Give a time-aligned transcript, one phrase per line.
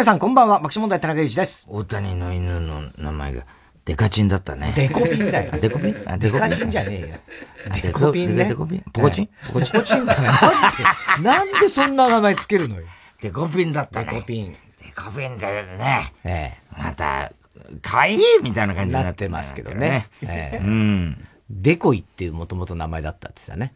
[0.00, 0.60] 皆さん、こんばんは。
[0.60, 1.66] 爆笑問題田中裕二です。
[1.68, 3.44] 大谷の犬の名前が、
[3.84, 4.72] デカチンだったね。
[4.74, 5.52] デコピンだよ。
[5.60, 6.02] デコピン？
[6.06, 7.18] あ、デカチンじゃねえよ。
[7.82, 8.46] デコピンね。
[8.46, 8.84] デコピン？
[8.94, 9.28] ポコチン？
[9.48, 9.72] ポコチン？
[9.74, 10.22] ポコチンだよ。
[10.22, 12.86] なんで、なんでそんな名前つけるのよ。
[13.20, 14.06] デコピンだったね。
[14.10, 14.52] デコピン。
[14.52, 14.58] デ
[14.96, 16.14] コピンだよね。
[16.24, 16.58] ええ。
[16.82, 17.30] また、
[17.82, 20.08] 可愛いみたいな感じになってますけどね。
[20.22, 20.60] ええ。
[20.64, 21.28] うん。
[21.50, 23.74] デコイっていうもともと名前だったってさね。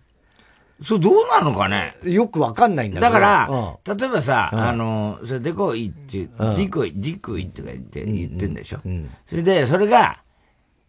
[0.83, 1.96] そう、どうなのかね？
[2.05, 3.12] よくわかんないんだけど。
[3.12, 8.80] だから、例えばさ、あの、それデコイって、ディコイ、ディコイとか言って、言ってんでしょ？
[9.24, 10.18] それで、それが、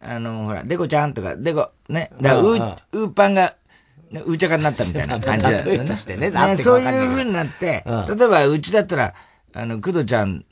[0.02, 3.56] あの、ほら、デコちゃんとか、デコ、ね、だから、う、ウーパンが、
[4.12, 5.96] うーちゃかになったみたいな感じだよね。
[5.96, 6.32] してね。
[6.58, 9.14] そういう風になって、例えば、うちだったら、
[9.54, 10.46] あの、クドちゃん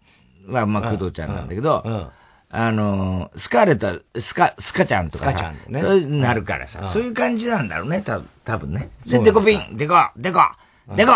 [0.47, 2.11] は、まあ、クドちゃんなんだけど、
[2.55, 8.91] あの、スカーレットスカ、スカちゃんとかさ、スカちゃんね、そういうなるからさ、そういう感じなんだろうね、た多分ね。
[9.07, 10.39] で、デコピン、デコ、デコ、
[10.95, 11.13] デコ、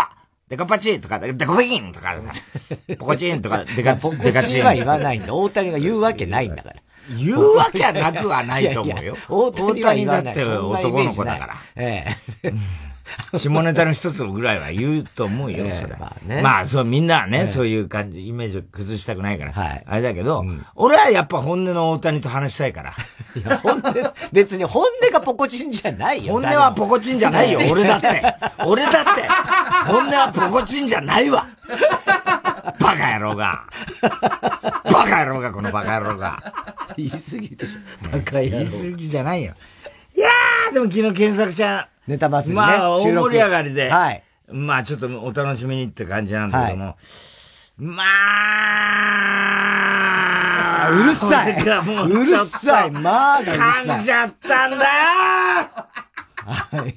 [0.49, 2.31] デコパチとか、デコピンとかさ、
[2.97, 4.63] ポコチンとか、デカ、デカチン。
[4.63, 5.35] は言わないんだ。
[5.35, 6.75] 大谷が言うわけないんだから。
[7.15, 9.15] 言うわけはなくはないと思うよ。
[9.29, 11.55] 大谷だって男の子だから。
[11.75, 12.53] ええ。
[13.37, 15.95] 下ネタの一つぐらいは言うと思うよ、それ。
[15.97, 16.41] まあね。
[16.41, 19.53] まあ、そう、みんなはね、そういう感じ、イメージを崩したくないから。
[19.53, 19.83] はい。
[19.85, 22.93] あれだけど、俺はやっぱ本音の大谷と話したいから。
[23.35, 26.33] いや、本音、別に本音がポコチンじゃないよ。
[26.33, 28.21] 本音はポコチンじゃないよ、 俺だって。
[28.65, 29.01] 俺だって、
[29.85, 31.47] 本音はポコチンじゃないわ。
[32.79, 33.63] バカ野郎が。
[34.85, 36.41] バカ野郎が、このバカ野郎が。
[36.95, 38.09] 言い過ぎでしょ。
[38.11, 38.49] バカ野郎。
[38.49, 39.53] 言い過ぎじゃないよ。
[40.15, 42.65] いやー、でも昨日検索ちゃん、ネタ祭りね。
[42.65, 43.89] まあ、大盛り上がりで。
[43.89, 44.23] はい。
[44.49, 46.85] まあ、ちょっとお楽しみにって感じなんだけども。
[46.85, 46.95] はい、
[47.79, 48.03] ま
[50.85, 51.53] あ、うるさい。
[51.53, 51.65] う
[52.09, 52.91] るさい。
[52.91, 54.81] まあ、噛んじゃったんだよ
[56.45, 56.95] はい。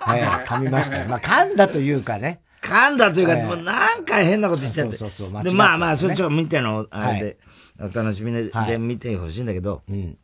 [0.00, 1.04] はい、噛みました。
[1.06, 2.40] まあ、噛んだというかね。
[2.62, 4.96] 噛んだというか、もうなんか変なこと言っちゃって。
[4.96, 5.42] そうそうそう。
[5.42, 7.38] で、まあまあ、そっちを見ての、あれで、
[7.80, 10.16] お楽しみで見てほしいんだけど、うん。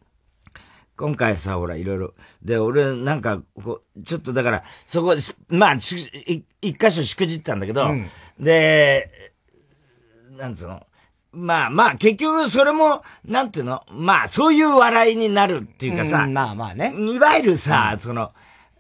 [1.01, 2.15] 今回さ、ほら、いろいろ。
[2.43, 5.17] で、俺、なんか、こう、ちょっとだから、そこ、
[5.49, 8.07] まあ、一箇所しくじったんだけど、うん、
[8.39, 9.33] で、
[10.37, 10.87] なんつうの？
[11.33, 13.83] まあまあ、結局それも、なんていうの？
[13.91, 16.93] まあ、そういう笑いになるっていうかさ、うん、まあまあね。
[16.95, 18.33] いわゆるさ、うん、その、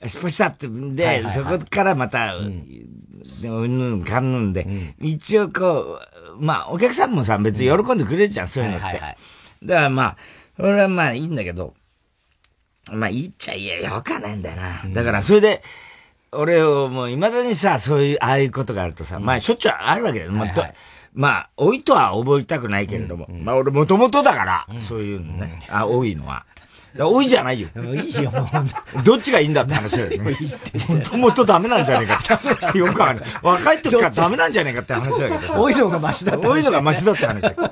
[0.03, 4.65] 失敗したってんで、はいはいはい、そこからまた、うん、でも、うんぬんかんぬんで、
[5.01, 6.01] うん、一応こ
[6.39, 8.85] う、まあ、お客さんもさ、別に喜んでくれるじゃん、そういうのって。
[8.85, 9.17] はいはいはい、
[9.65, 10.17] だからまあ、
[10.59, 11.73] 俺はまあいいんだけど、
[12.93, 14.83] まあ、いいっちゃいや、よかないんだよな。
[14.93, 15.62] だから、それで、
[16.33, 20.33] 俺をもう未だにさ、そういう、ああいうことがあるとさ、まあ、しょっちゅうあるわけだよ。
[20.33, 20.73] まあ、
[21.12, 26.47] まあ、老いとは覚えたくないけれども、まあ、俺もともとだから、そういうのね、あ、老いのは。
[26.99, 27.69] 多いじゃないよ。
[27.77, 29.03] いいよ、もう。
[29.03, 30.37] どっちがいいんだって話だよね。
[30.89, 32.21] もともとダメなんじゃねえか
[32.69, 32.78] って。
[32.78, 33.28] よくわかんない。
[33.43, 35.61] 若い時からダメなんじゃねえかって話だけどさ。
[35.61, 37.71] 多いのがマシだって多いのがマシだって話だだか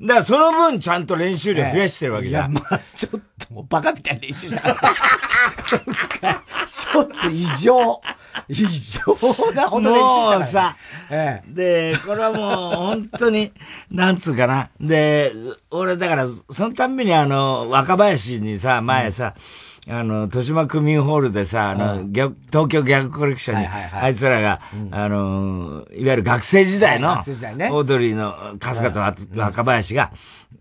[0.00, 2.52] らその分ちゃんと練習量増やしてるわけじゃん。
[2.52, 4.68] いや、まあ、ちょっともうバカみたいな練習したか
[6.22, 6.42] ら。
[6.70, 8.00] ちょっと異常。
[8.48, 9.02] 異常
[9.54, 10.76] なほど練習したもうさ、
[11.10, 13.52] ええ、で、これはもう本当に、
[13.90, 14.70] なんつうかな。
[14.80, 15.32] で、
[15.70, 19.34] 俺だから、そのたんびにあの、若林にさ、前さ、
[19.86, 29.00] うん、あの、豊島区民ホールでさ、あの、うん、東京逆コレクションに、あいつらが、うん、あの、いわゆる学生時代の、はいね、オードリーの春日と
[29.36, 30.12] 若林が、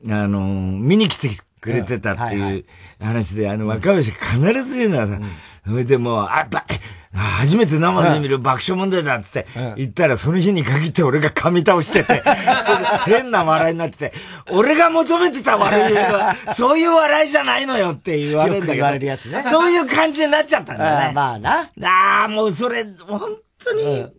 [0.07, 1.29] あの、見に来て
[1.61, 2.65] くれてたっていう
[2.99, 5.19] 話で、あの、若林が必ず言うのはさ、
[5.69, 6.65] それでもう、あ、ば、
[7.13, 9.47] 初めて生で見る爆笑問題だっつって、
[9.77, 12.23] 言ったらその日に限って俺が噛み倒してて、
[13.05, 14.13] 変な笑いになってて、
[14.51, 18.73] 俺が求めてた笑いは、 そういう笑いじゃないのよって言われるんだけど。
[18.75, 19.43] 言われるやつね。
[19.49, 21.11] そういう感じになっちゃったんだね。
[21.15, 21.69] まあな。
[21.83, 24.11] ああ、もうそれ、本当に、っ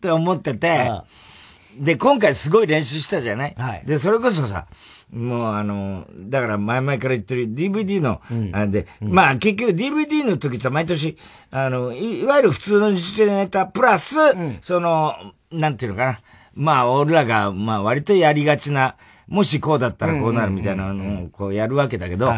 [0.00, 0.90] て思ってて、
[1.76, 4.66] で、今回すごい練習したじゃない、はい、で、それこそさ、
[5.14, 11.16] もうあの、だから前々から言ってる DVD の、うん、あで、うん、まあ結局 DVD の時って毎年、
[11.52, 15.14] あのい、いわゆる普通の日ネタプラス、うん、その、
[15.52, 16.20] なんていうのかな。
[16.54, 18.96] まあ俺らが、まあ割とやりがちな、
[19.28, 22.32] もしこうだったらこうなるみたいなのをこうやるわけだけど、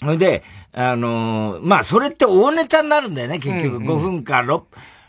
[0.00, 0.42] それで、
[0.72, 3.78] あのまあそれって大ネタになるんだよね、結局。
[3.78, 4.62] 5分か6、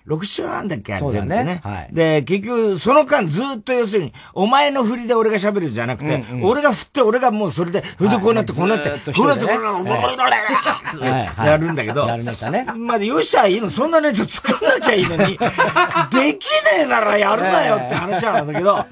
[0.07, 1.43] 6週あんだっけそうだね。
[1.43, 1.61] ね。
[1.63, 1.89] はい。
[1.91, 12.65] で、結局、その間ずっと要するに、お前の振りで俺が喋るじゃなくて、うんうん、俺が振って、俺がもうそれで、振ってこうなって、こうなって、こうなって、こうなって、こうなって、やるんだけど、やるネタね。
[12.77, 13.95] まあ、よっしゃいいの、そん。
[13.95, 18.85] なネタ作んなきゃいいのに、できねえならやるなよって話なんだけど、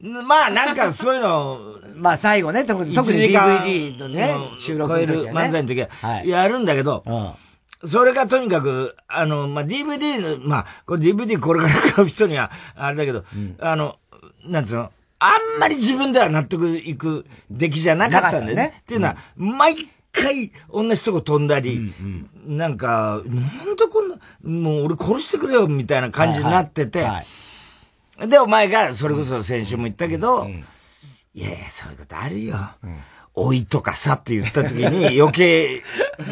[0.00, 1.58] まあなんかそういうの、
[1.96, 7.02] まあ最後ね、特に、特に DVD のね、収録超える漫才の時は、やるんだけど、
[7.86, 13.96] それがとにかく、あの、まあ、DVD の、まあ、これ DVD これから買う人には、あれだけど、うん、あの、
[14.46, 18.54] なんつうの、あんまり自分では納得いく出来じゃなかったんだよね。
[18.54, 18.74] ね。
[18.80, 19.76] っていうのは、うん、毎
[20.12, 27.26] 回同じとこ飛んだり、うんうん、なんか、なんでこんな、もう俺殺してくれよみたいな感じになってて、はいはい
[28.18, 30.64] はい、で、お前が、それこそ先週も言ったけど、うん、
[31.34, 32.56] いやいや、そういうことあるよ。
[32.82, 32.96] うん
[33.36, 35.82] 老いとかさって言った時に 余計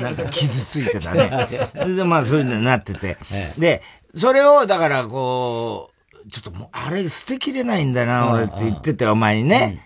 [0.01, 1.49] なんか傷ついてたね。
[1.75, 3.17] で、まあそういうのになってて。
[3.59, 3.83] で、
[4.15, 5.91] それをだからこ
[6.25, 9.81] う、ちょっともうあれ捨てきれないんだな、俺って言ってて、お前にね。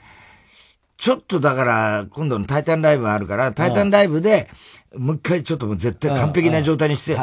[0.98, 4.48] ちょっとだから、今度のタイタンライブあるから、タイタンライブで、
[4.94, 7.18] もう一回ちょっともう絶対完璧な状態にして、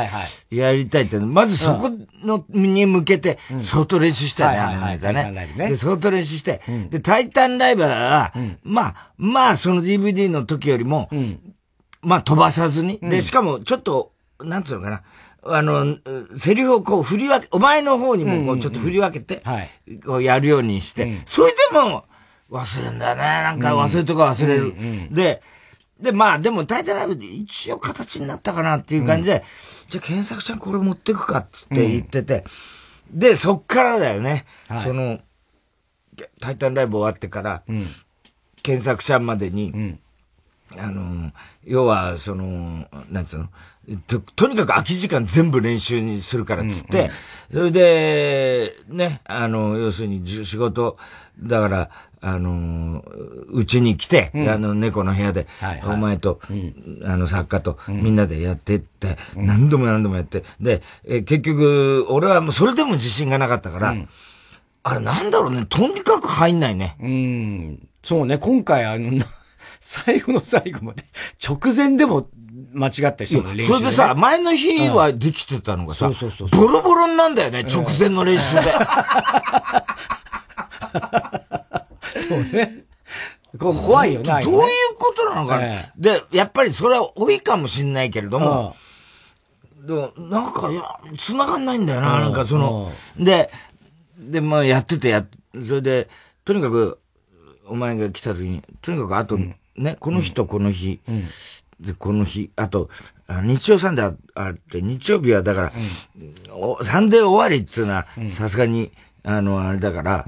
[0.50, 1.90] やりたいって、まずそこ
[2.24, 4.80] の、に向けて、相当練習したよね、あの
[5.14, 5.70] ね。
[5.70, 8.34] で、相当練習して、で、タイタンライブは、
[8.64, 11.10] まあ、まあ、その DVD の時よりも、
[12.02, 14.12] まあ、飛ばさずに、で、しかも、ちょっと、
[14.42, 15.02] なんつうのかな、
[15.46, 15.98] あの、
[16.38, 19.44] セリフをこう振り分け、お前の方にもこうちょっと振り分けて、
[20.06, 22.06] こうやるようにして、それでも、
[22.52, 23.22] 忘れんだよね。
[23.22, 24.76] なんか忘れとか忘れる。
[25.12, 25.42] で、
[26.04, 29.42] で、まあ、でも、タイタンライブで一応形になったかなっていう感じで、うん、
[29.90, 32.44] じゃあ、検索ちゃんこれ持ってくかっつって言ってて、
[33.14, 34.46] うん、で、そっからだよね。
[34.68, 35.22] はい、その、
[36.42, 37.88] タイタンライブ終わってから、うん、
[38.62, 39.98] 検索ちゃんまでに、
[40.78, 41.32] あの、
[41.64, 43.50] 要は、その、なんつうの、
[44.06, 47.12] と、とにかく空き時間全部練習にするからっつって、
[47.50, 50.98] それで、ね、あの、要するに仕事、
[51.40, 51.90] だから、
[52.26, 53.04] あの、
[53.50, 63.94] うちに来て、うん、あの、猫の部屋で、はいはい、お前と、うん、あの、作家と、みんなでやってって、うん、何度も何度もやって、で、え結局、俺はもうそれでも自信がなかったから、
[64.84, 66.96] あれなんだろうね、とにかく入んないね。
[67.02, 67.88] うん。
[68.04, 69.22] そうね、今回あの、
[69.82, 71.04] 最後の最後まで、
[71.46, 72.30] 直前でも
[72.72, 78.74] 間違った人の練習、ね、それでさ、前の日はできてたのがさ、そうそうそうボロボロになんだよね、直前の練習で。
[82.20, 82.86] そうね。
[83.58, 84.44] 怖いよね。
[84.44, 84.62] どういう
[84.96, 85.92] ことなのかね。
[85.98, 88.76] で、やっぱりそれは多いかもしんないけれども、
[89.86, 93.52] でも、なんか、いや、繋がんないんだよな、なんかその、で、
[94.18, 95.26] で、まあやっててや、
[95.62, 96.10] それで、
[96.46, 97.00] とにかく、
[97.66, 99.38] お前が来た時に、とにかくあと、
[99.76, 101.02] ね、この日とこの日、
[101.80, 102.90] で、この日、あと、
[103.44, 105.74] 日曜サンデーあって、日曜日はだから、
[106.86, 108.92] サンデー終わりっていうのは、さすがに、
[109.24, 110.26] あの、あれだから、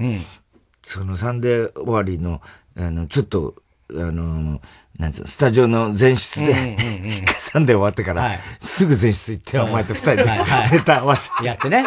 [0.86, 2.40] そのサンデー終わりの、
[2.76, 3.56] あの、ちょっと、
[3.90, 4.60] あの、
[5.00, 6.78] なんつうスタジオの前室で、
[7.38, 10.24] サンデー終わってから、すぐ前室行って、お前と二人で
[10.70, 11.28] ネタ合わせ。
[11.42, 11.84] やってね。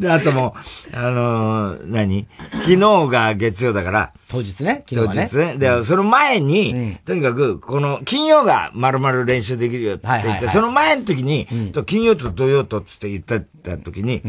[0.00, 0.56] で、あとも
[0.92, 2.26] う、あのー、何？
[2.50, 2.78] 昨日
[3.08, 4.12] が月曜だから。
[4.28, 5.28] 当日ね、昨日ね。
[5.30, 5.58] 当日ね。
[5.58, 11.46] で、その前に、とにかく、この、金曜が丸々練習できるよって言って、その前の時に、
[11.86, 13.40] 金曜と土曜とって言った
[13.78, 14.20] 時に、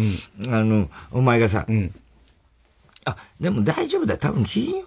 [0.49, 1.65] あの、お前がさ、
[3.05, 4.19] あ、でも大丈夫だよ。
[4.19, 4.85] 多分金曜、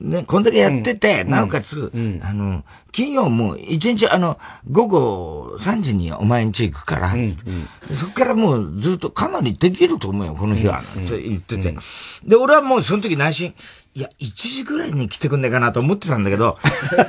[0.00, 4.38] ね、こんだけやってて、うん、なおかつ、うん、あの、金曜も一日、あの、
[4.70, 7.34] 午後3時にお前ん家行くから、うん、
[7.94, 10.82] そっからもうずっとかなりできると思うよ、この日は。
[11.06, 11.76] そう言ってて。
[12.24, 13.54] で、俺はもうその時内心、
[13.94, 17.02] いや、1時ぐらいに来てくんねえかなと思ってたんだけど、 それ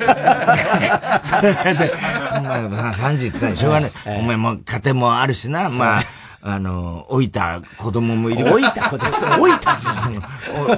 [1.75, 1.93] で、
[2.35, 3.91] お前3時って言ったらしょうがない。
[4.05, 6.03] お前も家庭もあるしな、まあ、
[6.41, 8.45] あの、老いた子供もいる。
[8.45, 9.37] 老いた子供。
[9.37, 9.77] 老いた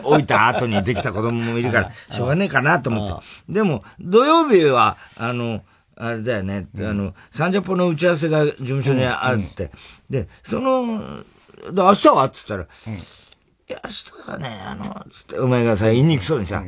[0.03, 3.53] 老いた後にできた子供もいるから、しょうがねえかなと思って。
[3.53, 5.63] でも、土曜日は、あの、
[5.95, 9.71] あれだよね、あの、サンジャポの打ち合わせが事務所にあって、
[10.09, 11.23] で、その、
[11.71, 12.25] 明日は？
[12.25, 12.67] って言ったら、い
[13.67, 16.63] や、明日はね、あの、つって、お前がさ、言いにくそうにさ、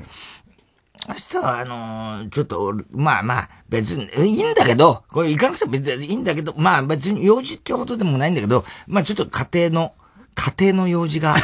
[1.08, 9.94] 明日は、あのー、ちょっと、まあまあ、別に、いいんだけど、これ行かなくても別にいいんだけど、まあ別に用事ってほどでもないんだけど、まあちょっと家庭の、
[10.36, 11.36] 家庭の用事が。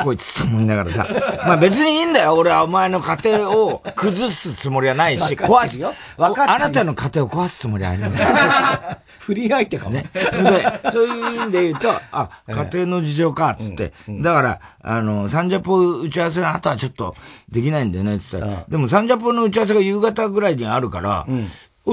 [0.00, 1.08] こいつと思いながらさ。
[1.46, 2.34] まあ別にいいんだよ。
[2.34, 5.92] 俺はお前の家庭を崩すつもりはないし、壊すよ。
[6.16, 8.28] 分かあなたの家庭を壊すつもりはありません。
[9.20, 10.10] 不倫相手かもね。
[10.12, 13.92] で、そういう意味で言うと、あ、家庭の事情か、つって。
[14.08, 17.14] だから、あの、サンジャポ打ち合わせの後はちょっと
[17.50, 18.64] できないんだよね、つったら。
[18.68, 21.26] でもサンジャポの打ち合わせが夕方ぐらいにあるから、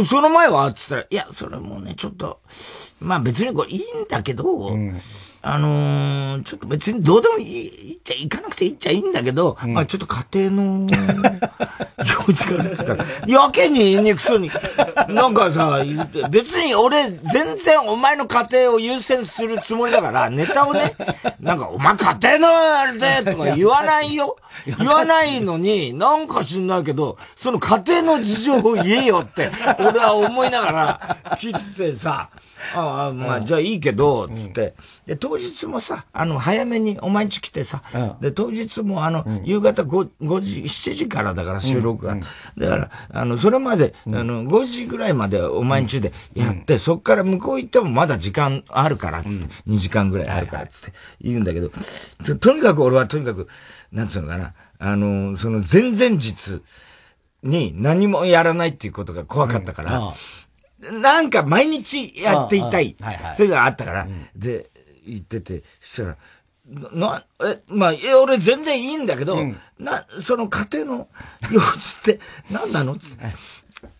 [0.05, 2.39] その前はつったら、いや、それもね、ちょっと、
[2.99, 4.71] まあ別にこれいいんだけど、
[5.43, 10.87] あのー、ちょっと別にどうでもいい、いっちゃ、行かなくていいっちゃいいんだけど、うん、まあちょっと家庭の、
[12.27, 12.83] 用事からです。
[12.83, 14.51] から、やけに言いにくそうに、
[15.07, 15.79] なんかさ、
[16.29, 20.95] 別に俺全然お前の家庭を優先するつもりだから、ネタをね、
[21.41, 24.37] なんかお前家庭のあれでとか言わないよ。
[24.65, 32.29] 言わないのに、なんか知んないけど、その家庭の事情を言えよって、俺は思いながら切ってさ、
[32.75, 34.73] ああ、まあ、じゃあいいけど、つって。
[35.05, 37.81] で、当日もさ、あの、早めにお前んち来てさ、
[38.19, 42.17] で、当日もあの、夕方 5, 5時、7時からだから収録が。
[42.57, 51.69] だから、あの、それまで、あの、5時ぐらいまでお前んちでやって、そっから向こう行ってもまだ時間あるから、つって、2時間ぐらいあるから、つって言うんだけど、
[52.39, 53.47] とにかく俺はとにかく、
[53.93, 56.61] なんつうのかな、あの、その前々日
[57.41, 60.13] に何もやらないっていうことが怖かったから、
[60.81, 62.95] なんか毎日やっていたい。
[63.35, 64.70] そういうのがあったから、で、
[65.05, 66.17] 言ってて、そしたら、
[66.93, 71.09] な、え、まあ、え、俺全然いいんだけど、うん、な、その家庭の
[71.51, 72.19] 用事って
[72.51, 72.95] 何なの？
[72.95, 73.25] つって。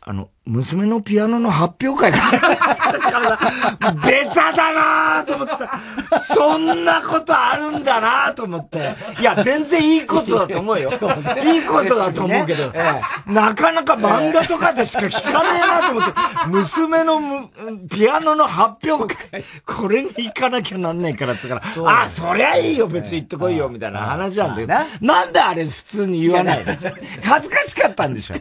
[0.04, 2.12] あの、娘のピアノの発表会。
[2.12, 2.18] が、
[4.04, 4.74] ベタだ
[5.20, 5.80] なと思ってさ、
[6.34, 8.96] そんなことあるんだなと思って。
[9.20, 10.90] いや、全然いいことだと思うよ。
[11.46, 12.74] いいことだと思うけど、
[13.28, 16.14] なかなか漫画とかでしか聞かねえなと思って、
[16.48, 17.50] 娘の
[17.88, 25.26] ピアノの発表会、これに行かなきゃなんないからっつから、あ、そりゃいいよ、別に行ってこいよ、みたいな話なんだけど、な。
[25.26, 26.74] んであれ普通に言わないの？
[27.24, 28.36] 恥ずかしかったんでしょ？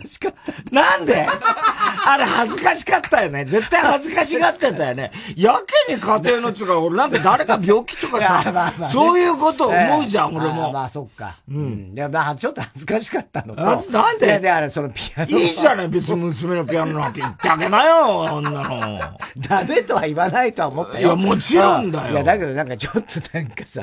[0.72, 1.28] なんで？
[2.06, 3.44] あれ恥ずかしかったよね。
[3.44, 5.12] 絶対恥ずかしがってたよね。
[5.36, 5.54] や
[5.86, 10.54] けに家庭のつか、 俺なんか誰か病気とかさ、 まあまあね、そういうこと思うじゃん、俺も。
[10.54, 11.34] まあ、まあ、そっか。
[11.48, 11.94] うん。
[11.94, 13.62] で、まあ、ちょっと恥ずかしかったのと。
[13.62, 14.38] なんで？
[14.40, 15.26] で、あれ、そのピアノ。
[15.26, 19.00] いいじゃない、別に娘のピアノのピッてあげなよ、女の。
[19.48, 21.08] ダメとは言わないとは思ったよ。
[21.08, 22.12] いや、もちろんだよ。
[22.12, 23.82] いや、だけどなんかちょっとなんかさ、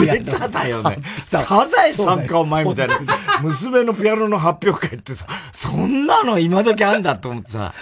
[0.00, 0.98] ベタだよね。
[1.26, 2.98] サザエさんかお前みたいな。
[3.42, 7.74] 娘のピアノの発表会ってさ、そんなの今時あんだと思ってさ、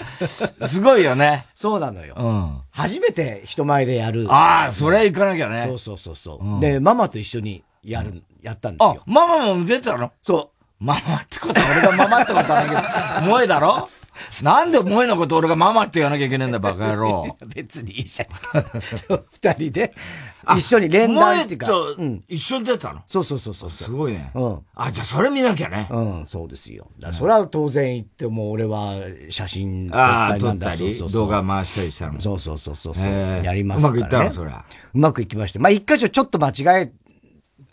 [0.67, 1.47] すごいよね。
[1.55, 2.15] そうなのよ。
[2.19, 2.61] うん。
[2.71, 4.27] 初めて人前でやる。
[4.31, 5.65] ああ、それ行かなきゃね。
[5.67, 9.03] そうそうそうそう、うん、で、ママと一緒にやる、やったんですよ。
[9.07, 10.13] あ、ママも出てたの？
[10.23, 10.85] そう。
[10.85, 13.89] ママってことは俺がママってことはないけど、萌えだろ？
[14.43, 17.37] なんで萌えのこと俺がママって言わなきゃいけないんだ、バカ野郎。
[17.55, 18.29] 別にいいじゃん。
[19.33, 19.95] 二人で、
[20.57, 21.67] 一緒に連弾っていうか。
[21.67, 21.97] と、
[22.29, 23.03] 一緒に出たの？
[23.07, 23.71] そうそうそうそう。
[23.71, 24.31] すごいね。
[24.35, 24.59] うん。
[24.75, 25.89] あ、じゃあそれ見なきゃね。
[25.91, 26.89] うん、そうですよ。
[27.13, 28.95] それは当然言っても、俺は
[29.31, 32.21] 写真撮ったり撮ったり、動画回したりしたの。
[32.21, 32.95] そうそうそうそう。
[33.45, 34.65] やりますうまくいったの、そりゃ。
[34.95, 35.59] うまくいきまして。
[35.59, 36.93] まあ、一箇所ちょっと間違え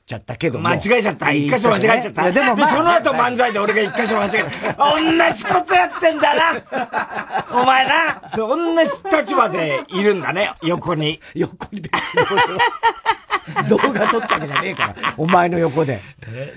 [0.06, 1.32] ちゃったけど間違えちゃった。
[1.32, 2.32] 一箇所間違えちゃった。
[2.32, 4.74] でも、まあ、その後漫才で俺が一箇所間違えた。
[4.76, 11.22] 同じことやってんだなお前なそう、同じ立場でいるんだね、横に。
[11.36, 12.26] 横に別に。
[13.68, 14.96] 動画撮ったわけじゃねえから。
[15.18, 16.02] お前の横で。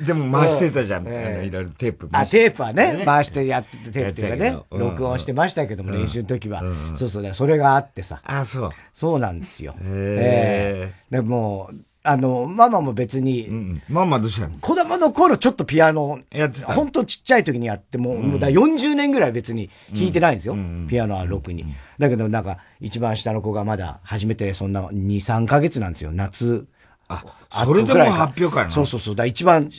[0.04, 1.04] でも回してたじゃん。
[1.06, 6.62] えー、いろいろテープあ、テープはね、回してやってて、テープっていうかね、録音してましたけども、練習の時は。
[6.96, 8.20] そうそう、それがあってさ。
[8.24, 8.70] あ、そう。
[8.92, 9.74] そうなんですよ。
[9.82, 10.94] ええ。
[11.10, 11.70] でも、
[12.06, 16.72] あの、ママも別に、うん、ママどうしたの子供の頃ちょっとピアノ、やってた。
[16.72, 20.54] ほんとちっちゃい時にやっても、うん、もうだ40年ぐらい別に弾いてないんですよ。
[20.54, 21.64] うん、ピアノは6に、
[21.98, 26.12] だけどなんか、一番下の子がまだ初めてそんな2、3ヶ月なんですよ。
[26.12, 26.66] 夏。
[27.08, 29.16] あ、それでも発表会なそうそうそう。
[29.16, 29.70] だ一番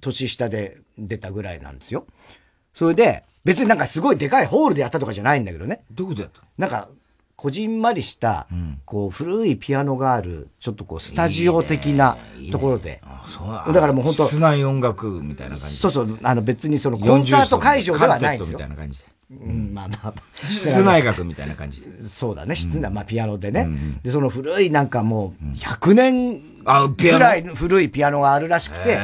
[0.00, 2.06] 年下で出たぐらいなんですよ。
[2.74, 5.84] それで、別になんかすごいでかいホールでやったとかじゃないんだけどね。
[5.92, 6.88] どこでやったなんか、
[7.36, 8.46] こじんまりした、
[8.86, 12.16] こう、古いピアノがある、ちょっとこう、スタジオ的な
[12.50, 13.02] ところで。
[13.26, 15.76] そうだからもう本当室内音楽みたいな感じ。
[15.76, 18.58] そうそう、あの別にそのコンサート会場ではないんですよ。
[18.58, 19.04] みたいな感じで。
[19.28, 20.14] うん、まあまあ。
[20.48, 22.00] 室内楽みたいな感じで。
[22.02, 23.68] そうだね、室内、まあピアノでね。
[24.02, 26.40] で、その古いなんかもう、100年
[26.96, 28.96] ぐらい古いピアノがあるらしくて、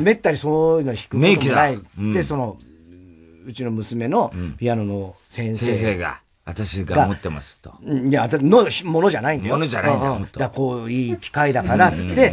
[0.00, 1.78] めったにそういうの弾くこともない。
[2.12, 2.56] で、その、
[3.46, 5.66] うちの娘のピアノの先生。
[5.66, 6.20] 先生が。
[6.48, 7.74] 私が持ってますと。
[7.82, 9.56] いや、のものじゃないんだよ。
[9.56, 12.32] ものじゃないんだよ、だこう、いい機会だから、つって、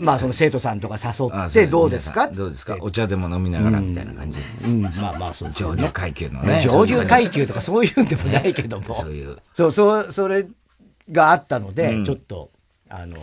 [0.00, 2.28] まあ、その生徒さんとか誘って、どうですか？
[2.28, 2.76] どうですか？
[2.80, 4.38] お茶でも飲みながらみたいな感じ。
[4.64, 6.60] うん、まあまあ、そう上流階級のね。
[6.60, 9.00] 上流階級とかそういうんでもないけども。
[9.00, 9.38] そういう。
[9.54, 10.46] そう、そう、それ
[11.10, 12.50] があったので、ちょっと、
[12.96, 13.16] あの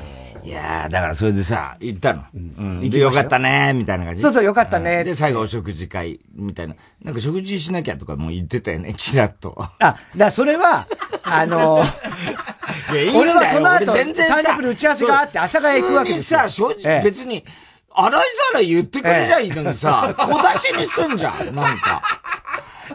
[0.44, 2.24] ー、いやだからそれでさ、行ったの。
[2.34, 2.90] うん。
[2.90, 4.22] で、よかったねみたいな感じ。
[4.22, 6.75] そうそう、よかったねで、最後お食事会、みたいな。
[7.01, 9.56] なんか食事しなきゃとかも言ってたよね、ちらっと。
[9.80, 10.88] あ、だそれは、
[11.24, 11.86] あのー、
[12.94, 13.18] いや、いい。
[13.18, 16.40] 俺はその後、全然30分打ち合わせがあって、朝が行くわけですよ。
[16.42, 17.46] さ、正直、別に、
[17.94, 22.04] 洗いざらい言ってくれりゃいいのにさ、小出しにすんじゃん、なんか。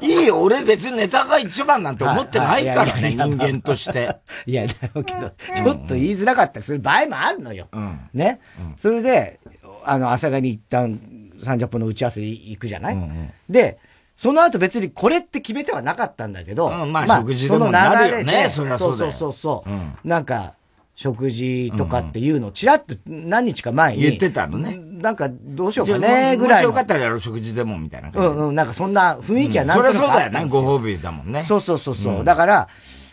[0.00, 4.16] いいよ、俺別にネタが一番なんて思ってないからね、人間として。
[4.46, 4.74] いや、だ
[5.04, 6.56] けど、ちょっと言いづらかった。
[6.56, 7.68] りする場合もあるのよ。
[7.72, 9.40] うん、ね、うん、それで、
[9.84, 11.00] あの、朝霞に一旦、
[11.42, 13.78] サンジャポの打ち合わせ行くじゃない、うんうん、で、
[14.16, 19.72] その後別にこれって決めてはなかったんだけど、うん、まあ、食事でもなるよね、そりゃそうそうそうそう、う。
[19.72, 20.54] ん、なんか、
[20.94, 24.02] 食事とかっていうのをちらっと何日か前に。
[24.02, 24.78] 言ってたのね。
[24.96, 26.62] なんかどうしようかね、ぐらい。
[26.62, 31.42] もしよかったらやろう、食事でも、みたいなうんうん、なんかそんな雰囲気はなんとなく、うん、そりゃそうだよね、ご褒美だもんね。
[31.42, 32.18] そうそうそうそう。
[32.18, 32.68] うん、だから、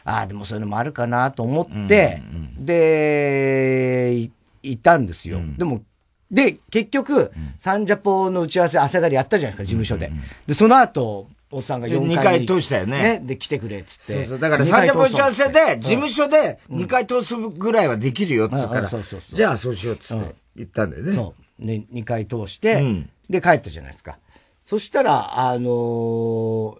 [0.06, 4.30] ああ、でもそういうのもあるかなと思って、うんうん、で、
[4.64, 5.40] いたんですよ。
[5.58, 5.82] でも、
[6.32, 10.12] で、結局、サンジャポの打ち合わせ朝帰りやったじゃないですか、事務所で。
[10.48, 12.18] で、その後、大津さんが4回。
[12.18, 13.20] 2回通したよね。
[13.20, 13.22] ね。
[13.24, 14.14] で、来てくれ、っつって。
[14.14, 14.40] そうそう。
[14.40, 18.90] だから、サンジャポ打ち合わせで、事務所で2回通すぐらいはできるよ、っつうから。
[18.90, 19.36] そうそうそう。
[19.36, 21.14] じゃあ、そうしよう、っつって言ったんだよね。
[21.14, 21.66] そう。
[21.66, 24.20] で、2回通して、で、帰ったじゃないですか。
[24.66, 26.78] そしたら、あの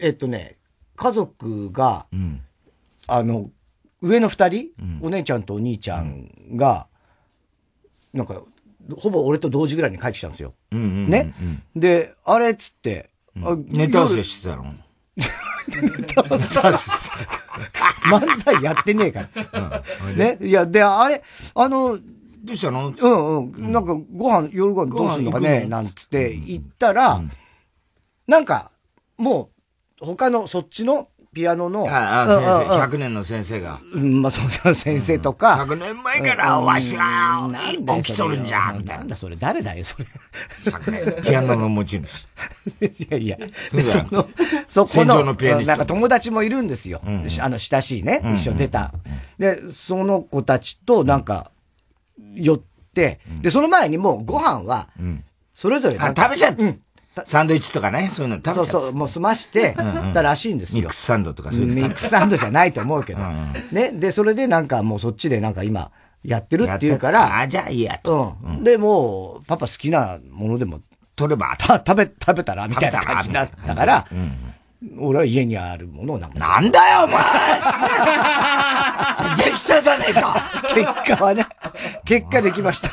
[0.00, 0.56] えっとね、
[0.96, 2.06] 家族が、
[3.06, 3.50] あの、
[4.00, 4.68] 上の二人、
[5.00, 6.86] お姉ちゃんとお兄ちゃんが、
[8.12, 8.42] なんか、
[8.96, 10.54] ほぼ俺と同時ぐらいに帰ってきたんですよ。
[10.70, 11.34] ね？
[11.76, 14.64] で、あれっつって、うん、ネタ合わせしてたの？
[14.64, 16.58] ネタ合わせ
[18.08, 19.82] 漫才やってねえから。
[20.08, 20.38] うん、ね？
[20.40, 21.22] いや、で、あれ、
[21.54, 21.98] あの、
[22.48, 22.88] どうしたの？
[22.96, 23.72] うんうん。
[23.72, 25.66] なんか、ご飯、夜ご飯どうすんのかね？
[25.66, 27.20] なんつって言ったら、
[28.26, 28.70] なんか、
[29.18, 29.50] も
[30.00, 31.86] う、他の、そっちのピアノの。
[31.88, 32.38] ああ、先
[32.88, 33.80] 生、100年の先生が。
[33.92, 35.64] うん、まあ、そう先生とか。
[35.66, 39.00] 100年前からわしが一本来とるんじゃん、みたいな。
[39.00, 40.06] なんだそれ、誰だよ、それ。
[41.22, 42.26] ピアノの持ち主。
[42.80, 43.38] いやいや、
[44.08, 44.28] その、
[44.66, 47.02] そこの、なんか友達もいるんですよ。
[47.04, 48.92] あの、親しいね、一緒出た。
[49.38, 51.50] で、その子たちと、なんか、
[52.34, 52.60] 寄っ
[52.94, 54.88] て、で、その前にもうご飯は、
[55.54, 55.98] それぞれ。
[55.98, 56.78] 食べちゃって。
[57.26, 59.74] サンドイッチとかね、そういうの食べそうそう、もう済まして、
[60.14, 60.82] たらしいんですよ。
[60.82, 61.74] ミックスサンドとかそういうの。
[61.74, 63.20] ミックスサンドじゃないと思うけど。
[63.72, 63.92] ね。
[63.92, 65.90] で、それでなんかもうそっちでなんか今、
[66.22, 67.40] やってるっていうから。
[67.40, 68.36] あ、じゃあいいやと。
[68.44, 68.64] うん。
[68.64, 70.80] で、もう、パパ好きなものでも
[71.16, 74.06] 取れば、た、食べ、食べたらみたいな感じだったから、
[75.00, 77.20] 俺は家にあるものをなんなんだよ、お前
[79.36, 81.46] できたじゃねえか結果はね、
[82.04, 82.90] 結果できました。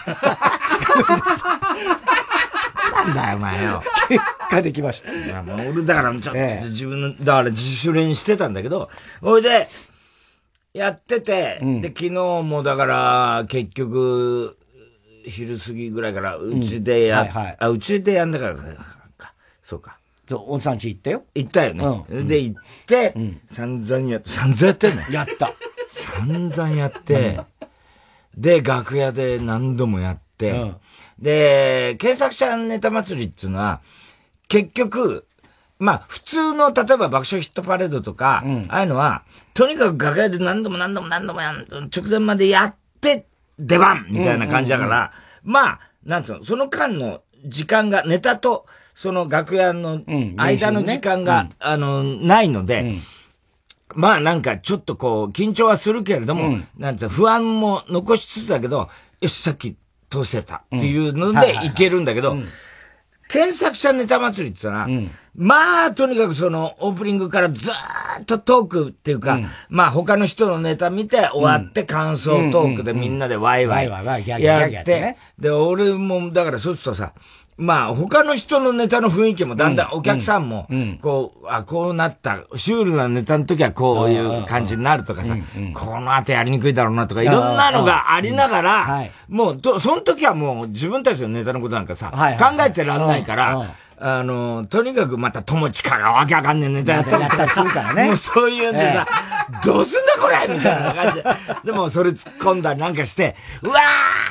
[3.04, 3.84] なんだよ、お前よ。
[4.10, 5.12] 結果できました。
[5.12, 8.90] 俺、だから、ちょっと自分の、だから自主練してたんだけど、
[9.22, 9.68] ほいで、
[10.74, 12.12] やってて、うん、で、昨日
[12.44, 14.58] もだから、結局、
[15.26, 18.56] 昼過ぎぐらいから、うちでや、うんはいはい、あ、うちでやんだから、
[19.64, 19.98] そうか。
[20.28, 21.24] そう、温泉地行ったよ。
[21.34, 22.06] 行ったよね。
[22.10, 25.54] うん、で、行って、うん、散々や、散々やってんのやった。
[25.88, 27.40] 散々やって、
[28.38, 30.74] で、楽屋で何度もやって、
[31.20, 33.82] で、検索者ネタ祭りっていうのは、
[34.48, 35.26] 結局、
[35.80, 43.26] まあ、普通の、例えば爆笑ヒットパレードとか、うん、ああいうのは、とにかく楽屋で何度も何度も何度もやん、直前までやって、
[43.58, 45.12] 出番みたいな感じだから、
[45.44, 50.02] まあ、なんつうの、その間の時間が、ネタと、その楽屋の
[50.38, 51.48] 間の時間が、うん。
[51.48, 53.02] ね、あの、ないので、うん、
[53.96, 58.90] まあなんかちょっとこう、緊張はするけれども、なんつう不安も残しつつだけど、
[59.22, 59.76] よし、さっき
[60.10, 62.36] 通せたっていうのでいけるんだけど、
[63.28, 67.74] 検索者ネタ祭りって言ったら、うん、まあ、とにかくその、オープニングからずー
[68.22, 73.90] っとトークっていうか、うん、まあ、他の人のネタ見て終わって感想トークでみんなでワイワイ
[74.70, 77.14] やって、で、俺も、だからそうするとさ、
[77.58, 80.68] まあ、他の人のネタの雰囲気もだんだんお客さんも、
[81.02, 85.38] こう、あ、こうなった、シュールなネタの時はこういう感じになるとかさ、
[85.74, 97.30] この後やりにくいだろうなとか、いろんなのがありながら、もう、その時はもう自分たちのネタのことなんかさ、考えてらんないから、あの、とにかくまた友近がわけわかんねえネタやったりと
[97.70, 99.08] か、もうそういうんでさ、
[99.64, 101.26] どうすんだこれみたいな感じで。
[101.64, 104.25] でもそれ突っ込んだりなんかして、うわー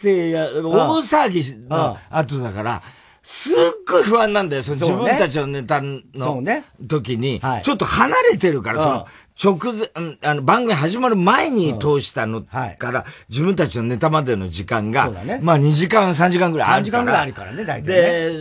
[0.00, 2.82] って大騒ぎの後だから、
[3.22, 3.54] すっ
[3.86, 4.62] ごい不安なんだよ。
[4.62, 6.42] その自分たちのネタの
[6.88, 15.10] 時に、ちょっと離れてるから、その直前、あの番組始まる前に通したのから、自分たちのネタまでの時間が、
[15.42, 17.02] まあ2時間3時間ぐらいあるから。
[17.02, 17.92] 3時間ぐらいあるからね、大体。
[17.92, 18.32] で、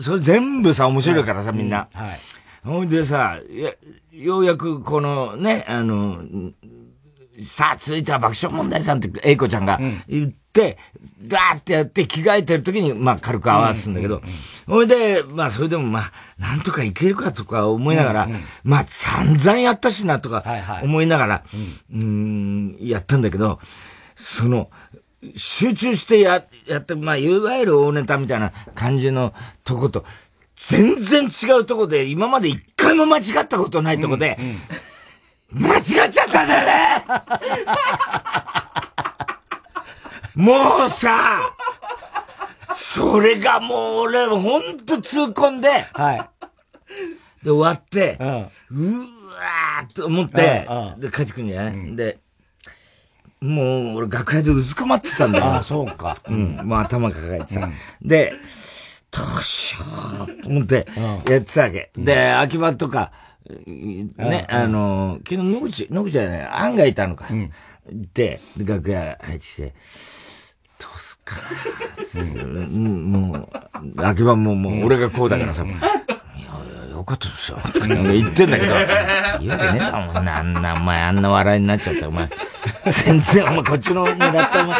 [0.00, 1.88] それ全部さ、面白いからさ、みんな。
[1.92, 2.20] はい。
[2.64, 3.38] ほんでさ、
[4.12, 6.22] ようやくこのね、あの、
[7.42, 10.78] さあ、続いては爆笑問題さんって、英子ちゃんが言って、
[11.22, 14.22] ダーってやって着替えてる時に、まあ軽く合わすんだけど、
[14.66, 18.28] ほいで、まあそれでもまあ、なんとかいけるかとか思いながら、
[18.62, 20.44] まあ散々やったしなとか
[20.82, 21.44] 思いながら、
[21.92, 23.58] うん、やったんだけど、
[24.14, 24.70] その、
[25.36, 30.04] 集中してや、やって、まあ、いわゆる大ネタみたいな感じのとこと、
[30.54, 34.38] 全然違うとこで、今まで一回も間違ったことないとこで、
[35.52, 37.04] 間違っちゃったんだよね
[40.44, 41.52] もうさ、
[42.72, 46.30] それがもう俺、ほんと痛恨で、はい。
[47.42, 52.18] で、終わって、うん、うわーと思って、で、帰ってくるんじゃない、うん、で、
[53.40, 55.44] もう、俺楽屋でうずくまってたんだよ。
[55.44, 56.16] ああ、そうか。
[56.28, 56.56] うん。
[56.62, 57.60] もう頭抱えてさ。
[57.60, 58.34] うん、で、
[59.10, 59.78] どうしよ
[60.24, 60.86] うと思って、
[61.26, 61.90] やってたわけ。
[61.96, 63.12] で、秋葉とか、
[64.16, 67.26] ね、あの、昨日野口、野口じゃない、案がいたのか。
[68.14, 69.74] で、楽屋入ってきて、
[70.78, 71.36] どうすっか
[72.44, 72.66] な。
[72.68, 75.64] もう、秋葉ももう、俺がこうだからさ、
[76.90, 77.58] よかったですよ。
[77.72, 78.74] とか言ってんだけど、
[79.40, 80.28] 言うわけねえだろ、お前。
[80.34, 82.28] あんな、お前あんな笑いになっちゃって、お前。
[82.84, 84.78] 全然、お前こっちの狙ったお前、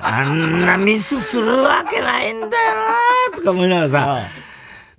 [0.00, 4.20] あんなミスするわけないんだよなとか思いながらさ、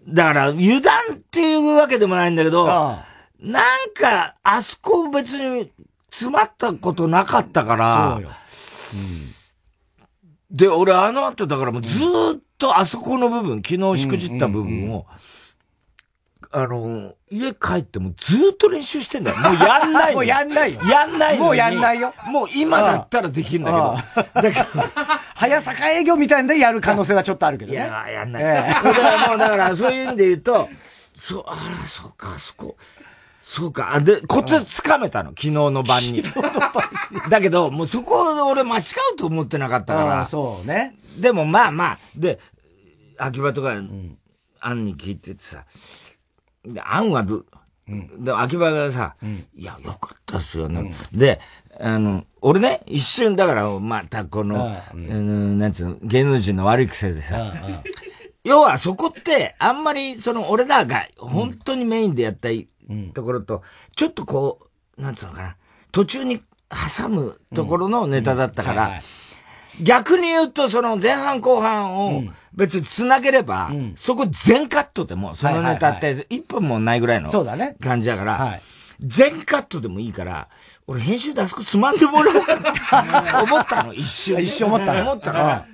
[0.07, 2.97] だから油断っていうわけでもないんだけど、な
[3.85, 5.71] んか、あそこ別に
[6.09, 8.29] 詰まったことなかったから、そうよ。
[10.49, 15.05] うん、で、俺あの後だからもうずっとあそこの部分、昨日しくじった部分を、
[16.51, 19.37] あの、家帰ってもずっと練習してんだよ。
[19.37, 20.81] もうやんない もうやんないよ。
[20.83, 22.13] やんないもうやんないよ。
[22.25, 24.41] もう今だったらできるんだけど。
[24.41, 27.77] だから、早坂営業みたいんでやる可能性はちょっとあるけどね。
[27.77, 28.43] いや、やんない。
[28.43, 30.69] えー、だからもう、だからそういう意味で言うと、
[31.19, 32.77] そう、あら、そうか、あそこ。
[33.41, 33.99] そうか。
[34.01, 36.21] で、コツつかめたの、昨日の晩に。
[37.29, 38.81] だけど、もうそこで俺間違
[39.13, 40.25] うと思ってなかったから。
[40.25, 40.95] そうね。
[41.17, 42.39] でもまあまあ、で、
[43.17, 43.71] 秋葉とか、
[44.59, 45.65] アンに聞いててさ、
[46.73, 47.43] で、アンはど、
[47.87, 50.93] うん、で、秋葉がさ、うん、いや、よかったっすよね。
[51.13, 51.39] うん、で、
[51.79, 57.53] あの、俺ね、一瞬だから、またこの、あの、なんつうの、芸能人の悪い癖でさ、
[58.43, 62.49] 要はそこって、あんまり、その、俺らが本当にメインでやった
[63.13, 63.63] ところと、
[63.95, 64.59] ちょっとこ
[64.97, 65.55] う、なんつうのかな、
[65.91, 66.41] 途中に
[66.97, 69.01] 挟むところのネタだったから、
[69.81, 72.23] 逆に言うと、その前半後半を
[72.57, 77.29] 別に繋げれば、そこ全カットでも、そのネタって1分もないぐらいの
[77.79, 78.59] 感じだから、
[78.99, 80.49] 全カットでもいいから、
[80.87, 84.41] 俺編集であそこつまんでもらおうかな 思ったの、一瞬。
[84.41, 85.01] 一瞬思ったの。
[85.01, 85.65] 思ったの。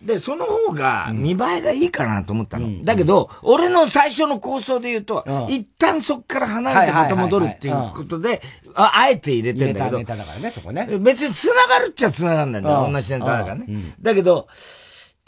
[0.00, 2.66] で、その方が見栄えがいいかなと思ったの。
[2.66, 8.40] うん、だけど、俺の最初の構想で言うと、うん、一旦そっから離れてまた戻るっていうことで、
[8.74, 9.98] ああえて入れてんだけど。
[9.98, 10.86] ネタだからね、そこね。
[11.00, 13.66] 別に繋がるっちゃ繋がるんだよ、同じネタだからね。
[14.00, 14.46] だけど、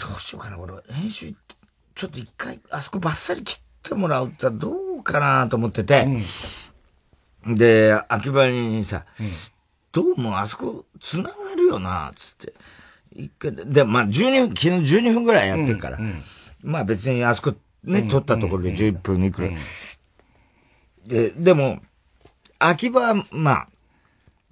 [0.01, 1.33] どうしようかな、俺、編集、
[1.95, 6.07] ちょっと一回、あそこバッサリ切ってもらうってどうかなと思ってて、
[7.47, 9.05] うん、で、秋葉にさ、
[9.93, 12.55] どうもあそこ繋がるよな、つって。
[13.15, 16.23] 一回で、で、まあ、12分、昨日12分ぐらいやってるから、うんうん、
[16.63, 19.51] まあ別にあそこね、撮ったところで11分いくら。
[21.07, 21.81] で、でも、
[22.59, 23.69] 秋葉は、まあ、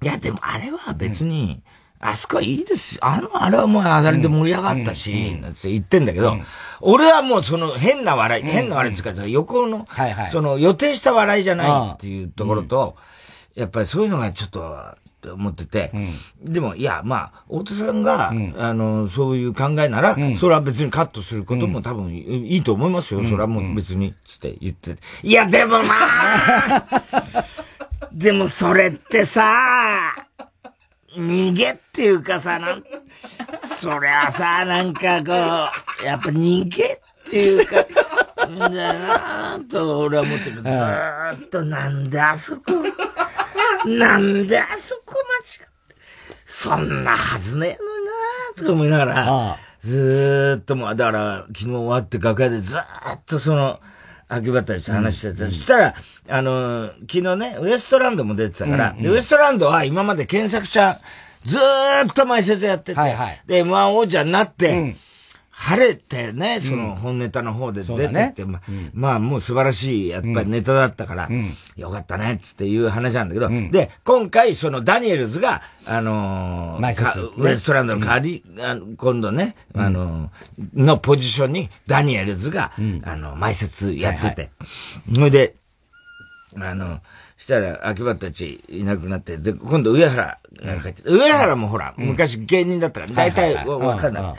[0.03, 1.63] いや、でもあれは別に、
[2.01, 3.01] あそこはいいですよ。
[3.05, 6.37] あの、あれはもうあさりで盛り上がったし、なんて言ってんだけど、
[6.81, 9.87] 俺はもうその変な笑い、変な笑いっていうか、横の、
[10.31, 12.97] その予定した笑いじゃないっていうところと、
[13.55, 14.77] やっぱりそういうのがちょっと、
[15.19, 23.25] って思ってて、うん、でも、いや、まあ、太田さんが、うん、あの、そういう考えなら、うん、それは別にカットすることも多分いいと思いますよ。
[23.25, 24.95] それはもう別に、つって言って。
[24.95, 25.01] て。
[25.25, 26.85] いや、でもな
[28.15, 30.28] でもそれってさ、
[31.19, 32.85] 逃げっていうかさ、なん、
[33.65, 35.33] そりゃさ、なんかこ
[36.03, 37.81] う、やっぱ逃げっていうか、
[38.47, 40.63] んだよなと俺は思ってる。
[40.63, 42.63] ずーっとなんであそこ、
[43.85, 45.97] なんであそこ間違って、
[46.45, 48.13] そんなはずねえのにな
[48.57, 53.81] とか思いながら、ずーっともう、だから、昨日終わって楽屋でずーっとその、
[54.29, 55.47] 秋葉たちと話してた。
[55.47, 55.95] そしたら、
[56.29, 60.97] あの、昨日ね、ウエストランドも出てたから、ウエストランドは今まで検索ちゃん、
[61.45, 63.01] ずーっと前説やってて、
[63.47, 64.97] で、M1 王者になって、
[65.61, 68.63] 晴れてね、その本ネタの方で出てって、ま
[68.95, 71.29] まあもう素晴らしい、やっぱりネタだったから、
[71.77, 76.79] よかったね、つっていう話なんだけど、で、今回そのダニエルズが、あの
[77.37, 78.45] ウエストランドの代わり、
[78.97, 80.31] 今度ね、あの
[80.75, 84.51] のポジションにダニエルズが、あの、前説やってて、
[85.13, 85.57] それで、
[86.57, 87.01] あの、
[87.37, 94.35] したら、秋葉たちいなくなって、で、今度上原が帰って、上原もほら、昔芸人だったから、大体わかんない。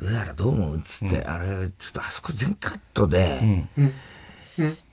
[0.00, 0.80] 上原どう思う？
[0.82, 3.40] つって、あれ、ちょっとあそこ全カットで、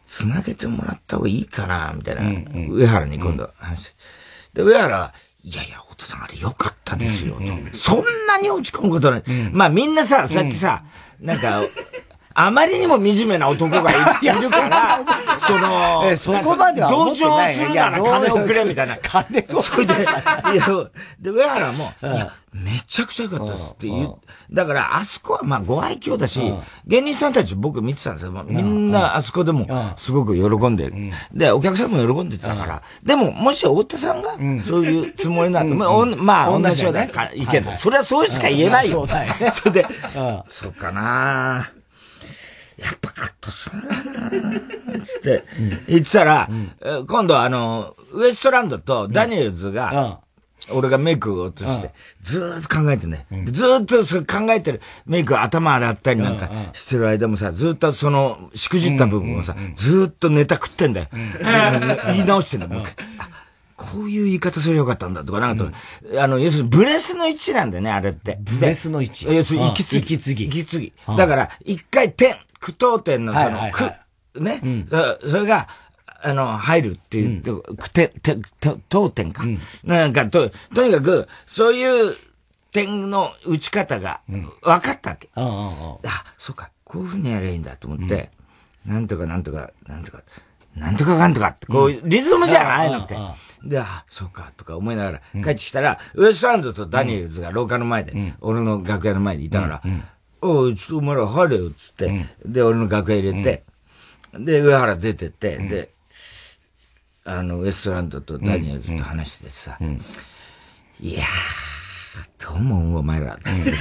[0.05, 2.21] つなげてもらった方がいいかな、みたいな、
[2.69, 3.95] 上原に今度話し
[4.53, 4.61] て。
[4.61, 7.35] で、上原は、いやいや、お父さんあれ良かったですよ、
[7.71, 7.77] と。
[7.77, 9.23] そんなに落ち込むことない。
[9.51, 10.83] まあみんなさ、そうやってさ、
[11.19, 11.61] なんか、
[12.39, 13.95] あまりにも惨めな男がい
[14.41, 14.99] る から、
[15.39, 18.97] その、え、そこまでは同情するなら金をくれみたいな。
[18.97, 19.85] 金をくれ。
[19.85, 20.89] いや、
[21.19, 22.31] で、上原も、いや、
[22.63, 24.15] めちゃくちゃ良かったですって言う。
[24.51, 26.41] だから、あそこはまあご愛嬌だし、
[26.85, 28.31] 芸人さんたち僕見てたんですよ。
[28.47, 29.67] みんなあそこでも
[29.97, 30.91] すごく喜んで、
[31.33, 32.81] で、お客さんも喜んでたから。
[33.03, 34.31] でも、もし太田さんが
[34.63, 35.69] そういうつもりなん。
[35.69, 37.75] で、まあ、同じような意見だ。
[37.75, 39.05] それはそうしか言えないよ。
[39.51, 39.87] それで、
[40.49, 41.69] そっかな。
[42.77, 45.43] やっぱカットするなつって、
[45.87, 46.49] 言ってたら、
[47.07, 50.19] 今度あの、ウエストランドとダニエルズが、
[50.71, 53.25] 俺がメイクを落として、ずーっと考えてね。
[53.45, 54.81] ずーっと考えてる。
[55.05, 61.07] メイク頭洗ったりなんかしてる間もさ、ずーっとその、しくじった部分をさ、ずーっとネタ食ってんだよ。
[62.07, 62.83] 言い直してんだよ、もう
[63.77, 68.39] こういう言い方すればよかったんだとか、なんかと、あの、要するにブレスの位置なんだよね、あれって。
[68.41, 70.15] ブレスの位置要するに息継ぎ。
[70.15, 70.45] 息継ぎ。
[70.45, 70.93] 息継ぎ。
[71.15, 73.83] だから、一回点、句読点のその、句、
[74.41, 75.67] ね、それが、
[76.23, 78.37] あの、入るっていう、くて、て、
[78.89, 79.43] 当点か。
[79.83, 82.15] なんか、と、とにかく、そういう
[82.71, 85.29] 点の打ち方が、分かったわけ。
[85.35, 88.31] ああ、そうか、こういうふうにやればいいんだと思って、
[88.85, 90.23] なんとかなんとか、なんとか、
[90.75, 93.17] なんとかかんとかって、こう、リズムじゃないのって。
[93.63, 99.81] で、あ、そうか、とか思いながら、帰ってきたら、ウエストランドとダニエルズが廊下の前で、俺の楽屋の前にいたから、
[100.41, 103.63] おい、ちょっとお前ら入れよ、つって、で、俺の楽屋入れて、
[104.39, 105.89] で、上原出てって、で、
[107.29, 109.77] あの、ウエストランドとダニエルズと話してさ、
[111.01, 113.71] いやー、どうもお前ら、つって。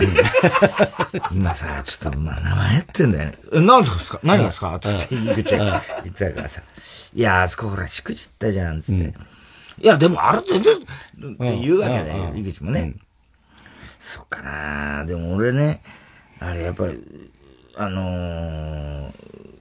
[1.30, 3.38] 今さ、ちょっと、まあ、名前やってんだよね。
[3.52, 4.20] え、何ですか？
[4.24, 4.76] 何ですか？
[4.80, 6.60] つって、井口が言ってたからさ。
[7.14, 9.14] いやー、あそこほら、しくじったじゃん、つって。
[9.80, 12.94] いや、でも、あれ全然、って言うわけだよ、井口もね。
[14.00, 15.82] そっかなでも俺ね、
[16.40, 17.30] あれやっぱり、
[17.76, 19.12] あのー、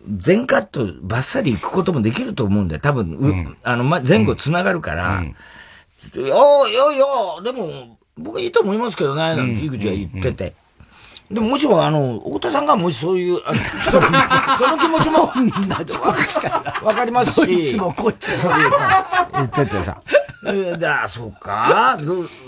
[0.10, 2.82] 全カットバッサリ行くこともできると思うんだよ。
[2.82, 5.30] 多分、うん、あの、ま、前後繋がるから、うん、い
[6.20, 10.54] やいやいや、でも、僕いいと思いますけどね、なんて井口は言ってて。
[11.32, 13.60] でももしも、あの、太田さんがもしそういう、あの、
[14.58, 15.22] その気持ちも、
[16.86, 17.70] わかりますし。
[17.70, 18.54] いつもこっちそう
[19.34, 19.98] 言っててさ。
[20.78, 21.98] じゃあ、そうか。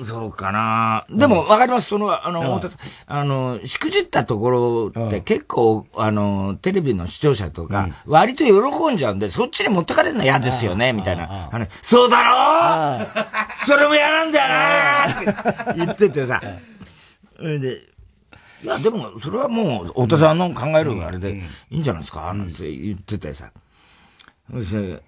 [0.04, 1.04] そうかな。
[1.10, 1.88] でも、わかります。
[1.88, 11.28] その、あの、太田さん、あの、しくじったところって結構、あの、テレビの視聴者とか、割と喜んじゃうんで、そっちに持ってかれるの嫌ですよね、みたいな。
[11.82, 13.08] そうだろ
[13.56, 16.40] それも嫌なんだよなって言っててさ。
[17.42, 17.97] で、
[18.63, 23.52] いや、でも、それはもう、太田さんの考えるあれで、いいんじゃないですか、なんて言っててさ。
[24.52, 25.02] そして、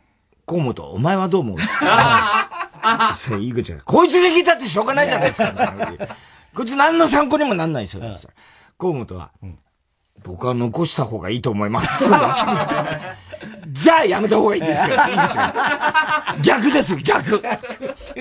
[0.45, 1.57] 河本、お前はどう思う？
[3.15, 5.73] それ、井口が、こいつに聞いたってしょうがないじゃないですか。
[6.55, 8.03] こいつ何の参考にもなんないですよ。
[8.77, 9.31] 河本は、
[10.23, 12.05] 僕は残した方がいいと思います。
[13.71, 14.97] じゃあやめた方がいいですよ。
[16.41, 17.41] 逆です、逆。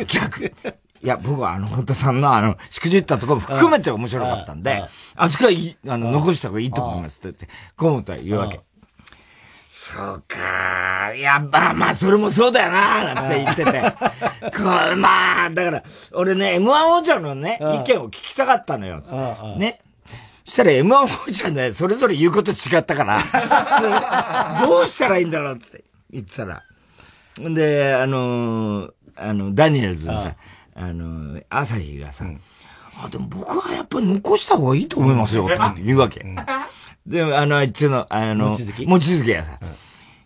[0.07, 0.55] 逆。
[1.03, 4.83] いや、僕はあの、本田さんのあの、しくじったところ含めて面白かったんで、
[5.15, 5.51] あそこは、
[5.89, 8.61] あの、残した方がいいと思いますって言って、河本は言うわけ。
[9.71, 11.15] そうか。
[11.15, 13.73] いや、まあまあ、それもそうだよな、なんて言ってて。
[13.73, 13.79] こ
[14.91, 15.83] れ、まあ、だから、
[16.13, 19.01] 俺ね、M1 王者のね、意見を聞きたかったのよ。
[19.57, 19.81] ね。
[20.45, 23.21] そしたら M1 王者ね、それぞれ言うこと違ったから、
[24.67, 26.63] どうしたらいいんだろうって言ってたら。
[27.39, 30.35] で、あのあの、ダニエルズのさ、あ
[30.87, 32.41] の、朝日がさ、うん、
[33.05, 36.25] あ、でも僕はやっぱり残した方がいいと思いますよ、って言うわけ。
[37.07, 39.59] で、あの、あっちの、あの、餅つき餅つきやさ。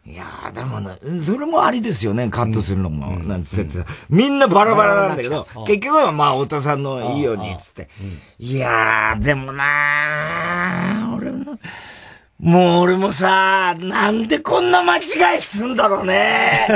[0.04, 7.88] いやー、でもね、それもありですよね、カットするのも、なんつってさ、みんなバラバラなんだけど、結局はまあ、太田さんのいいように、つって。
[8.38, 11.58] いやー、でもなー、俺も、
[12.40, 16.66] もう俺もさ、なんでこんな間違いすんだろうね。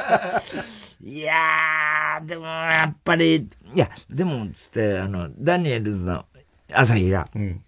[1.02, 6.26] いやー、でもやっぱり、いや、でも、つって、あの、ダニエルズの
[6.72, 7.62] 朝日が、うん、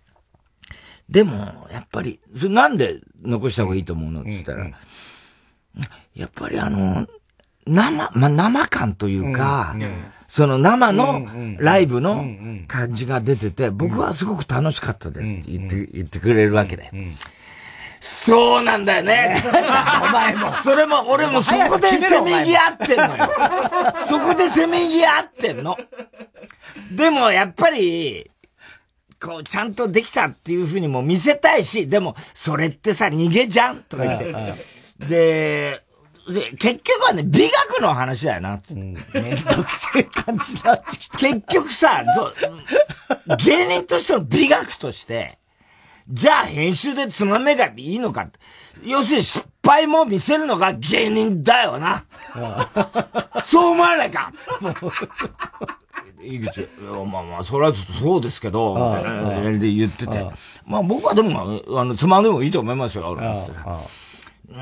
[1.09, 4.25] でも、やっぱり、それなんで残した方がいいと思うの？
[4.25, 4.75] つったら、うんうん、
[6.15, 7.07] やっぱりあの、
[7.67, 11.27] 生、まあ、生感というか、うんうん、その生の
[11.59, 12.25] ライブの
[12.69, 16.91] 感じが出てて、僕はすごく楽しかったですって言って、言ってくれるわけで。
[18.05, 19.41] そうなんだよね。
[19.47, 20.47] お前も。
[20.51, 23.31] それも、俺もそこでせめぎ合ってんのよ。
[24.09, 25.79] そこでせめぎ合ってんの。
[26.91, 28.29] でも、やっぱり、
[29.23, 35.07] こう、ちゃんとできたっていうふうにも見せたいし、でも、それってさ、逃げじゃんとか言って。
[35.07, 35.83] で、
[36.29, 38.81] で、結局はね、美学の話だよな、つって。
[38.81, 40.85] うん、めんどくせえ感じだって。
[41.19, 42.35] 結局さ、そう、
[43.45, 45.39] 芸人としての美学として、
[46.09, 48.29] じゃあ編集でつまめがいいのか。
[48.85, 52.05] 要するに失敗も見せるのが芸人だよな。
[53.45, 54.33] そう思わないか
[56.23, 56.69] 井口、
[57.11, 60.27] まあまあ、それはそうですけど、みたいなで言ってて。
[60.65, 63.35] まあ僕はでも、あの、つまんでもいいと思いますよ、俺は。
[64.49, 64.59] うーん。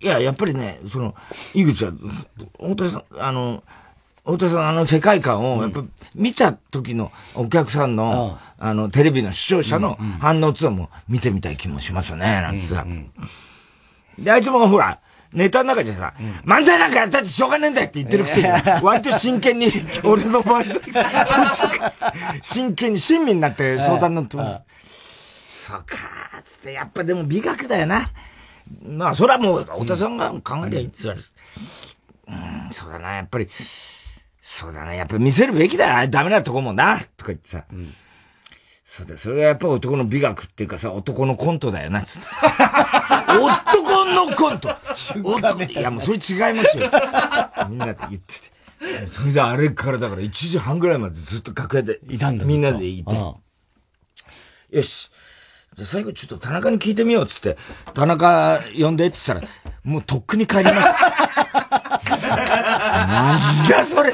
[0.00, 1.14] いや、やっぱりね、その、
[1.54, 1.92] 井口は、
[2.58, 3.62] 本当に、あの、
[4.28, 5.82] 太田さん、あの世界観を、やっぱ、
[6.14, 12.86] 見た時のお客さんの、あの、テレビの視聴者の反応っていうのも見てみたい気もしますよね、なんつってさ。
[14.18, 15.00] で、あいつもほら、
[15.32, 16.12] ネタの中でさ、
[16.44, 18.48] 漫才なんかやったってしょうがねえんだよって言ってるくせに、
[18.82, 19.66] 割と真剣に、
[20.04, 24.62] 俺の漫才、真剣に親身になって相談乗ってま
[25.52, 25.68] す。
[25.68, 25.96] そうか、
[26.42, 28.10] つって、やっぱでも美学だよな。
[28.86, 31.20] まあ、それはもう、太田さんが考えりゃいいって言われ
[32.28, 33.48] うん、そうだな、やっぱり、
[34.50, 37.64] そうだな、やっぱ見せるべきだよ、ダメなとこもな、とか言ってさ。
[37.70, 37.94] うん、
[38.82, 42.28] そうだ、それはやっぱ男の美学っていうかさ、男のコントだよな、つって。
[43.28, 44.70] 男のコント
[45.68, 46.90] いや、もうそれ違いますよ。
[47.68, 49.06] みんなで言ってて。
[49.08, 53.14] それであれからだから1時半ぐらいまでずっと楽屋で、いたんだみんなでいて。
[53.14, 53.42] よ
[54.82, 55.10] し。
[55.76, 57.58] じゃ最後ちょっと田中に聞いてみようっつって、
[57.92, 59.52] 田中呼んでって言ったら、
[59.84, 61.67] もうとっくに帰りました。
[62.26, 64.12] なんじゃそれ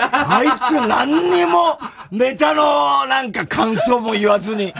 [0.00, 1.78] あいつ何にも
[2.10, 4.72] ネタのなんか感想も言わずに、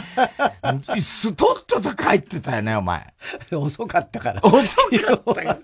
[0.99, 3.13] すとっとと帰ってたよね、お前。
[3.51, 4.41] 遅かったから。
[4.43, 5.57] 遅かったから。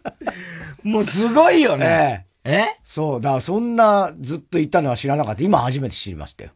[0.84, 2.27] もうすごいよね。
[2.43, 5.41] ええそう、だからそんなずっといたのは知らなかった。
[5.41, 6.51] 今初めて知りましたよ。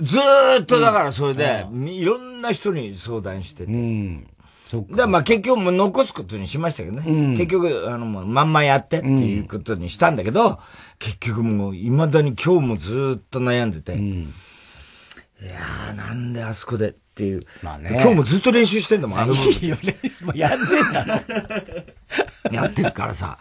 [0.00, 3.72] ずーっとだからそれで、うん、いろんな人に相談してて。
[3.72, 4.26] うん。
[4.68, 5.06] そっか。
[5.06, 7.04] まあ結局も残すことにしましたけどね。
[7.06, 10.56] うん、結局、あの、もうまんまやってっていうことにしたんだけど、うん、
[10.98, 13.94] 結局もう未だに今日もずーっと悩んでて。
[13.94, 17.44] うん、いやー、なんであそこでっていう。
[17.62, 17.96] まあね。
[17.98, 19.52] 今日もずっと練習してんだもん、あの部分。
[19.54, 21.22] いいよ、練習もやってんだ
[22.52, 23.38] やってるからさ。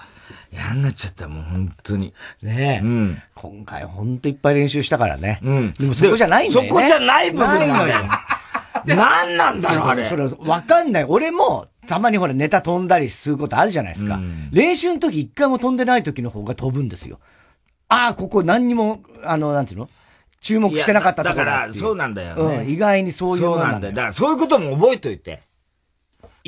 [0.53, 2.13] 嫌になっちゃった、もう本当に。
[2.41, 2.85] ねえ。
[2.85, 3.21] うん。
[3.35, 5.41] 今回本当いっぱい練習したからね。
[5.43, 5.73] うん。
[5.73, 6.69] でもそこじゃないんだよね。
[6.69, 7.95] そこじゃない部分なのよ。
[8.87, 10.07] 何なんだろう、あれ。
[10.07, 11.05] それ、わかんない。
[11.05, 14.15] 俺も、たまにほらネタ飛んだりすることあるじゃないですか。
[14.15, 17.19] うん、練習の時一回も飛んでない時の方が飛ぶんですよ。
[17.87, 19.89] ああ、ここ何にも、あの、なんていうの？
[20.41, 22.69] 注目してなかったところだから、そうなんだよ、ね、うん。
[22.69, 23.93] 意外にそういうそうなんだよ。
[23.93, 25.41] だから、そういうことも覚えといて。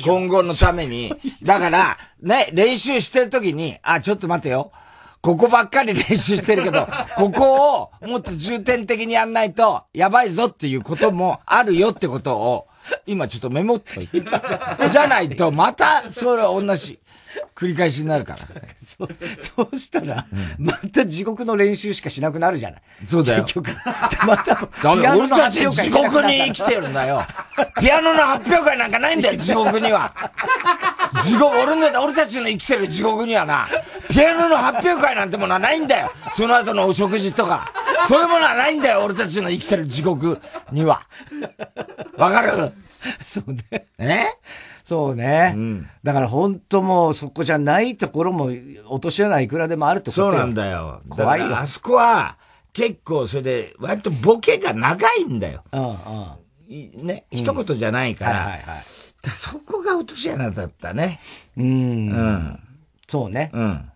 [0.02, 1.12] 今後のために。
[1.42, 4.72] だから、ね、練習してる時に、あ、ちょっと待てよ。
[5.22, 12.66] ここばっかり練習してるけど、 ここをもっと重点的にやんないと、やばいぞっていうこともあるよってことを、
[13.06, 14.22] 今ちょっとメモっといて。
[14.90, 16.98] じゃないと、また、それは同じ。
[17.54, 18.38] 繰り返しになるから。
[18.38, 19.08] そ
[19.56, 20.26] そうしたら、
[20.58, 22.82] うん、また地獄の練習しかしなくなるじゃない。
[23.04, 23.44] そうだよ。
[23.44, 23.70] 結局。
[24.26, 27.24] また、俺たち地獄に生きてるんだよ。
[27.78, 30.12] ピアノの発表会なんかないんだよ、地獄には。
[31.24, 33.68] 地獄、俺の、俺たちの生きてる地獄にはな、
[34.08, 36.12] ピアノの発表会なんてものはないんだよ。
[36.32, 37.72] その後のお食事とか。
[38.08, 40.40] そういうものはないんだよ、俺たちの生きてる地獄
[40.72, 41.06] には。
[42.16, 42.72] わかる？
[43.24, 43.86] そうね。
[43.98, 44.24] え？
[44.90, 45.52] そうね。
[45.54, 48.50] うん、だから本当もうそこじゃないところも
[48.88, 51.00] 落とし穴いくらでもあるってことそうなんだよ。
[51.08, 51.56] 怖いよ。
[51.56, 52.36] あそこは
[52.72, 55.62] 結構それで割とボケが長いんだよ。
[55.70, 57.06] うんうん。
[57.06, 58.30] ね、一言じゃないから。
[58.32, 58.80] はいはいはい。
[59.36, 61.20] そこが落とし穴だったね。
[61.56, 61.66] うん。
[61.66, 62.60] うん。
[63.06, 63.52] そうね。
[63.54, 63.92] うん。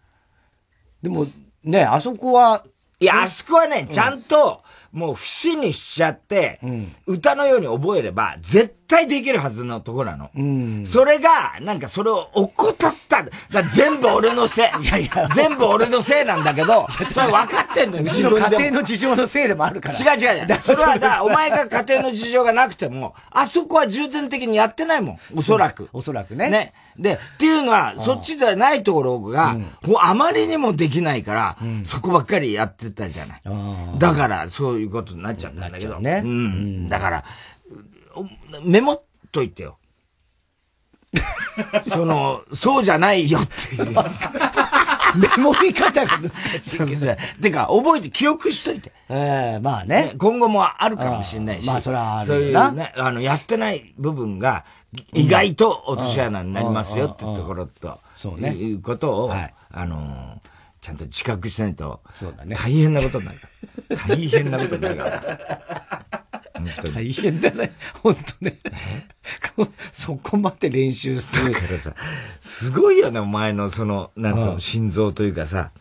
[1.02, 1.26] でも、
[1.64, 2.64] ね、あそこは。
[3.00, 10.30] いや、あそこはね、ちゃんと、もう節にしちゃって、うん、歌のように覚えれば、絶対できるはずのとこなの。
[10.36, 13.24] うん、それが、なんかそれを怠った。
[13.24, 14.66] だ全部俺のせい。
[14.82, 15.28] いやいや。
[15.34, 18.56] 全部俺のせいなんだけど、 それ分かってんのよ、自分で。
[18.56, 20.14] 家庭の事情のせいでもあるから。
[20.14, 20.54] 違う違う。
[20.60, 25.18] それはだ、お前が家庭の事情がなくても、あそこは重点的にやってないもん。
[25.36, 25.88] おそらく。
[25.92, 26.48] おそらくね。
[26.48, 26.72] ね。
[26.96, 29.56] で、っていうのは、そっちではないところが、
[30.00, 33.40] あまりにもできないから、そこばっかりやってたじゃない。
[33.98, 35.98] だから、そういうことになっちゃったんだけど。
[35.98, 36.22] ね。
[36.24, 36.88] うん。
[36.88, 37.24] だから、
[38.64, 39.78] メモっといてよ。
[41.88, 43.94] その、そうじゃないよっていう。
[45.16, 47.16] メモり方が難しいけど。
[47.40, 48.92] てか、覚えて記憶しといて。
[49.08, 50.14] ええー、まあね。
[50.18, 51.66] 今後もあるかもしれないし。
[51.66, 54.64] まあ、それはあるそういうね、あの、やってない部分が、
[55.12, 58.50] 意外と落とし穴になりますよってところと、そうね。
[58.50, 60.40] いうことを、はい、あの
[60.80, 62.54] ちゃんと自覚しないと、そうだね。
[62.54, 63.38] 大変なことになる。
[64.06, 66.24] 大変なことになるから。
[66.92, 67.72] 大変だね。
[68.02, 68.56] 本当ね。
[69.92, 71.52] そこまで練習する。
[71.52, 71.94] だからさ、
[72.40, 75.72] すごいよね、お前のその、なんつうの、心臓というかさ。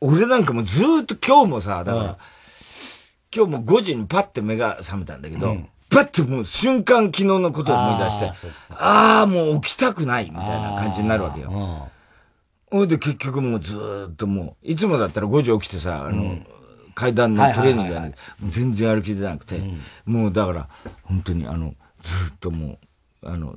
[0.00, 2.18] 俺なんかもうずっと今日もさ、だから、
[3.34, 5.56] 今日も5時にパッて目が覚めたんだけど、
[5.90, 11.90] パパッてもう瞬間昨日のことを思い出して、ああ、もう起きたくないみたいな感じになるわけよ。
[12.70, 16.46] ほいで結局もうずっともう、いつもだったら5時起きてさ、あの、うん、
[16.98, 18.14] 階段のトレーニングやる、
[18.48, 20.68] 全然歩きでなくて、うん、もうだから、
[21.04, 22.80] 本当にあの、ずっとも
[23.22, 23.54] う、あの、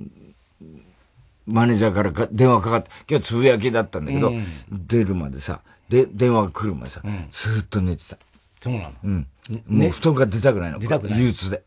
[1.47, 8.17] マネージャーから電話かかって、今日つぶやきだったんだけど、うん、出るまでさ、で、電話が来るまでさ、ずっと寝てた。
[8.61, 9.27] そうなのうん。
[9.65, 10.77] もう布団から出たくないの。
[10.77, 11.19] 出たくない。
[11.19, 11.63] 憂鬱で。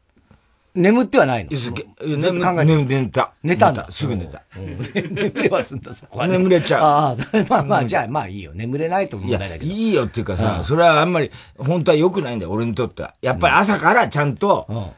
[0.75, 1.51] 眠ってはないの？
[2.65, 3.33] 眠寝寝た。
[3.45, 3.87] 寝たんだ。
[3.91, 4.43] すぐ寝た。
[4.57, 6.27] 眠れはすんだ、そこは。
[6.27, 6.83] 眠れちゃう。
[6.83, 7.17] ああ、
[7.49, 8.51] まあまあ、じゃあまあいいよ。
[8.55, 9.71] 眠れないと問題だけど。
[9.71, 13.15] いいよっていうかさ、それはあんまり、本当は良くないんだよ、俺にとっては。
[13.23, 14.93] やっぱり朝からちゃんと、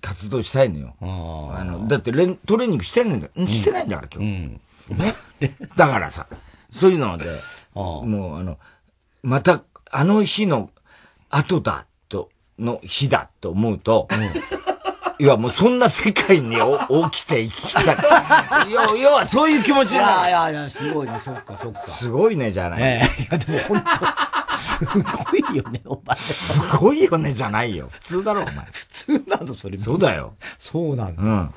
[0.00, 0.94] 活動したいのよ。
[1.00, 3.28] あの、だってトレーニングしてないんだ。
[3.46, 4.58] してないんだから、今日。
[4.90, 5.14] ね。
[5.76, 6.26] だからさ、
[6.70, 7.26] そういうので、
[7.74, 8.58] もうあの、
[9.22, 10.70] また、あの日の
[11.28, 14.08] 後だ、と、の日だと思うと、
[15.18, 16.56] いや、もうそんな世界に
[17.10, 17.96] 起きて生きたい。
[18.70, 21.80] 要要はそういう気持ちいやいやいや、すごいね、そっかそっか。
[21.80, 22.82] すごいね、じゃない。
[22.82, 23.84] ええ、いや、でも本
[24.50, 26.16] 当すごいよね、お前。
[26.16, 27.88] すごいよね、じゃないよ。
[27.90, 28.54] 普通だろ、お前。
[28.72, 29.76] 普通なの、それ。
[29.76, 30.34] そうだよ。
[30.58, 31.22] そうなんだ。
[31.22, 31.54] うん。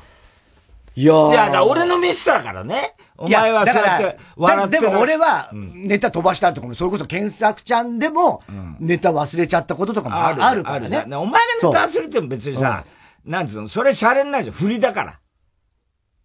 [0.95, 2.95] いやいや、だ俺のミスだからね。
[3.17, 8.41] お前はそうやって笑ってでも俺は、ネタ飛ばしたってこと、それこそ検索ちゃんでも、
[8.79, 11.05] ネタ忘れちゃったこととかもあるあるからね。
[11.15, 12.83] お前がネタ忘れても別にさ、
[13.27, 14.55] なんつうの、それシャレにないじゃん。
[14.55, 15.19] 振りだから。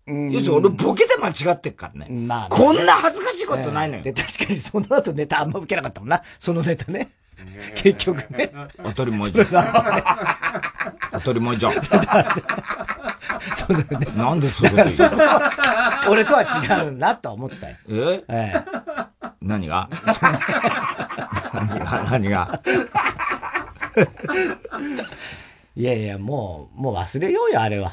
[0.07, 2.09] 要するに俺ボケて間違ってっからね。
[2.09, 4.03] まあ、こんな恥ずかしいことないのよ。
[4.03, 6.22] で、確かにその後ネタあんま受けなかったもんな。
[6.38, 7.11] そのネタね。
[7.74, 8.53] 結局ね。
[8.82, 9.46] 当たり前じゃん。
[11.12, 11.72] 当たり前じゃん。
[11.72, 11.84] そう
[13.72, 14.07] だよね。
[14.16, 15.18] なんでそういうこと言うの？
[16.09, 17.76] 俺とは違うなと思ったよ。
[17.88, 18.22] え？
[18.28, 18.64] ええ。
[19.40, 19.88] 何が？
[21.53, 22.05] 何が？
[22.11, 22.62] 何が？
[25.75, 27.93] いやいや、もう、もう忘れようよ、あれは。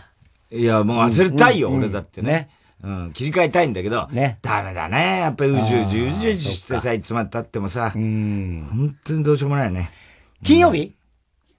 [0.51, 2.49] いや、もう忘れたいよ、俺だってね。
[2.81, 4.39] うん、切り替えたいんだけど、ね。
[4.41, 5.19] ダメだね。
[5.19, 8.67] やっぱりうじうじうじうじしてさ、いつまで経ってもさ、うん。
[8.71, 9.91] 本当にどうしようもないね。
[10.43, 10.95] 金曜日、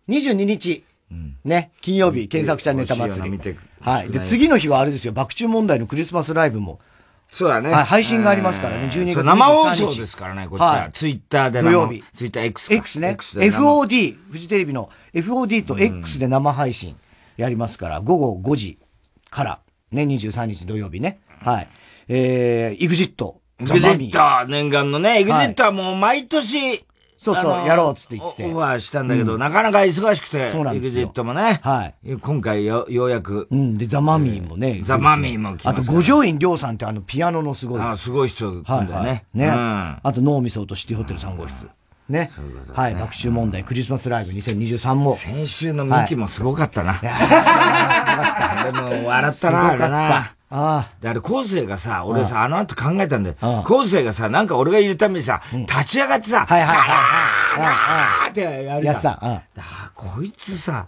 [0.09, 0.85] うん、?22 日。
[1.11, 1.73] うん、ね。
[1.83, 3.57] 金曜日、検索者ネタ祭り。
[3.81, 4.11] はい。
[4.11, 6.81] で、次の日はあれですよ、爆中問題のクリスマスライブも。
[7.31, 7.71] そうだね。
[7.71, 10.67] はい、配信がありますからね、12月生放送ですからね、こっちは。
[10.67, 12.03] はい、ツイッターで土曜日。
[12.13, 12.75] ツイッター X。
[12.75, 13.17] X ね。
[13.51, 16.97] FOD、フジテレビの FOD と X で生配信
[17.37, 18.79] やりますから、午後5時
[19.31, 19.61] から、
[19.93, 21.21] ね、23日土曜日ね。
[21.41, 21.69] はい。
[22.09, 23.35] えー、EXIT。
[23.61, 26.85] EXIT、念願のね、EXIT はもう毎年、
[27.21, 28.47] そうそう、やろうっつって言って。
[28.47, 31.07] オファーしたんだけど、なかなか忙しくて、そうなんですよ。
[31.07, 31.61] EXIT もね。
[31.63, 32.17] はい。
[32.17, 33.47] 今回よ、ようやく。
[33.51, 33.77] うん。
[33.77, 34.81] で、ザ・マミーもね。
[34.83, 37.81] ザ・マミーも来まあと、五条院亮さんってあの、ピアノのすごい。
[37.83, 39.27] あすごい人来んだよね。
[39.35, 39.51] ね。
[39.51, 41.69] あと、脳みそとシティホテル3号室。
[42.09, 42.31] ね。
[42.73, 42.95] はい。
[42.95, 45.15] 学習問題、クリスマスライブ2023も。
[45.15, 46.95] 先週のミキもすごかったな。
[46.95, 48.73] すごかった。
[48.73, 50.31] でも、笑ったな、あれな。
[50.51, 50.93] ああ。
[51.01, 53.37] で、あれ、後世がさ、俺さ、あの後考えたんだよ。
[53.63, 58.31] 後世がさ、なんか俺がいるためにさ、立ち上がってさ、はいはいはい。
[58.31, 58.85] ってやる。
[58.85, 60.87] やさ、ああ、こいつさ、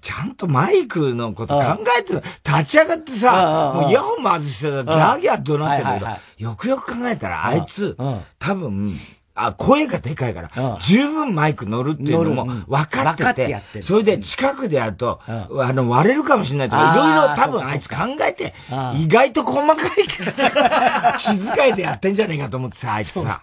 [0.00, 1.64] ちゃんとマイクのこと考
[1.98, 6.06] えて、立ち上がってさ、もうイヤホン外してさ、ギャーギャー怒鳴ってるけど、
[6.50, 7.96] よくよく考えたら、あいつ、
[8.38, 8.96] 多分、
[9.40, 17.96] あ、声がでかいから、十分マイク乗るっていうのも分かってて、てそれで近くでやると、あの、割れるかもしれないとか、いろいろ多分あいつ考
[18.28, 18.52] えて、
[18.96, 20.06] 意外と細かい
[21.18, 23.40] 気遣いでやってんじゃねえかと思ってさ、あいつさ。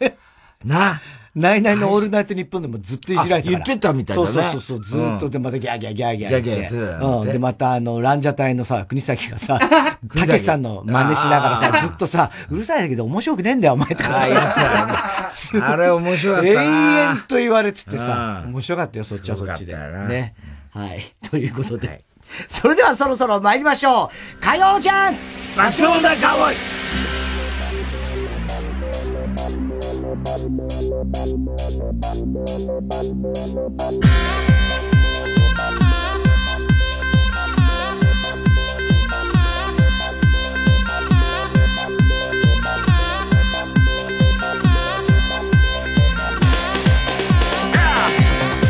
[0.64, 1.02] な
[1.36, 4.28] ナイナイのオールナイトニッポンでもずっといじられてた言ってたみたいだね。
[4.32, 6.30] そうそうそう、ずっとでまたギャーギャーギャーギャー。
[6.30, 7.28] ギャーギャーやってたうん。
[7.28, 14.18] で、またあの、ランジャタイのさ、国崎がさ、たけしさんの真似しながらさ、ずっとさ、うるさいだけど面白くねえんだよ、お前とか。
[14.18, 15.66] あ、やってたね。
[15.66, 16.64] あれ面白かったな。
[16.64, 19.74] 永遠と言われててさ、面白かったよ、そっちはそっちで。
[19.76, 20.36] ね。
[20.72, 21.04] はい。
[21.30, 22.06] ということで。
[22.48, 24.42] それではそろそろ参りましょう。
[24.42, 25.16] 火曜じゃん
[25.58, 27.25] 爆笑だカウボーイ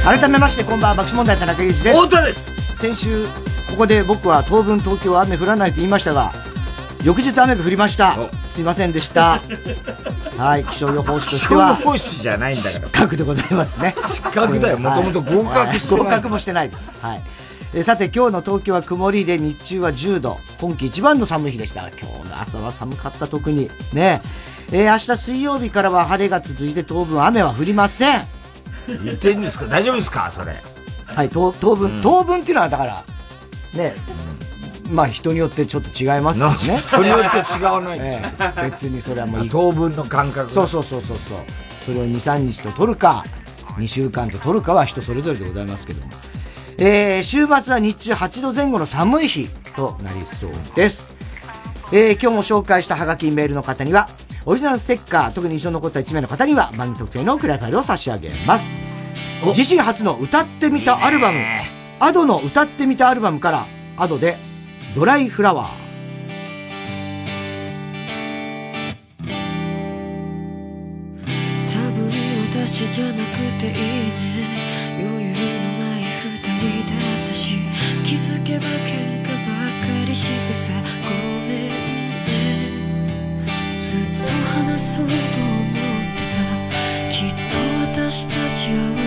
[0.05, 1.99] 改めましてこんばんは爆笑問題田中裕二です。
[1.99, 2.77] 太田です。
[2.77, 3.25] 先週
[3.75, 6.31] ここで僕は当分東京は雨降らないと言いましたが
[7.05, 8.15] 翌日雨が降りました。
[8.53, 9.39] すいませんでした。
[10.37, 13.95] はい気象予報士としては気象予報士じゃないんだから失格でございますね。
[14.07, 14.79] 失格だよ。
[14.79, 16.91] もともと合格してない、合格もしてないです。
[17.01, 17.23] はい。
[17.75, 20.39] えさて今日の東京は曇りで日中は10度。
[20.59, 21.81] 今季一番の寒い日でした。
[21.89, 21.89] 今
[22.23, 23.69] 日の朝は寒かった特に。
[23.93, 24.21] ね。
[24.71, 28.25] えー、明日水曜日からは晴れが続いて当分雨は降りません。
[29.03, 29.65] 言ってんですか？
[29.65, 30.31] 大丈夫ですか？
[30.33, 30.55] それ。
[31.05, 33.03] はい当当分、うん、当分っていうのはだから
[33.73, 33.95] ね、
[34.89, 36.77] まあ人によってちょっと違いますよね。
[36.77, 38.21] 人によって違わない、え
[38.57, 39.49] え、別にそれはもう。
[39.49, 41.39] 当分の感覚そうそうそうそうそう。
[41.85, 43.23] それを2、3日と取るか、
[43.77, 46.11] 2週間と取るかは人それぞれでございますけども。
[46.77, 51.15] えー、週末は日中8度前後の寒い日となりそうです。
[51.91, 54.07] えー、今日も紹介したハガキメールの方には、
[54.45, 58.75] オリジナルステッカー、特に印象に残った1名の方には、番組特定のクラファイルを差し上げます。
[59.55, 61.39] 自身初の歌ってみたアルバム、
[61.99, 63.67] アドの歌ってみたアルバムから、
[63.97, 64.37] アドで、
[64.95, 65.67] ドライフラワー。
[71.67, 72.09] 多分
[72.49, 73.19] 私じゃなく
[73.59, 73.75] ていいね。
[74.97, 77.59] 余裕のない二人だったし
[78.05, 80.71] 気づけば喧嘩ばっかりしてさ
[81.03, 81.09] ご
[81.41, 81.75] めんね。
[83.77, 85.23] ずっと話そうと思っ
[86.15, 86.39] てた。
[87.09, 87.57] きっと
[88.01, 89.04] 私たち合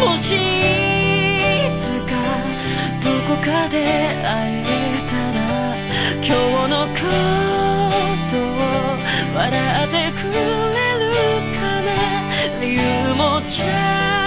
[0.00, 0.36] もしい
[1.74, 2.12] つか
[3.02, 3.76] どこかで
[4.24, 4.64] 会え
[5.10, 5.38] たら
[6.16, 6.98] 今日のこ
[8.30, 8.56] とを
[9.34, 9.44] 笑
[9.84, 10.34] ってくれ
[10.98, 11.12] る
[11.54, 11.88] かな。
[12.60, 12.80] 理由
[13.14, 14.19] もちゃ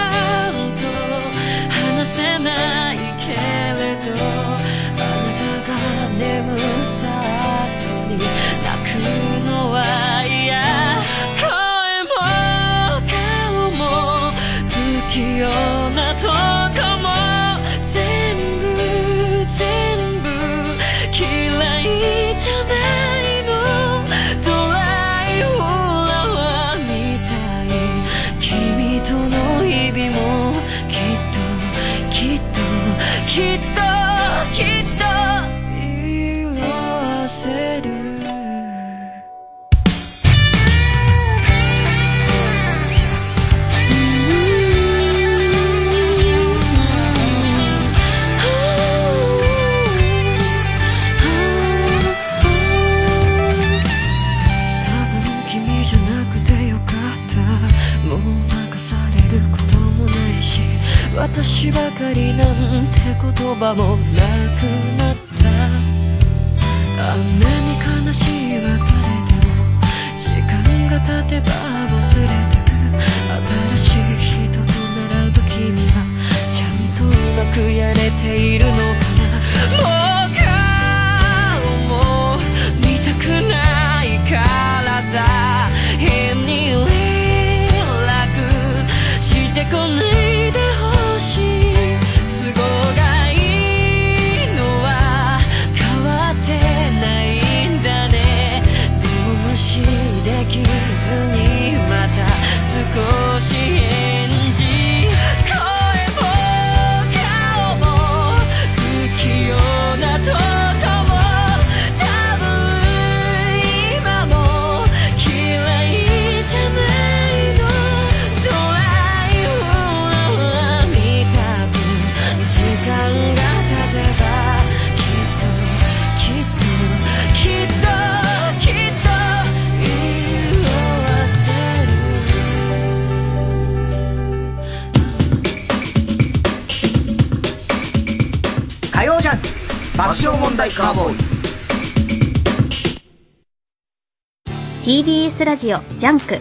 [145.43, 146.39] TBS ラジオジャンク。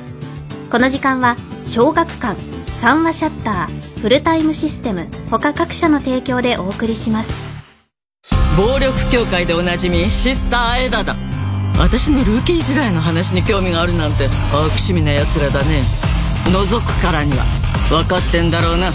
[0.70, 7.32] この時間は小学館三和シヤッターフルタイムシステム他各社の提供でお送りします。
[8.56, 11.16] 暴力教会でおなじみシスターエダだ。
[11.78, 15.82] 私のルーキー時代の話に興味があるなんて悪趣味な奴らだね。
[16.46, 17.44] 覗くからには
[17.88, 18.92] 分かってんだろうな。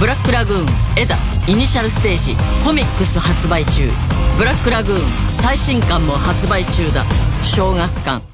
[0.00, 0.66] ブラックラグーン
[1.00, 1.16] エダ
[1.46, 3.88] イニシャルステージコミックス発売中。
[4.36, 5.00] ブラックラグーン
[5.32, 7.04] 最新刊も発売中だ。
[7.42, 8.27] 小学館。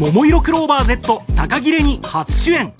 [0.00, 2.72] 桃色クローバー Z 高切れに初主演。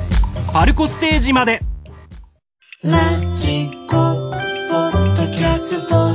[0.53, 1.62] パルコステージまで。
[2.85, 3.01] ラ
[3.35, 6.11] ジコポッドキャスト。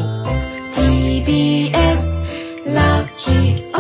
[0.80, 3.78] TBS ラジオ。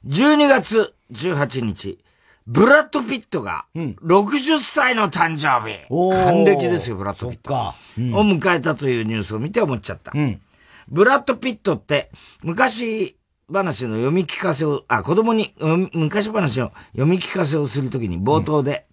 [0.06, 1.98] 12月18日、
[2.46, 5.78] ブラッド・ピットが、60歳の誕生日。
[5.90, 7.54] うん、還暦ですよ、ブラッド・ピット。
[7.54, 7.74] を
[8.22, 10.12] 迎えたというニュースを見て思っちゃった。
[10.14, 10.40] うん、
[10.88, 12.10] ブラッド・ピットって、
[12.42, 13.16] 昔、
[13.52, 15.54] 話の読み聞かせを、あ、子供に
[15.92, 18.86] 昔話の読み聞かせをするときに冒頭で、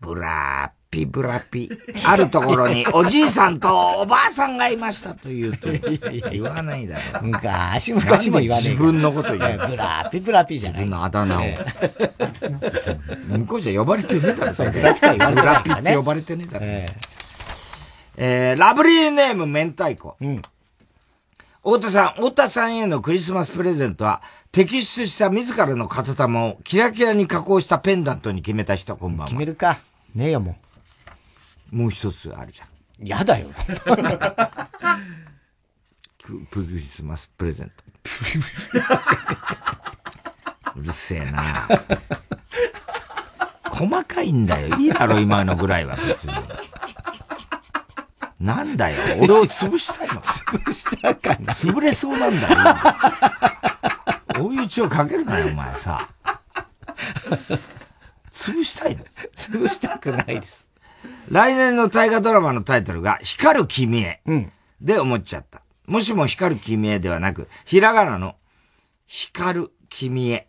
[0.00, 1.68] うん、ブラッピブラピ、
[2.06, 5.68] あるところに おじいさんとおばあさんがいましたと言うと、
[6.30, 7.24] 言わないだろう。
[7.24, 8.64] 昔、昔も言わない。
[8.68, 9.66] 自分のこと言う。
[9.68, 10.80] ブラピブラピじゃない。
[10.82, 11.40] 自分のあだ名を。
[13.26, 14.80] 向こうじゃ呼ばれてねえだろ、それで。
[14.80, 14.86] ブ
[15.42, 16.66] ラピって呼ばれてねえだろ。
[18.16, 20.16] えー、ラブリーネーム明太子。
[20.20, 20.42] うん。
[21.64, 24.22] 太田さん、太田さんへのクリスマスプレゼントは、
[24.52, 29.26] 摘出した自らの片玉をキラキラに加工したペンダントに決めた人、こんばんは。
[29.26, 29.80] 決めるか。
[30.14, 30.63] ねえよ、もう。
[31.74, 32.68] もう一つあるじゃん。
[33.04, 33.48] やだよ。
[36.52, 37.82] クリスマスプレゼント。
[40.78, 41.68] うるせえな
[43.70, 44.76] 細かいんだよ。
[44.78, 46.34] いいだろ、今のぐらいは別に。
[48.38, 48.96] なんだよ。
[49.20, 50.20] 俺を潰したいの。
[50.22, 51.52] 潰したかな。
[51.52, 52.48] 潰れそうなんだ
[54.38, 54.46] よ。
[54.46, 56.08] 追い打ちをかけるなよ、お前さ。
[58.30, 59.04] 潰したいの
[59.34, 60.68] 潰したくないです。
[61.30, 64.20] 来年の大河ドラマのタイトルが、光る君へ。
[64.26, 64.52] うん。
[64.80, 65.62] で思っちゃった。
[65.86, 68.36] もしも光る君へではなく、ひらがなの、
[69.06, 70.46] 光る君へ。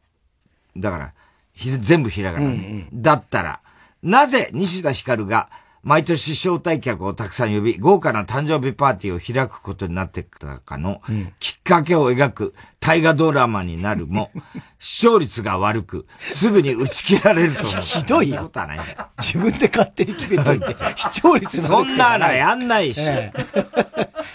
[0.77, 1.13] だから、
[1.55, 3.61] 全部ひらがな、うんうん、だったら、
[4.03, 5.49] なぜ西田光が
[5.85, 10.99] 毎年招待客をたくさん呼び、豪華な誕生日パーティーを開くことになってきたかの、
[11.37, 14.31] きっかけを描く大河ドラマになるも、
[14.79, 17.81] 視聴率が悪く、すぐに打ち切られると思う。
[17.85, 18.41] ひどいよ。
[18.41, 18.79] ことはない
[19.19, 23.01] 自分で勝手に決めといて、視聴率そんなのやんないし。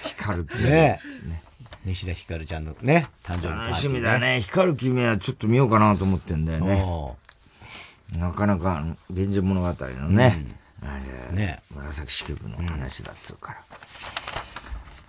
[0.05, 0.71] 光る君。
[0.71, 1.01] ね
[1.85, 4.41] 西田ひかるちゃんのね、誕生日パーティー、楽しみだね。
[4.41, 6.85] 光る君はちょっと見ようかなと思ってんだよね。
[8.21, 10.99] なかなか、源氏物語のね、うんあ
[11.31, 13.59] れ、ね、紫式部の話だっつうから。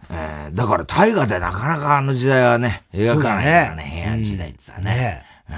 [0.10, 4.84] うん、えー、だから大河でなかなかあの時代はね、描かないからね、ね平安時代ってさね。
[4.84, 5.56] ねうん、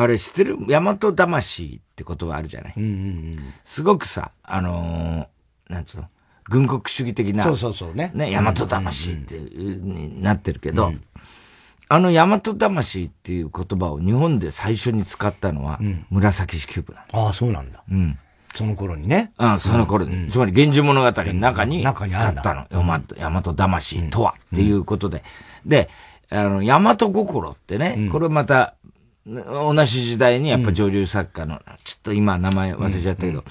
[0.00, 0.58] あれ知ってる？
[0.66, 2.92] 大和魂って言葉あるじゃない、うんうんう
[3.36, 6.08] ん、すごくさ、あのー、なんつうの？
[6.44, 7.44] 軍国主義的な。
[7.44, 8.10] そうそうそうね。
[8.14, 11.04] ね、大和魂ってになってるけど、うん、
[11.88, 15.78] あの大和魂っていう言葉を日本で最初に使ったのは、
[16.10, 17.26] 紫式部なの。
[17.26, 17.84] ああ、そうなんだ。
[17.88, 18.18] うん。
[18.54, 19.32] その頃にね。
[19.38, 20.28] うん、その頃に。
[20.28, 22.66] つまり、源氏物語の中に使ったの。
[22.70, 25.22] 大和魂とは、っていうことで。
[25.64, 25.88] で、
[26.30, 28.74] あの、大和心ってね、これまた、
[29.26, 33.44] 同じ時代にやっぱ上流作家の、ちょっと今名前忘れちゃったけど、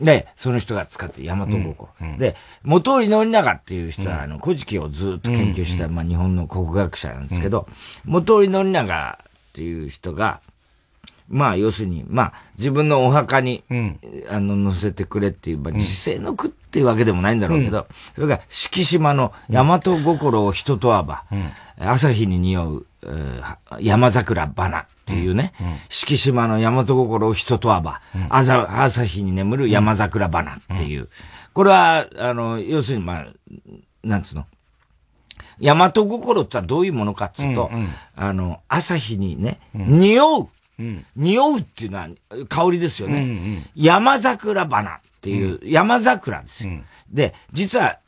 [0.00, 1.76] で、その人が使って大和心。
[2.18, 7.68] で、元井宣長っていう人は、あの、古事記をずっと研究した、まあ日本の国学者なんですけど、
[8.04, 10.40] 元井宣長っていう人が、
[11.28, 14.00] まあ、要するに、まあ、自分のお墓に、うん、
[14.30, 25.52] あの、載せてくれっていう、まあ、実世の句っていうわけでもないんだろうけど、うん、それが、敷島の大和心を人とわば、うん、朝日に匂う、えー、山桜花っていうね、
[25.88, 28.00] 敷島の大和心を人とわば、
[28.30, 31.08] 朝、朝日に眠る山桜花っていう、
[31.52, 33.26] これは、あの、要するに、まあ、
[34.02, 34.46] なんつうの、
[35.60, 40.48] 大和心ってどういうものかっつうと、うんうん、あの、朝日にね、匂う、
[40.78, 42.08] うん、匂うっていうのは
[42.48, 43.22] 香りですよね。
[43.22, 46.70] うんうん、山桜花っていう、山桜ですよ。
[46.70, 47.98] うん、で、実は、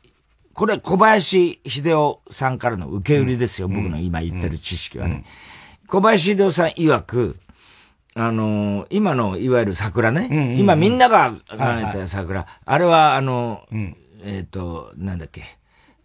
[0.53, 3.67] これ小林秀夫さんからの受け売りですよ。
[3.67, 5.23] 僕の今言ってる知識はね。
[5.87, 7.37] 小林秀夫さん曰く、
[8.13, 15.45] あのー、今のいわゆる桜ね、うんうんうん、今みんなが考えた桜、はいはい、あれはあの、うん、えっ、ー、と、なんだっけ、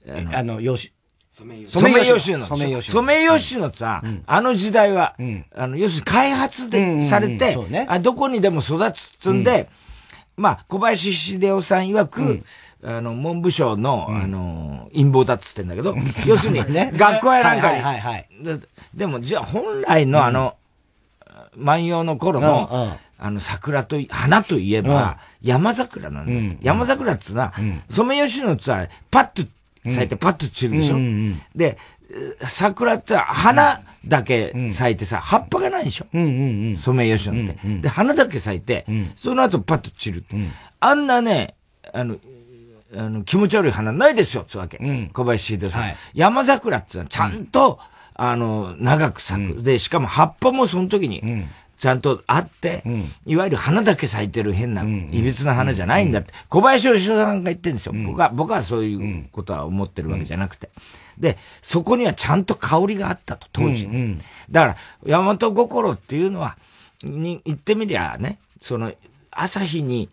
[0.09, 0.93] あの、あのよし、
[1.37, 1.63] ソメイ
[2.09, 2.47] ヨシノ。
[2.47, 2.95] ソメイヨシノ。
[2.95, 3.69] ソメイヨシノ。
[3.69, 5.15] ってさ、あの時代は、
[5.55, 7.55] あの、要するに開発で、されて、
[7.89, 9.69] あどこにでも育つっつんで、
[10.39, 12.43] まあ、小林秀夫さん曰く、
[12.83, 15.95] あの、文部省の、あの、陰謀だっつってんだけど、
[16.27, 16.61] 要するに、
[16.97, 18.61] 学校やなんかに、
[18.95, 20.57] でも、じゃあ本来のあの、
[21.55, 26.57] 万葉の頃の、あの、桜と、花といえば、山桜なんだ。
[26.63, 27.53] 山桜ってのは、
[27.91, 29.43] ソメイヨシノってさ、パッと
[29.91, 31.79] 咲いてパッと散るでしょ、うんうんうん、で、
[32.49, 37.81] 桜って花だけ咲いてさ、葉っぱがないでしょ、うんうんうん、ソメイヨシノって、うんうん。
[37.81, 40.51] で、花だけ咲いて、うん、その後パッと散る、うん。
[40.81, 41.55] あんなね、
[41.93, 42.17] あの、
[42.97, 44.79] あの気持ち悪い花ないですよ、つわけ。
[44.79, 45.97] うん、小林秀さん、はい。
[46.15, 47.81] 山桜ってのはちゃんと、
[48.15, 49.63] あの、長く咲く。
[49.63, 51.47] で、しかも葉っぱもその時に、
[51.79, 57.93] ちゃんとあって、うん、いわゆる花だけ咲いてる変な、いびつな花じゃないんだって、小林義雄さんが言ってるんですよ。
[57.93, 60.71] 僕は、僕はそういうことは思ってるわけじゃなくて。
[61.19, 63.89] で、そこにはちゃんと香りがあったと、当時。
[64.51, 66.57] だから、大和心っていうのは、
[67.03, 68.93] に、言ってみりゃね、その、
[69.31, 70.09] 朝日に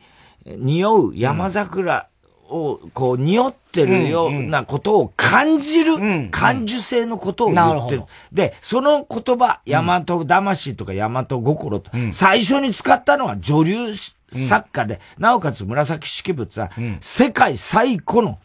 [0.45, 2.07] 匂う山桜
[2.49, 8.03] を、こう、匂ってるようなことを感じる、感受性のことを言ってる。
[8.31, 16.71] で、その言葉、大和魂とか大和心と、最初に使ったのは女流作家で、なおかつ紫式部は、
[17.01, 18.39] 世界最古の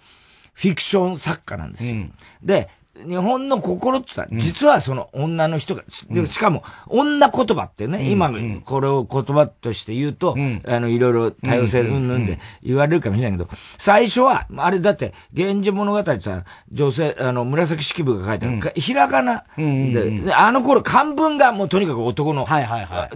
[0.55, 2.07] フィクション作家なんですよ。
[2.43, 2.69] で、
[3.07, 8.31] 日本の心ってさ、実はその女の人が、でしかも、女言葉ってね、今、
[8.65, 10.37] これを言葉として言うと、
[10.67, 12.09] あの、いろいろ多様性うん。
[12.09, 12.27] ぬん。
[12.27, 22.45] で言われるかもしれないけど、最初は、あれだって、源氏物語ってさ、女性、あの、紫式部が書いてある、ひらがなで、あの頃漢文がもうとにかく男の、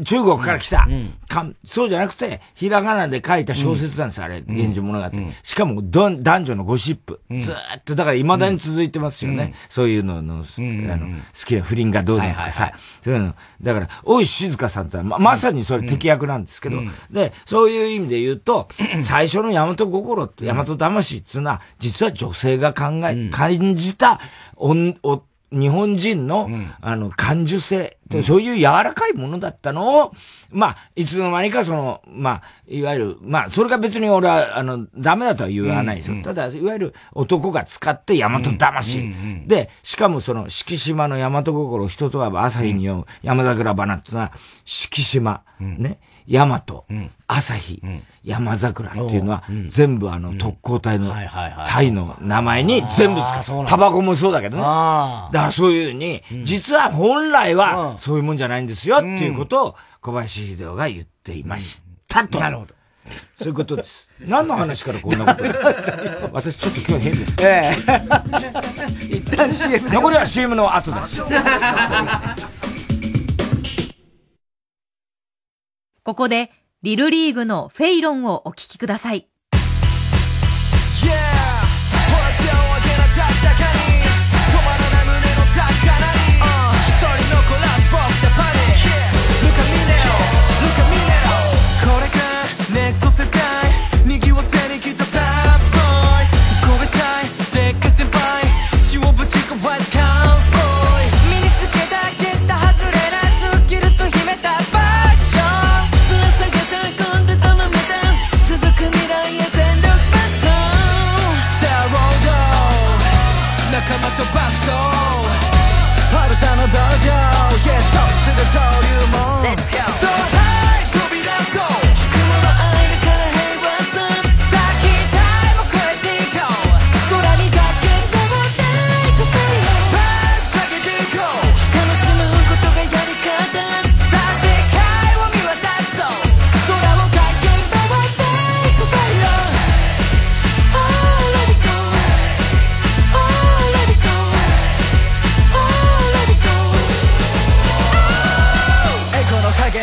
[0.05, 0.87] 中国から来た、
[1.65, 5.11] そうじゃなくて、ひらがなで書いた小説なんです、あれ、源氏物語。
[5.43, 7.21] しかも、男女のゴシップ。
[7.39, 7.55] ずっ
[7.85, 9.55] と、だから未だに続いてますよね。
[9.73, 13.35] そういうのの、あの、好きな不倫がどうだとかさ、そういうの。
[13.63, 16.77] だから、大石静香さんってま、まさにそれ敵役なんですけど、
[17.11, 18.69] で、そういう意味で言うと、
[19.01, 24.21] 最初の大和心、大和魂っていうのは、実は女性が考え、感じた、
[24.57, 30.13] お、お、日本人の、うん、あの、感受性、うん、そういう柔らかいものだったのを、
[30.51, 36.17] まあ、いつの間にかその、まあ、いわゆる、まあ、それが別に俺は、あの、ダメだとは言わないですよ。
[36.17, 39.13] うん、ただ、いわゆる男が使って大和魂。
[39.47, 44.33] で、しかもその、四季島の大和心、人とは朝日に読む山桜花っていうのは、
[44.65, 45.99] 四季島、ね。
[46.29, 46.63] 大和、
[47.27, 47.83] 朝日、
[48.25, 51.13] 山桜っていうのは、全部あの特攻隊の、
[51.67, 53.67] 隊の名前に全部使う。
[53.67, 54.63] タバコもそうだけどね。
[54.63, 62.39] だからそういうふうに、実は本来はそういうもんじゃないんですよっていうことを小林秀夫が言っていましたと。
[62.39, 62.75] なるほど。
[63.37, 64.09] そういうことです。
[64.21, 65.49] 何の話からこんなこと
[66.33, 67.33] 私ちょっと今日変です。
[67.41, 67.75] え
[69.11, 69.17] え。
[69.17, 69.91] 一旦 CM。
[69.91, 71.23] 残りは CM の後です。
[76.05, 76.51] ここで、
[76.83, 79.29] リルリーグのフェイロンをお聴きください。
[81.05, 81.42] Yeah!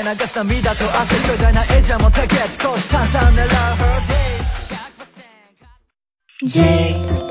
[0.10, 3.48] 流す涙と汗巨大なエジャもタゲットコース淡々狙う
[3.78, 4.02] Her
[6.48, 7.29] Day J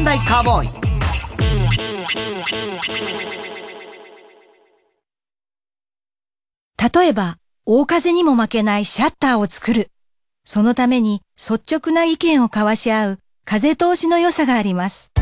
[0.00, 0.68] 問題カーボーイ
[6.94, 7.36] 例えば、
[7.66, 9.88] 大風にも負けないシャッターを作る。
[10.44, 15.12] そのために率直な意見を交わし合う風通しの良さがあります。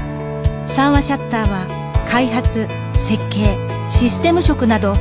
[0.67, 2.69] 三和シャッターは開発、
[2.99, 3.59] 設計、
[3.89, 4.95] システム職など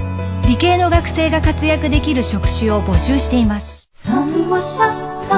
[0.48, 3.90] 理系の学生が活躍できる職種を募集しています。
[3.94, 5.36] 三和シャッタ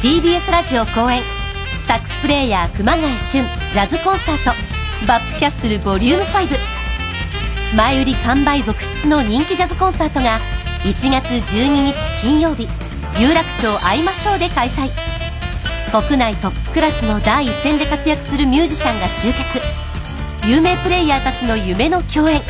[0.00, 1.37] ー TBS ラジオ公演
[1.88, 4.50] サックスプレーヤー熊谷俊ジャズコンサート
[5.06, 10.38] バップキャッスルボリューム5前売り完売続出の人気ジャズコンサートが
[10.82, 12.68] 1月12日金曜日
[13.18, 14.90] 有楽町会いましょうで開催。
[15.90, 19.58] 国内トップクラスの第一線で活躍するミュージシャンが集結。
[20.46, 22.42] 有名プレイヤーたちの夢の共演。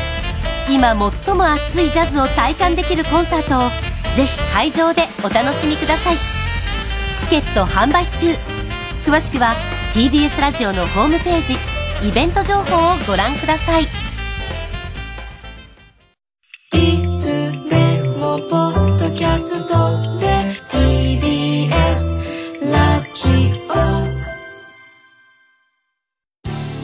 [0.69, 0.89] 今
[1.25, 3.69] 最も熱いジャズを体感できるコンサートを
[4.17, 6.17] ぜひ会場でお楽しみください。
[7.15, 8.48] チケット販売中。
[9.05, 9.55] 詳しくは
[9.93, 11.55] TBS ラジオのホームページ
[12.07, 12.65] イベント情報を
[13.07, 13.83] ご覧ください。
[13.83, 13.87] い
[17.17, 20.27] つでもポッドキャストで
[20.69, 23.69] TBS ラジオ。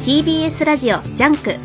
[0.05, 1.55] TBS ラジオジャンク。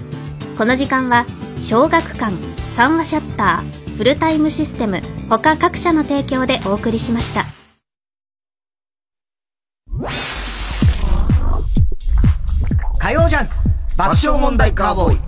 [0.56, 1.26] この時間は
[1.58, 7.59] 小学館三話シャッターフルタイムシステム他各社の提供でお送りしました。
[14.00, 15.18] 爆笑問題カーボーイ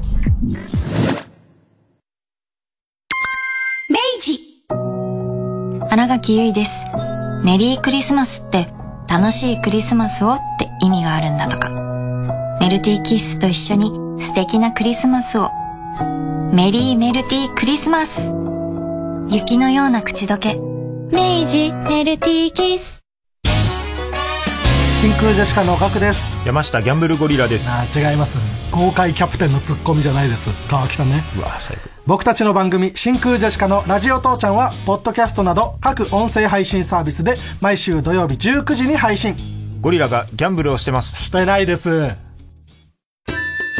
[3.90, 4.40] 明治
[5.90, 6.86] 荒垣結衣です。
[7.44, 8.72] メリークリスマスって
[9.10, 11.68] 楽しいクリスマスをって意味があるんだとか。
[12.62, 13.92] メルティーキッスと一緒に
[14.22, 15.50] 素敵なクリスマスを。
[16.54, 18.32] メリーメルティークリスマス
[19.28, 20.56] 雪のような口どけ。
[21.10, 23.01] 明治メルティーキッス
[25.02, 26.28] 真空ジェシカのガクです。
[26.46, 27.68] 山下ギャンブルゴリラです。
[27.68, 28.38] あ違います
[28.70, 30.48] 豪快キャプテンのツッコミじゃないです。
[30.70, 31.24] 川北ね。
[31.36, 31.90] うわ最高。
[32.06, 39.34] 僕たちの番組真空ジェシカのラジオ父ちゃんはポッドキャストなど各音声配信サービスで毎週土曜日19時に配信。
[39.80, 41.20] ゴリラがギャンブルをしてます。
[41.20, 41.90] してないです。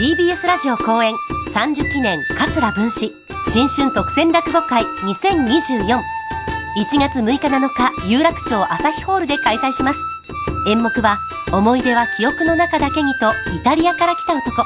[0.01, 1.15] TBS ラジオ公演
[1.55, 3.13] 30記念桂文史。
[3.47, 6.01] 新春特選落語会2024
[6.75, 10.12] 1月6日7日有楽町朝日ホールで開催します
[10.67, 11.19] 演目は、
[11.53, 14.65] 思い出は記憶の中だけにと、イタリアから来た男。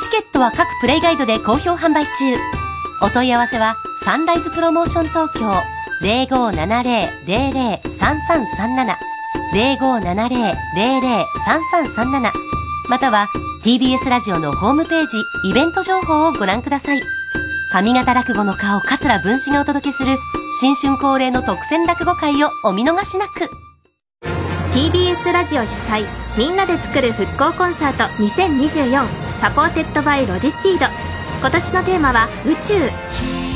[0.00, 2.10] チケットは各プレイガイドで好評販売中。
[3.02, 5.52] お問い合わせは、サンライズプロモーション東京
[6.00, 8.96] 0570-003337
[9.52, 12.32] 0570-003337
[12.88, 13.28] または
[13.64, 17.02] TBS ラジオのホームページイベント情報をご覧ください。
[17.70, 20.16] 上方落語の顔桂文枝がお届けする
[20.60, 23.67] 新春恒例の特選落語会をお見逃しなく。
[24.78, 26.06] TBS ラジオ主催
[26.36, 29.08] みんなで作る復興コンサート2024
[29.40, 30.86] supported by ロジスティード。
[31.40, 32.74] 今年のテーマは宇宙。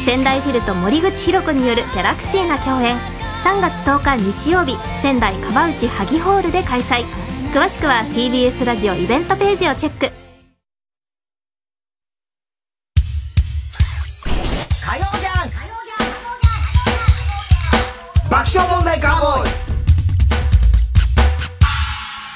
[0.04, 2.96] 仙台フィルと森口博子によるギャラクシーな共演。
[3.44, 7.04] 3月10日日曜日仙台川内萩ホールで開催。
[7.54, 10.21] 詳しくは TBS ラジオイベントページをチェック。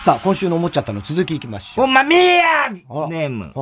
[0.06, 1.84] さあ、今週の思っちゃったの続きいきましょう。
[1.84, 3.52] ほんまみーやネーム。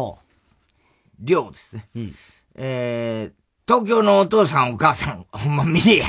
[1.19, 1.89] りょうですね。
[1.95, 2.15] うん、
[2.57, 3.33] えー、
[3.67, 6.07] 東京のお父さんお母さん、 ほんまみーや。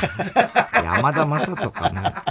[0.83, 2.25] 山田正人かな。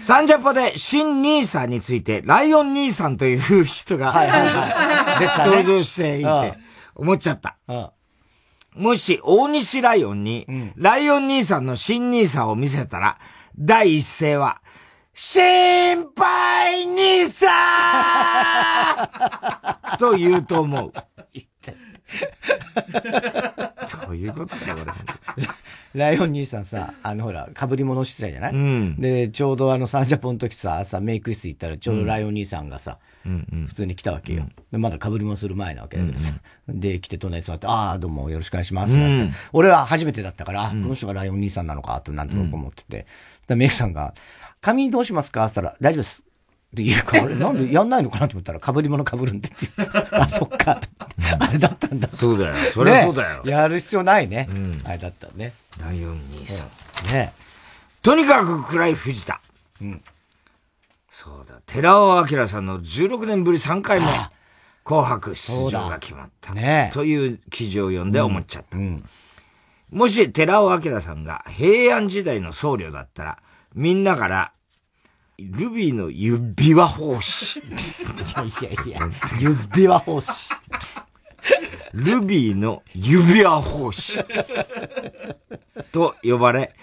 [0.00, 6.58] サンジャポで新兄さんについて、ライオン兄さんという人が、はいはいはい、 登場していて、
[6.96, 7.56] 思っちゃった。
[8.74, 13.16] もし、大西ライオンに、ライオン兄さんの新兄さんを見せたら、
[13.56, 14.60] 第一声は、
[15.14, 20.92] 心配にさー と言うと思う。
[24.06, 24.92] どういうことだ、これ。
[25.92, 34.48] ライオン兄さんさ、あのほら、被り物してたじゃない、うん、で、ちょうどあのサンジャポの時さ、朝メイク室行ったら、ちょうどライオン兄さんがさ、うん普通に来たわけよ。
[34.72, 36.32] でまだ被り物する前なわけだけどさ。
[36.68, 39.32] うんうん、で、来て隣に座って、ああ、どうもよろしくお願いします、うん。
[39.52, 43.06] 俺は初めてだったから、この人がライオン兄さんなのか、となんとなく思ってて。
[43.48, 44.14] で、メイクさんが、
[44.60, 45.46] 髪どうしますか？
[45.46, 46.22] って言ったら、大丈夫です。
[46.22, 49.68] って言うか、あれなんでやんないのかなと思ったら、被り物被るんでって。
[50.12, 50.80] あ、そっか。
[51.40, 52.08] あれだったんだ。
[52.12, 52.54] そうだよ。
[52.72, 53.50] そりゃそうだよ、ね。
[53.50, 54.48] やる必要ないね。
[54.48, 55.52] うん、あれだったね。
[55.80, 57.06] ライオン兄さん。
[57.12, 57.32] ね
[58.02, 59.40] とにかく暗い藤田。
[59.82, 60.02] うん。
[61.10, 61.60] そうだ。
[61.66, 64.06] 寺尾明さんの16年ぶり3回目。
[64.84, 66.54] 紅白出場が決まった。
[66.54, 68.78] ねという記事を読んで思っちゃった。
[68.78, 73.38] うん、うん、もし寺尾明さんが平安時代の僧侶だったら、
[73.74, 74.52] みんなから、
[75.38, 77.60] ルビーの指輪奉仕。
[77.60, 79.00] いやいやいや、
[79.40, 80.50] 指輪奉仕。
[81.92, 84.18] ルビーの指輪奉仕。
[85.92, 86.74] と呼ばれ、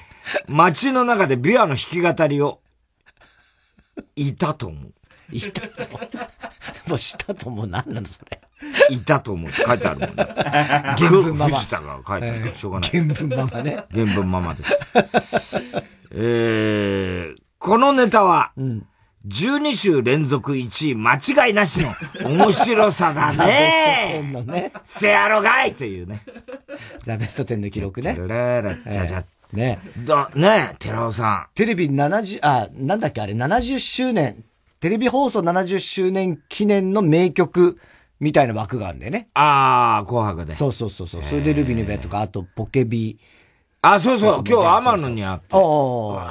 [0.48, 2.62] 街の中でビアの弾き語りを、
[4.16, 4.94] いたと思う。
[5.32, 6.08] いたと思
[6.86, 6.90] う。
[6.90, 7.68] もうしたと思う。
[7.68, 8.42] 何なのそれ。
[8.90, 10.26] いたと思う書いてあるもんね。
[10.98, 11.56] 原文ママ。
[11.58, 12.90] 藤田が書いてあるしょうがない。
[12.90, 13.84] 原文ママね。
[13.92, 15.97] 原文ママです。
[16.12, 18.54] えー、このネタは、
[19.28, 21.94] 12週連続1位間違いなしの
[22.30, 24.22] 面白さだね。
[24.32, 24.72] のね。
[24.84, 26.24] せやろがいというね。
[27.04, 28.16] ザ・ベスト10の記録ね。
[28.18, 29.26] ララじゃじゃ。
[29.54, 31.48] ねだ、ね寺尾さん。
[31.56, 34.44] テレビ70、あ、なんだっけあれ、70周年、
[34.80, 37.80] テレビ放送70周年記念の名曲
[38.20, 39.30] みたいな枠があるんだよね。
[39.34, 40.54] ああ、紅白で。
[40.54, 41.24] そうそうそうそう。
[41.24, 43.20] それでルビーのベとか、あとポケビ。
[43.94, 45.48] あ、そうそう、今日天野にあって。
[45.52, 45.58] あ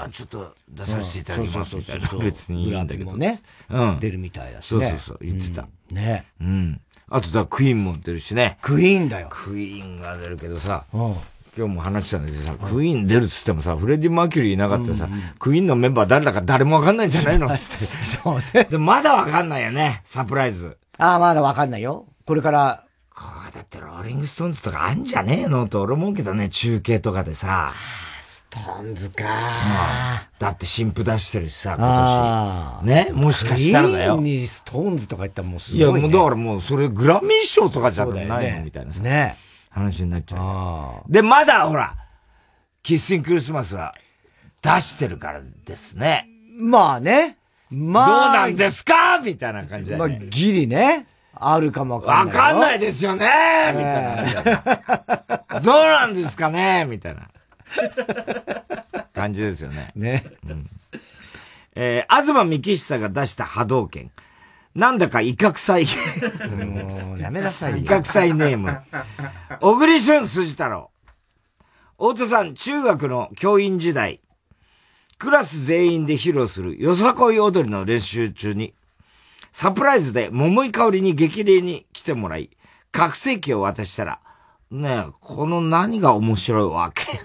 [0.07, 2.09] あ、ちょっと出させていただきますみたいな。
[2.25, 3.17] 別にいいんだけど。
[3.17, 3.41] ね。
[3.71, 4.01] うん。
[4.01, 4.81] 出るみたいだしね。
[4.81, 5.67] そうそうそう、言ってた。
[5.91, 6.27] ね。
[6.41, 6.81] うん。
[7.09, 8.59] あとだ、クイーンも出るしね。
[8.63, 9.29] クイーンだよ。
[9.31, 10.85] クイーンが出るけどさ。
[11.57, 17.85] 今日も話したんだけどさ、クイーン出るっつってもさ、フレディ・マーキュリーいなかったらさ、クイーンのメンバー誰だか誰もわかんないんじゃないのつって。
[18.23, 18.65] そうね。
[18.71, 20.77] で、まだわかんないよね、サプライズ。
[20.99, 22.05] ああ、まだわかんないよ。
[22.27, 22.86] これから。
[23.19, 27.73] こうだってローリングストーンズとかあんじゃねえのと俺思うけどね、中継とかでさ。
[28.21, 29.25] ストーンズか、
[30.39, 33.07] だって新譜出してるしさ、今年。
[33.07, 34.19] ね、もしかしたらだよ。
[34.19, 35.85] にストーンズとか言ったらもうすごい、ね。
[35.85, 39.03] いや、もうだからもうそれグラミー賞とかじゃないの、ね、みたいなさ。
[39.03, 39.37] ね。
[39.71, 41.13] 話になっちゃう。
[41.13, 41.95] で、まだほら、
[42.83, 43.95] Kissin' Christmas は
[44.63, 46.29] 出してるからですね。
[46.59, 47.39] まあね。
[47.71, 48.07] まあ。
[48.07, 49.19] どうなんですか？
[49.19, 49.99] みたいな感じで、ね。
[49.99, 51.07] まあ、ギリね。
[51.39, 52.37] あるかもわかんない。
[52.37, 53.27] わかんないですよね
[53.75, 54.45] みたい
[55.51, 55.61] な。
[55.61, 56.85] どうなんですかね？
[56.87, 57.29] みたいな。
[59.13, 59.93] 感じですよね。
[59.95, 60.25] ね。
[60.49, 60.69] うん。
[61.75, 64.11] えー、東幹久が出した波動拳。
[64.75, 65.87] なんだか威嚇祭。
[66.55, 68.79] もう、やめなさい威嚇祭ネーム。
[69.61, 70.91] 小栗旬筋太郎。
[71.99, 74.21] 大田さん、中学の教員時代、
[75.19, 78.75] クラス全員で披露するよさこい踊りの練習中に、
[79.59, 82.51] サプライズで桃井香りに激励に来てもらい、
[82.93, 84.19] 覚醒器を渡したら、
[84.71, 87.19] ねえ、この何が面白いわけ？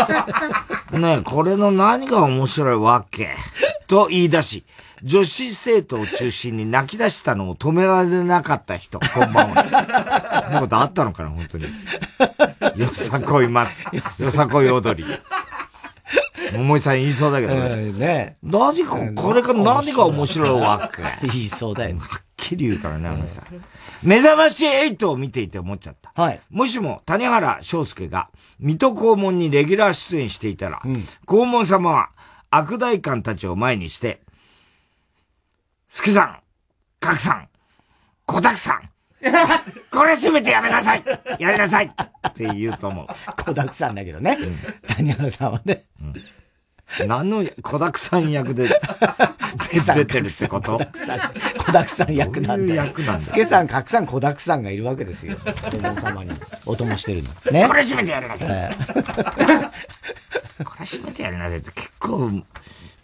[0.98, 3.36] ねえ、これの何が面白いわけ？
[3.86, 4.64] と言い出し、
[5.02, 10.42] 女子生徒を中心に泣き出したのを止められなかった人、こんばんは。
[10.44, 11.64] そんなことあったのかな、本当に。
[12.76, 13.84] よさこいます。
[14.22, 15.06] よさこい踊り。
[16.52, 17.92] 桃井さん言いそうだけどね。
[17.92, 21.02] ね何か、これが何が面白いわけ。
[21.26, 22.00] 言いそうだよ、ね。
[22.00, 23.42] はっきり言うからね、あのさ。
[24.02, 26.12] 目覚まし8を見ていて思っちゃった。
[26.20, 26.40] はい。
[26.50, 32.10] もしも谷原章介が水戸黄門にレギュラー出演していたら、うん、黄門様は
[32.50, 34.20] 悪代官たちを前にして、
[35.88, 36.38] 助さん、
[37.00, 37.48] 角さん、
[38.26, 38.90] 小沢さん、
[39.90, 41.04] これすべてやめなさい
[41.38, 43.06] やりなさいって言うと思う。
[43.42, 44.36] 小沢さんだけどね。
[44.40, 45.82] うん、谷原さんはね。
[46.00, 46.14] うん
[47.06, 48.68] 何の小沢さん役で
[49.94, 50.78] 出てるってこと？
[50.78, 52.74] 小沢さん役なんで。
[52.74, 53.20] 役なんだ。
[53.20, 55.36] 助さん、格さん、小沢さんがいるわけですよ。
[55.66, 56.30] お殿様に
[56.64, 57.28] お供してるの。
[57.52, 57.66] ね。
[57.68, 58.48] これ閉めてやりなさい。
[58.50, 59.70] えー、
[60.64, 62.30] これ閉めてやりなさいって結構、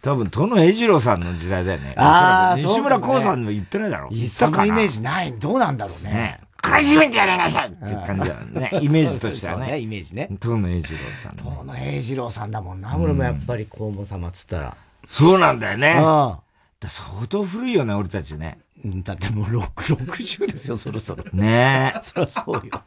[0.04, 1.94] 多分、殿栄二郎さんの時代だよね。
[1.96, 4.10] ああ、西村光さんも言ってないだろ。
[4.12, 4.66] 言ったかな。
[4.66, 5.32] イメージない。
[5.32, 6.10] どうなんだろうね。
[6.10, 8.70] ねこれ閉めてやりなさいっていう感じだね。
[8.82, 9.78] イメージとしてはね。
[9.78, 10.28] イメージね。
[10.38, 11.36] 遠野栄二郎さん。
[11.36, 12.94] 遠野栄二郎さんだもんな。
[12.98, 14.76] 俺もやっぱり黄門様っつったら。
[15.06, 15.94] そうなんだよね。
[15.94, 18.58] だ相当古いよね、俺たちね。
[18.84, 21.24] だってもう6、60ですよ、そろそろ。
[21.32, 22.00] ねえ。
[22.04, 22.82] そりゃそうよ。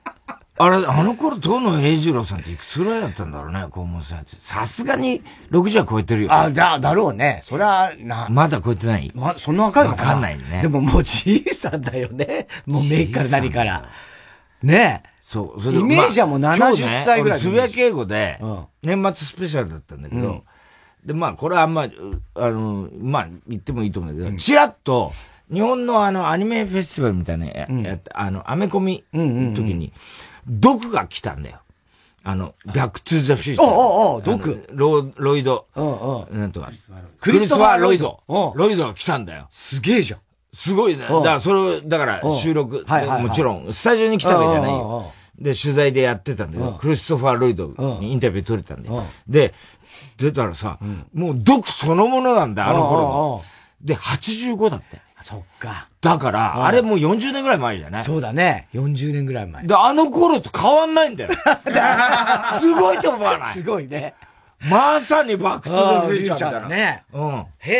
[0.60, 4.36] あれ、あの頃、遠野栄二郎さんっていくつぐらいだったんだろうね、黄門さんって。
[4.40, 6.34] さすがに60は超えてるよ、ね。
[6.36, 7.42] あ、だ、だろうね。
[7.44, 8.28] そりゃ、な。
[8.30, 9.12] まだ超えてない？
[9.14, 10.04] ま、そんな若いのかな？
[10.04, 10.62] わかんないね。
[10.64, 12.48] でももうじいさんだよね。
[12.66, 13.86] もうメイクから何から。
[14.64, 15.18] ねえ。
[15.22, 17.40] そう、それイメージはもう70歳ぐらい。
[17.40, 18.40] つぶやき英語で、
[18.82, 20.44] 年末スペシャルだったんだけど、うん、
[21.06, 25.12] で、まあ、これはあんま、あの、まあ、言ってもいいと思うんだけど、ちらっと、
[25.52, 29.92] 日本のあの、アニメフェスティバルみたいなや、うん、やあの、アメコミの時に、
[30.48, 31.60] 毒が来たんだよ。
[32.24, 33.66] あの、バックトゥザフューチャー。
[33.66, 35.68] おおお毒ロロイド。
[35.76, 36.40] うんうん。
[36.40, 36.72] なんとか。
[37.22, 38.22] クリストファー・ロイド。
[38.28, 39.48] ロイドが来たんだよ。
[39.50, 40.20] すげえじゃん。
[40.54, 41.04] すごいね。
[41.04, 42.86] だから、それを、だから、収録、
[43.22, 45.12] もちろん、スタジオに来たわけじゃないよ。
[45.40, 47.68] で、取材でやってたんだけど、クリストファー・ロイド
[48.00, 49.06] にインタビュー取れたんだよ。
[49.28, 49.54] で、
[50.18, 50.80] 出たらさ、
[51.14, 53.44] もう毒そのものなんだ、あの頃の。
[53.82, 55.00] で、85だって。
[55.22, 55.90] そっか。
[56.02, 58.04] だから、あれもう40年ぐらい前じゃない？
[58.04, 58.68] そうだね。
[58.74, 59.66] 40年ぐらい前。
[59.66, 61.32] で、あの頃と変わんないんだよ。
[62.60, 63.48] すごいと思わない？
[63.54, 64.14] すごいね。
[64.70, 67.04] まさにバックトゥザフューチャーだだね。
[67.14, 67.46] うん。
[67.60, 67.74] へ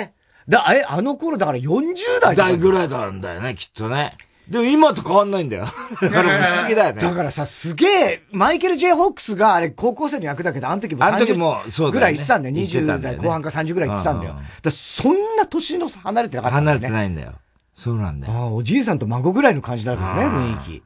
[0.00, 0.12] え。
[0.48, 4.16] だ、え、あの頃だから40代代ぐらいなんだよね、きっとね。
[4.48, 5.64] でも今と変わんないんだよ。
[6.00, 7.02] だから不思議だよね。
[7.02, 12.54] だからさ、すげえ、マイケル・ジェイ・ホックスがあれ高校生の役だけど、あの時も30ぐらい言ってたんだよ。
[12.54, 14.36] ね、20代後半か30ぐらい言ってたんだよ。
[14.62, 16.86] だそんな年の離れてなかったんだよ、ね。
[16.86, 17.34] 離れてないんだよ。
[17.74, 18.32] そうなんだよ。
[18.32, 20.82] ああ、おじいさんと孫ぐらいの感じだよね、雰囲気。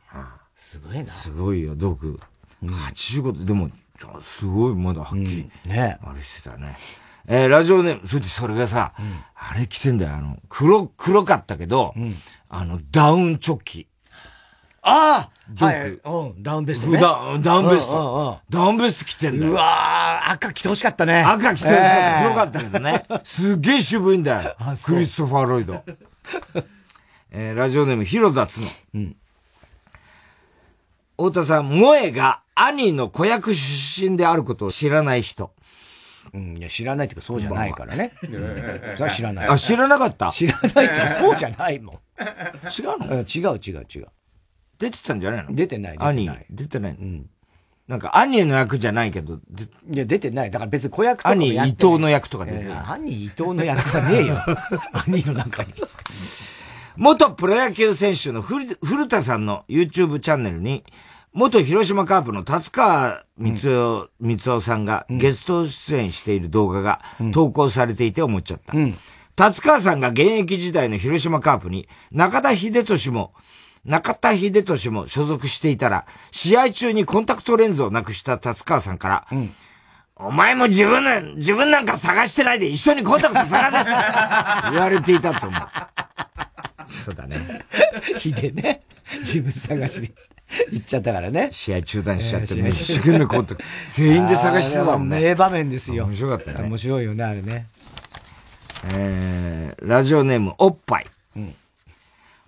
[0.56, 1.06] すごいな。
[1.06, 2.18] すごいよ、ドク。
[2.64, 3.70] 85でも、
[4.20, 5.98] すごいまだはっきり、ね。
[6.02, 6.76] あれしてたね。
[7.26, 12.14] えー、ラジオネーム、それでそれがさ、うん、あれ着てんだよ、あの、黒、黒かったけど、うん、
[12.48, 13.88] あの、ダウンチョッキ。
[14.84, 18.40] ああはい、うん、ダウンベスト、ね、ダダウンベスト。
[18.50, 19.52] ダウンベスト着てんだよ。
[19.52, 21.22] うわ赤着てほしかったね。
[21.22, 22.20] 赤着てほしかった。
[22.20, 23.04] えー、黒かったけどね。
[23.22, 24.56] すげえ渋いんだよ。
[24.84, 25.84] クリストファー・ロイド。
[27.30, 28.68] えー、ラジオネーム、広田つの。
[28.94, 29.16] うん。
[31.16, 35.52] 太田さん、萌えが兄の子役出身であることを知らない人。
[36.34, 38.14] うん、いや、知らないっていうかそうじゃないからね。
[38.22, 39.48] それは知らない。
[39.48, 40.30] あ、知らなかった？
[40.30, 41.94] 知らないってそうじゃないもん。
[41.94, 43.14] 違うの？
[43.16, 44.06] 違う違う違う。
[44.78, 45.54] 出てたんじゃないの？
[45.54, 46.92] 出てない、兄、出てない。
[46.92, 47.28] うん。
[47.88, 49.34] なんか、兄の役じゃないけど、
[49.90, 50.50] いや、出てない。
[50.50, 52.72] だから別に子役とか兄伊藤の役とか出てる。
[52.90, 54.38] 兄伊藤の役はねえよ。
[55.06, 55.74] 兄の中に。
[56.96, 58.66] 元プロ野球選手の古
[59.08, 60.84] 田さんの YouTube チャンネルに、
[61.34, 67.00] 元広島カープの達川光夫、光夫さんがゲスト出演している動画が
[67.32, 68.74] 投稿されていて思っちゃった。
[69.34, 73.32] 達川さんが現役時代の広島カープに中田秀俊も、
[73.84, 79.54] 中田秀俊も所属していたら、試合中にコンタクトレンズをなくした達川さんから、うん、
[80.16, 83.78] お前も自分、自分なんか探してないで一緒にコンタクト探せ
[84.70, 85.62] 言われていたと思う。
[86.86, 87.64] そうだね。
[88.18, 88.82] ひでね。
[89.20, 90.12] 自分探しで。
[90.70, 91.48] 行っちゃったからね。
[91.50, 93.56] 試合中断しちゃって、ね、一生懸命コント。
[93.88, 95.20] 全員で探してたもんね。
[95.20, 96.04] 名場面ですよ。
[96.06, 96.68] 面白かったね。
[96.68, 97.66] 面白いよね、あれね。
[98.84, 101.06] えー、ラジオネーム、おっぱい。
[101.36, 101.54] うん。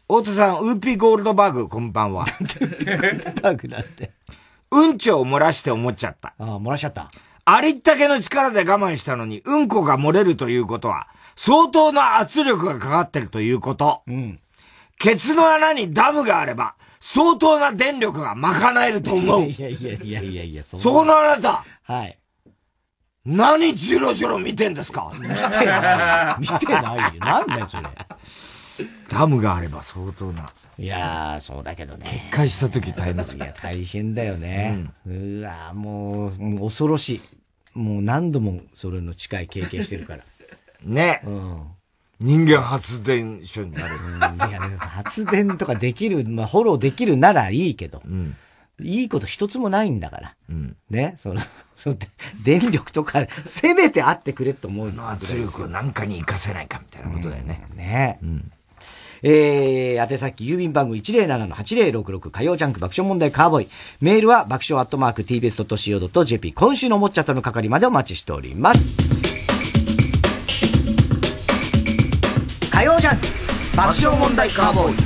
[0.07, 2.27] 太田さん、ウーピーゴールドバグ、こんばんは。
[3.43, 4.11] バグなんて。
[4.71, 6.35] うんちを漏らして思っちゃった。
[6.39, 7.11] ああ、漏らしちゃった。
[7.47, 14.03] ありったけの力で我慢したのに、うんこが漏れるということは、相当な圧力がかかってるということ。
[14.07, 14.41] うん。
[14.99, 16.75] ケツの穴にダムがあれば、
[17.07, 19.43] 相当な電力が賄えると思う。
[19.43, 21.63] いやいやいやいやいや、そこのあなた。
[21.83, 22.19] はい。
[23.27, 26.41] 何ジロジロ見てんですか見てない。
[26.41, 27.21] 見てないよ。
[27.21, 27.85] なんだよ、それ。
[29.11, 30.51] ダムがあれば相当な。
[30.79, 32.31] いやー、そうだけどね。
[32.33, 34.87] 決壊した時大変ですいや、大変だよね。
[35.07, 37.17] うん、うわもう、もう恐ろし
[37.75, 37.79] い。
[37.79, 40.25] もう何度もそれの近い経験してるから。
[40.83, 41.21] ね。
[41.27, 41.67] うん。
[42.21, 43.97] 人間発電所になる。
[43.97, 48.03] うん、いや、発電とかできる、まあ、フォローできるならいいけど。
[48.05, 48.37] うん。
[48.81, 50.35] いいこと一つもないんだから。
[50.49, 50.77] うん。
[50.91, 51.41] ね、その、
[51.77, 51.97] その
[52.43, 57.67] 電力とか、せめてあってくれと思うの圧力を何かに活かせないかみたいなことだよね。
[57.71, 58.19] うん、ね。
[58.23, 58.53] うん。
[59.27, 63.69] えー、宛先郵便番号107-8066火曜ジャンク爆笑問題カーボーイ。
[64.01, 69.14] メールは爆笑アットマーク tbs.co.jp 今週のおもっちゃったの係までお待ちしております。
[72.85, 73.27] 曜ジャンク
[73.77, 74.97] 爆笑問題カーボーイ。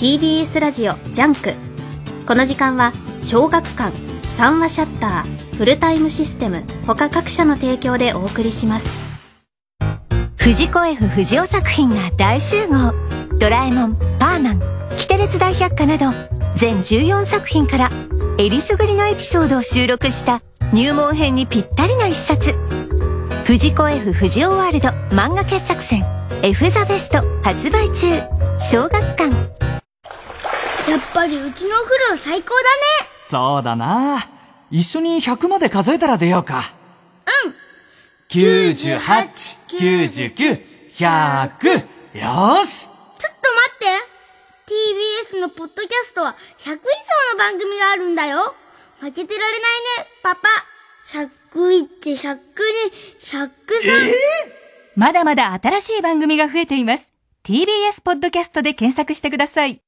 [0.00, 1.52] TBS ラジオジャンク。
[2.26, 8.88] この時間は小学館、三和シャッター、フルタイムシステム、他各社の提供でお送りします。
[10.36, 12.94] 藤子 F 不二雄作品が大集合
[13.38, 14.60] ドラえもんパーマン
[14.96, 16.06] キテレツ大百科など
[16.56, 17.90] 全14作品から
[18.38, 20.40] えりすぐりのエピソードを収録した
[20.72, 22.54] 入門編にぴったりの一冊
[23.50, 26.04] 藤子 F 不二雄ワールド漫画傑作選
[26.44, 28.22] F ザベスト発売中。
[28.60, 29.24] 小学館。
[29.28, 29.38] や
[30.96, 32.62] っぱりうちのお風呂最高だね。
[33.28, 34.20] そうだな。
[34.70, 36.62] 一緒に100まで数えたら出ようか。
[37.44, 37.54] うん。
[38.28, 39.00] 98
[39.66, 40.62] 99、
[40.94, 41.74] 100!
[42.20, 42.86] よし。
[42.86, 48.54] ちょっと待って !TBS のポッドキャストは100以上の番組があるんだよ。
[49.00, 50.48] 負けてられないね、パパ
[51.52, 52.38] !101、102、
[53.20, 53.40] 103!
[53.84, 54.12] えー、
[54.96, 57.10] まだまだ新しい番組が増えています。
[57.44, 59.80] TBS ポッドキャストで検索してください。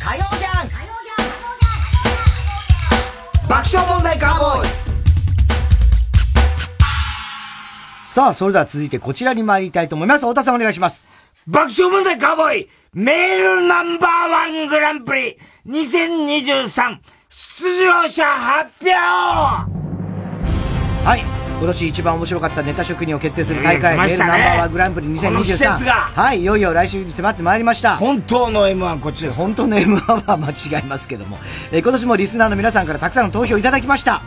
[0.00, 0.68] 火曜じゃん
[3.48, 4.68] 爆笑問題カーボーイ
[8.04, 10.20] さあ、それでは続いてこちらに参りたいと思います。
[10.20, 11.06] 太田さんお願いします。
[11.46, 16.98] 爆笑問題カーボーイメールナンバーワングランプリ2023
[17.30, 18.94] 出場者発表
[21.04, 21.20] はい。
[21.58, 25.90] 今年一番面白かったネタ職人を決定する大会、メールナンバーワングランプリ2023。
[25.90, 27.96] はい、いよいよ来週に迫ってまいりました。
[27.96, 29.38] 本当の M1 こっちです。
[29.38, 31.36] 本当の M1 は間違いますけども、
[31.70, 34.22] えー、今年もリスナーの皆さんからたくさんの投票いただきました。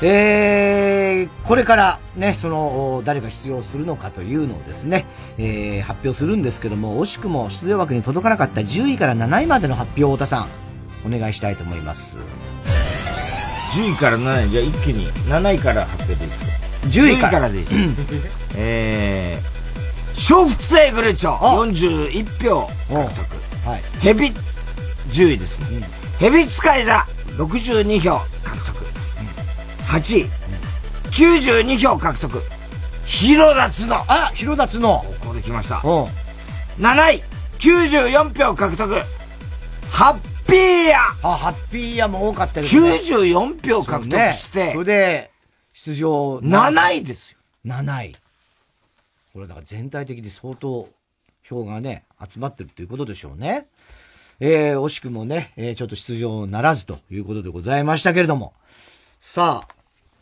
[0.00, 5.06] えー、これからね、その、誰が出場するのかというのをですね、
[5.36, 10.48] えー、発表するんですけども、惜しくも出場枠に届かなかった10位から7位までの発表を太田さん、
[11.06, 12.18] お願いしたいと思います。
[13.72, 16.52] 10位から7位、じゃあ一気に7位から発表でいいですか
[16.86, 17.74] ?10 位からです。
[18.56, 23.68] えー、笑福亭グルチョ、41票獲得。
[23.68, 23.82] はい。
[24.00, 24.32] ヘビ、
[25.10, 25.66] 10位ですね。
[25.72, 25.84] うん、
[26.18, 27.06] ヘビ使い座、
[27.36, 28.86] 62票獲得。
[29.88, 30.30] 8位、
[31.10, 32.42] 92票獲得。
[33.04, 33.96] 広田つの。
[34.06, 35.04] あ、広田つの。
[35.20, 35.76] ここで来ました。
[35.76, 36.08] 7
[36.80, 37.22] 位、
[37.58, 38.94] 94票獲得。
[39.90, 42.82] ハッピーヤあ、ハッピーヤも多かったですね。
[42.82, 44.72] 94票獲得して。
[44.72, 45.30] それで、
[45.72, 46.38] 出場。
[46.38, 47.38] 7位ですよ。
[47.66, 48.12] 7位。
[49.32, 50.88] これだから全体的に相当
[51.42, 53.66] 票がね、集まってるということでしょうね。
[54.40, 58.54] えー、惜しくもね、えー、ちょっと出場ならずということでございましたけれども。
[59.18, 59.74] さあ、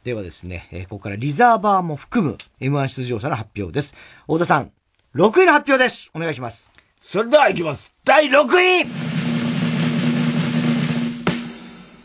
[0.05, 3.95] ではですね、えー、ここからリザーバーも含む M1 出場者の発表です。
[4.23, 4.73] 太田さん、
[5.15, 6.11] 6位の発表です。
[6.15, 6.73] お願いします。
[7.01, 7.93] それでは行きます。
[8.05, 8.47] 第6
[8.87, 9.12] 位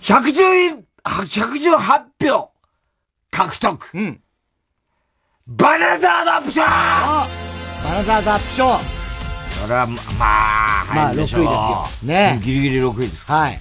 [0.08, 2.52] !110 位、118票
[3.30, 3.90] 獲得。
[3.94, 4.22] うん。
[5.48, 7.28] バナザードアップ賞バ
[7.94, 8.64] ナザードアップ賞
[9.62, 11.86] それは、まあ、まあ、6位ですよ。
[12.04, 13.26] ねギリギリ6位です。
[13.26, 13.60] はい。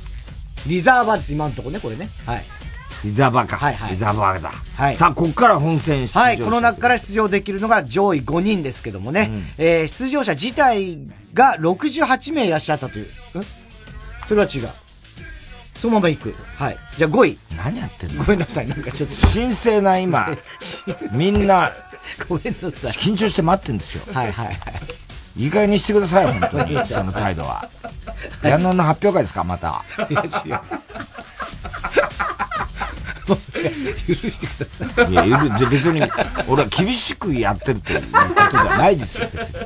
[0.69, 2.09] リザーバーです、今のとこね、これね。
[2.25, 2.45] はい。
[3.05, 3.57] リザーバーか。
[3.57, 3.91] はいはい。
[3.91, 4.51] リザーバーだ。
[4.51, 4.97] はい。
[4.97, 6.21] さあ、ここから本戦出場。
[6.21, 9.31] はい、この中から出場できるのが上位5人ですけどもね。
[9.33, 10.99] うん、えー、出場者自体
[11.35, 13.07] が68名いらっしゃったという。
[13.07, 13.09] ん？
[14.29, 14.86] それは違う。
[15.81, 16.35] そのまま行く。
[16.57, 16.79] はい。
[16.97, 17.39] じゃあ5位。
[17.57, 18.25] 何やってんの？
[18.25, 18.69] ごめんなさい。
[18.69, 19.29] なんかちょっと。
[19.29, 20.29] 神聖な今、
[21.13, 21.73] みんな、
[22.29, 22.93] ごめんなさい。
[22.93, 24.03] 緊張して待ってんですよ。
[24.13, 24.57] はいはいはい。
[25.37, 26.75] いい加減にしてください、本当に。
[26.87, 27.69] その態度は。
[28.43, 29.85] ヤンノンの発表会ですか、また。
[30.09, 30.31] いや、違う。
[33.27, 35.13] 許してください。
[35.13, 36.01] いや、許別に、
[36.49, 38.07] 俺は厳しくやってるというこ
[38.51, 39.59] とではないですよ、別に。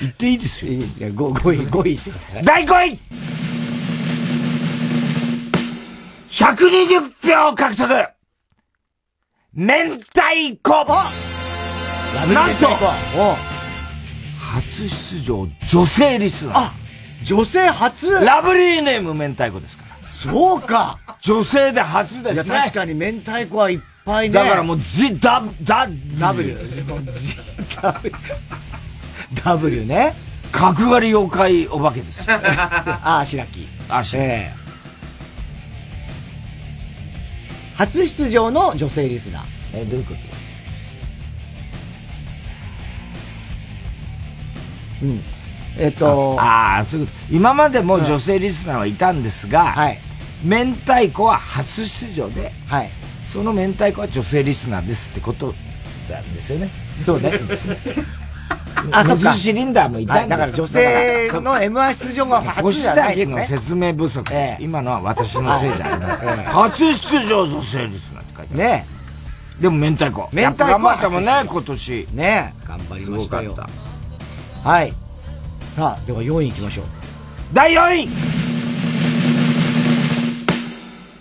[0.00, 0.72] 言っていいですよ。
[0.72, 2.00] いや、5, 5位、5位
[2.44, 2.98] 第5位
[6.32, 7.88] !120 票獲得
[9.54, 9.68] 明
[10.14, 10.84] 太子
[12.34, 12.66] なんと
[14.38, 16.54] 初出場女性リスナー。
[16.56, 16.74] あ
[17.22, 18.10] 女性初？
[18.24, 20.08] ラブリーネーム明太子ですから。
[20.08, 22.34] そうか女性で初ですね。
[22.34, 24.34] いや、確かに明太子はいっぱいね。
[24.34, 25.86] だからもう Z、ダ、ダ、
[26.18, 26.58] W。
[29.44, 30.14] W ね。
[30.50, 32.24] 角刈り妖怪お化けです。
[32.28, 33.66] ああ、白木。
[33.88, 34.26] あ、白木。
[34.26, 34.61] えー、
[37.82, 39.42] 初出場の女性リスナー。
[39.74, 40.14] え、どういうこ
[45.00, 45.06] と？
[45.06, 45.24] うん。
[45.76, 46.36] えっと。
[46.40, 47.34] ああ、そういうこと。
[47.34, 49.98] 今までも女性リスナーはいたんですが、はい。
[50.44, 52.90] 明太子は初出場で、はい。
[53.26, 55.52] その明太子は女性リスナーですってこと
[56.08, 56.70] なんですよね。
[57.04, 57.32] そうね。
[58.90, 59.32] あ、そっか。
[59.32, 63.26] シリンダーもいたんだから女性の M1 出場が初じゃない、ね。
[63.26, 66.36] の説明不足です、え今のは私のせいじゃありません。
[66.44, 68.58] 初出場女性リスナーって書いてある。
[68.58, 68.86] ね
[69.60, 70.28] でも明太子。
[70.32, 70.70] 明太子。
[70.70, 72.08] 頑張ったもんね、今年。
[72.14, 73.56] ね頑張りましたよ。
[74.64, 74.92] はい。
[75.76, 76.84] さあ、では4位行きましょう。
[77.52, 78.08] 第4位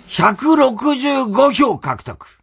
[0.08, 2.41] 165票獲得。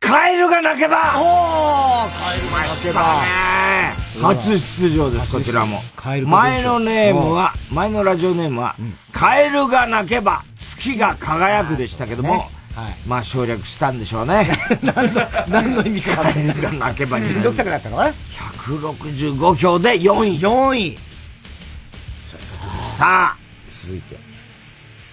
[0.00, 5.80] カエルが鳴けばおーカエルが鳴けばね初出場です、こちらも。
[6.26, 8.74] 前のネームは、前のラジオネームは、
[9.12, 12.48] カエルが鳴けば月が輝くでしたけども、
[13.06, 14.48] まあ省略したんでしょうね。
[14.82, 16.22] 何の、何の意味か。
[16.22, 17.32] カエルが鳴けばに。
[17.32, 18.02] めんどくさくなったの
[18.62, 20.38] ?165 票で4位。
[20.38, 20.98] 4位。
[22.82, 23.36] さあ、
[23.70, 24.16] 続いて。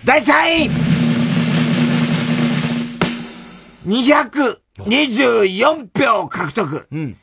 [0.05, 1.02] 第3位
[3.87, 6.87] !224 票獲得。
[6.91, 7.17] うん。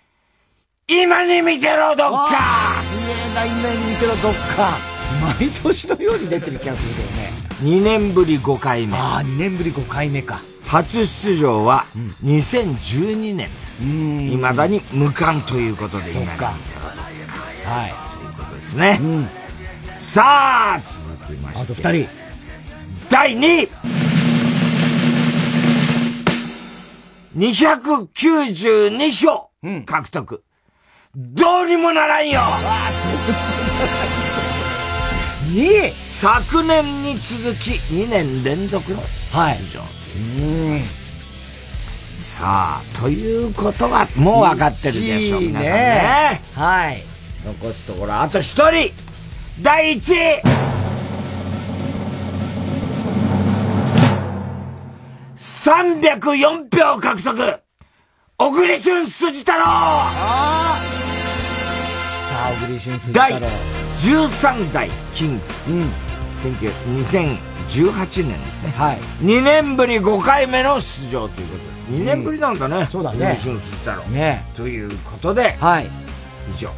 [0.89, 4.77] 今に見てろ、どっかすげえな、今に見てろ、どっか。
[5.39, 7.31] 毎年のように出てる気がするけどね。
[7.63, 8.97] 2年ぶり5回目。
[8.97, 10.41] ああ、2年ぶり5回目か。
[10.67, 11.85] 初出場は
[12.25, 13.83] 2012年です。
[13.83, 16.55] いまだに無冠ということで、今に見てろ、どっか。
[17.71, 17.91] はい。
[17.91, 18.99] ということですね。
[19.01, 19.29] うん
[20.01, 21.63] さあ、続きまして。
[21.63, 22.09] あと二人。
[23.11, 23.69] 第2位
[27.37, 29.51] !292 票
[29.87, 30.43] 獲得。
[31.15, 32.41] うん、どうにもならんよ
[35.53, 39.41] 2位昨年に続き2年連続の出場。
[39.41, 39.59] はい、
[42.23, 46.41] さあ、ということは、もう分かってるでしょ、皆さんね。
[46.55, 47.03] はい。
[47.45, 48.93] 残すところ、あと一人
[49.61, 50.17] 第一位
[55.71, 57.63] 304票獲得
[58.37, 59.65] 小栗旬筋太郎
[62.59, 63.41] 小栗旬筋太郎。
[63.41, 63.41] 第
[63.95, 65.45] 13代キング。
[65.69, 65.89] うん。
[67.05, 68.73] 2018年ですね。
[68.73, 68.99] はい。
[69.25, 71.99] 2年ぶり5回目の出場ということで。
[71.99, 72.79] 2年ぶりなんだね。
[72.79, 73.19] うん、そうだね。
[73.19, 74.03] 小栗旬筋太郎。
[74.07, 74.45] ね。
[74.57, 75.53] ということで。
[75.61, 75.87] はい。
[76.53, 76.71] 以上。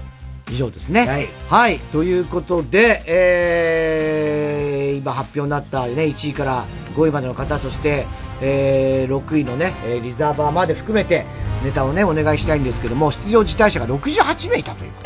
[0.50, 1.06] 以上ですね。
[1.06, 1.28] はい。
[1.48, 1.78] はい。
[1.92, 8.04] ということで、えー、今発表になったね、1位から5位までの方、そして、
[8.42, 11.24] えー、6位のね、リザーバーまで含めて、
[11.64, 15.02] ネタをね、お願いしたいんですけども、出場辞退者が68名いたというこ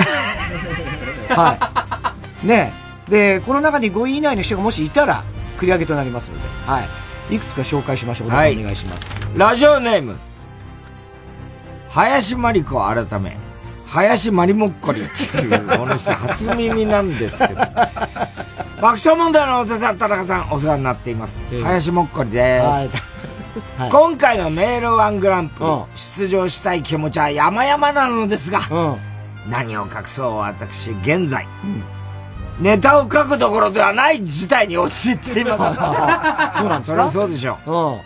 [1.28, 1.82] と は
[2.42, 2.46] い。
[2.46, 2.72] ね
[3.08, 5.22] で、この中に5位以内の人がもしいたら、
[5.58, 6.80] 繰り上げとなりますので、は
[7.30, 7.34] い。
[7.36, 8.28] いくつか紹介しましょう。
[8.28, 9.06] はい、お願いします。
[9.34, 10.16] ラジオネーム、
[11.90, 13.36] 林真理子改め、
[13.86, 17.60] 林まりもっこりっていう、この人初耳なんですけど。
[18.80, 21.42] 爆笑問題の太田田中さん、お世話になっています。
[21.50, 22.60] えー、林もっこりで
[22.90, 23.15] す。
[23.90, 25.68] 今回のメールワングランプリ、
[25.98, 28.60] 出場したい気持ちは山々なのですが、
[29.48, 31.46] 何を隠そう私、現在、
[32.58, 35.52] うん、ネタを書くどころではない事態に陥っていま
[36.52, 36.58] す。
[36.58, 36.90] そうなんですか？
[36.90, 38.00] それはそうでしょう。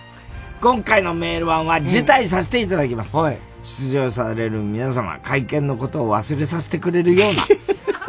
[0.60, 3.16] 今回のメールワンは辞退させていただきます。
[3.16, 3.22] うん。
[3.24, 3.38] はい。
[3.62, 7.26] 出場される皆様、会見のことを忘れさせてくれるよ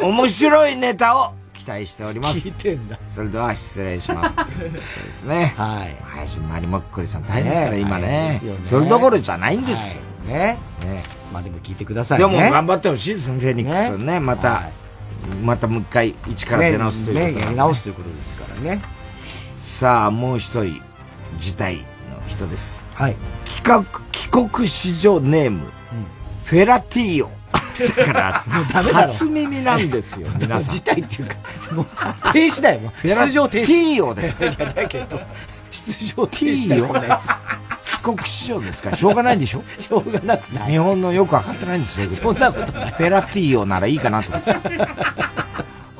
[0.00, 1.32] な、 面白いネタを
[1.62, 2.48] 期待しております。
[2.48, 2.98] 聞いてんだ。
[3.08, 4.34] それでは失礼します。
[4.44, 5.54] というですね。
[5.56, 5.96] はい。
[6.02, 8.06] 林真理もっこりさん大変ですから、ね、今ね
[8.42, 8.42] ね。
[8.64, 10.00] それどころじゃないんですよ。
[10.28, 10.58] はい、ね。
[10.84, 11.02] ね。
[11.32, 12.26] まあでも聞いてくださいね。
[12.26, 14.18] でも頑張ってほしいですフェニックスね。
[14.18, 17.32] また、はい、またもう一回一から出直すということね。
[17.32, 18.82] ねやり直すということですからね。
[19.56, 20.82] さあ、もう一人、
[21.38, 21.84] 辞退の
[22.26, 22.84] 人です。
[22.94, 23.16] はい。
[23.44, 25.70] 帰国、帰国子女ネーム、うん、
[26.42, 27.30] フェラティーヨ。
[27.96, 30.68] だから、もうダメだ初耳なんですよ、皆さん。
[30.68, 31.34] 事態っていうか、
[31.74, 31.86] もう、
[32.32, 33.66] 停止だよ、出場停止。
[33.66, 34.42] ティーヨです。
[34.42, 35.20] いや、だけど、
[35.70, 37.26] 出場停止だよ、このやつ。
[37.92, 39.62] 帰国子女ですから、しょうがないんでしょ？
[39.78, 40.72] しょうがなくない。
[40.72, 42.92] 日本のよくわかってないんですよ、そんなことない。
[42.92, 44.52] フェラティーヨならいいかなと思って。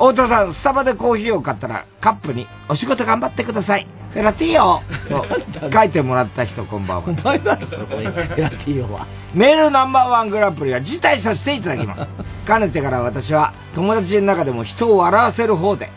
[0.02, 3.86] 太田さん、スタバでコーヒーを買ったら、カップに、お仕事頑張ってください。
[4.10, 5.24] フェラティーヨと
[5.72, 7.04] 書いてもらった人、こんばんは。
[7.06, 8.06] お前だろ、そこに。
[8.06, 9.06] フェラティーヨは。
[9.32, 12.08] メールナンバーワングランプリは辞退させていただきます。
[12.44, 15.92] かねてから私は、友達の中でも人を笑わせる方で、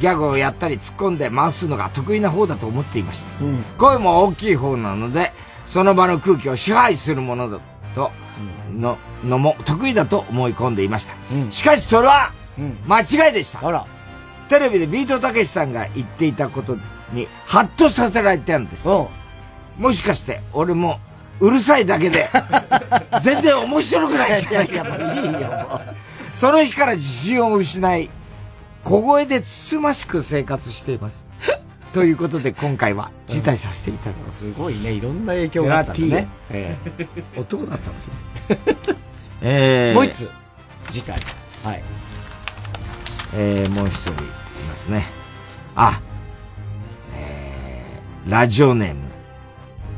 [0.00, 3.44] ギャグをやったり突っ込んで回すのが得意な方だと思っていました。
[3.44, 5.34] うん、声も大きい方なので、
[5.66, 7.58] その場の空気を支配するものだ
[7.94, 8.10] と、
[8.74, 11.14] の、のも得意だと思い込んでいました。
[11.30, 12.32] うん、しかしそれは、
[12.86, 13.66] 間違いでした。
[13.66, 13.86] あら。
[14.48, 16.76] テレビでビートたけしさんが言っていたこと
[17.12, 18.88] に、ハッとさせられてるんです。
[19.78, 20.98] もしかして、俺も、
[21.38, 22.28] うるさいだけで、
[23.22, 24.74] 全然面白くないじゃないか。
[24.74, 25.80] いやいいよ、
[26.34, 28.10] その日から自信を失い、
[28.84, 31.24] 小声でつつましく生活しています。
[31.94, 34.44] ということで今回は辞退させていただきます。
[34.44, 36.28] すごいね、いろんな影響があったね。
[36.50, 37.06] ええ、
[37.40, 38.14] 男だったんですね。
[39.42, 40.30] えー、もう一つ、
[40.90, 41.12] 辞退。
[41.64, 41.82] はい。
[43.34, 44.14] えー、もう一人い
[44.68, 45.06] ますね。
[45.76, 46.00] あ、
[47.14, 49.00] えー、ラジオネーム、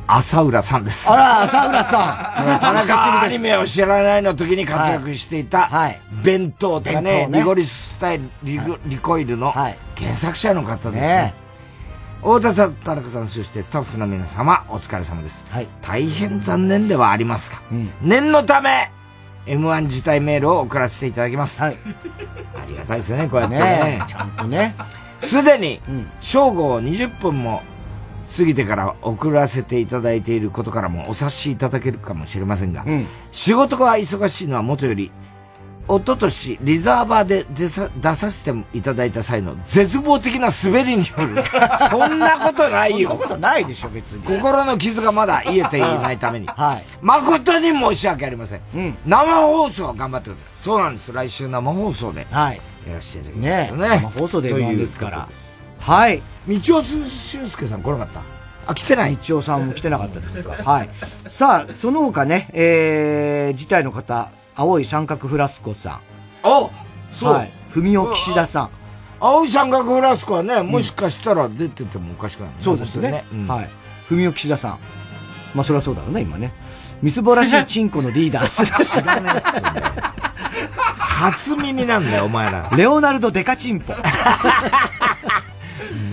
[0.07, 1.11] 浅浦さんです。
[1.11, 2.61] あら、浅浦さん。
[2.61, 9.77] 田中アニメを知らないの時に活躍していた、はい、弁当とかね、ねリゴリススタイルリ,、リコイルの原
[10.15, 11.01] 作者の方ですね。
[11.01, 11.35] ね
[12.21, 15.45] 太田さん、田中さん、そしてスタッフの皆様、お疲れ様です。
[15.51, 18.93] はい、大変残念ではありますが、うん、念のため、
[19.47, 21.61] M1 自体メールを送らせていただきます。
[21.61, 21.77] はい。
[22.55, 23.59] ありがたいですね、これね。
[23.59, 24.75] ね ちゃんとね。
[25.21, 25.81] すでに、
[26.21, 27.63] 正午を20分も
[28.37, 35.11] 過ぎてから送らせていただいていることからもお察しいただけるかもしれませんが、うん、仕事が忙しいのはもとより、
[35.89, 41.43] 一昨年リザーバーで出さ出させていただいた際の絶望的な滑りによる。
[41.91, 43.11] そんなことないよ。
[43.11, 44.23] そんなことないでしょ、別に。
[44.23, 46.47] 心の傷がまだ癒えていないために。
[46.57, 46.85] はい。
[47.03, 48.61] 誠に申し訳ありません。
[48.75, 48.97] うん。
[49.07, 50.47] 生放送頑張ってください。
[50.55, 51.13] そうなんです。
[51.13, 52.27] 来週生放送で。
[52.31, 52.61] はい。
[52.89, 53.89] やらせていただきますよね。
[53.89, 55.29] ね生放送で言うんですから。
[55.81, 56.23] はい。
[56.49, 58.21] 道尾俊介さん来なかった？
[58.69, 60.53] あ、来てない道尾さんも来てなかったですか。
[60.65, 60.89] はい。
[61.27, 66.01] さあ、その他ね、えー、事態の方、青い三角フラスコさん。
[66.43, 66.71] あ
[67.11, 67.33] そう。
[67.33, 67.53] はい。
[67.71, 68.71] 文雄岸田さん。
[69.21, 73.25] 青い三角フラスコはね、もしかしたら出ててもおかしくない、ね、そうですね。
[73.33, 73.71] うん、はい。
[74.09, 74.79] 文雄岸田さん。
[75.55, 76.53] まあ、そりゃそうだろうね、今ね。
[77.03, 78.49] みすぼらしいチンコのリーダー。
[78.85, 79.63] 知らないやつ
[81.23, 82.71] 初耳なんだよ、お前ら。
[82.77, 83.95] レオナルド・デカチンポ。
[83.95, 84.01] メ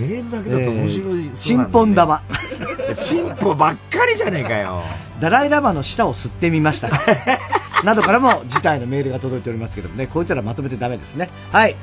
[0.06, 2.22] ールだけだと面白い、チンポン玉。
[3.02, 4.84] チンポばっかりじゃねえかよ。
[5.20, 6.90] ダライラマの舌を吸ってみました。
[7.84, 11.30] などからも事態のメールが届いておりますけどもね、こいつらまとめてダメですね。
[11.52, 11.76] はい。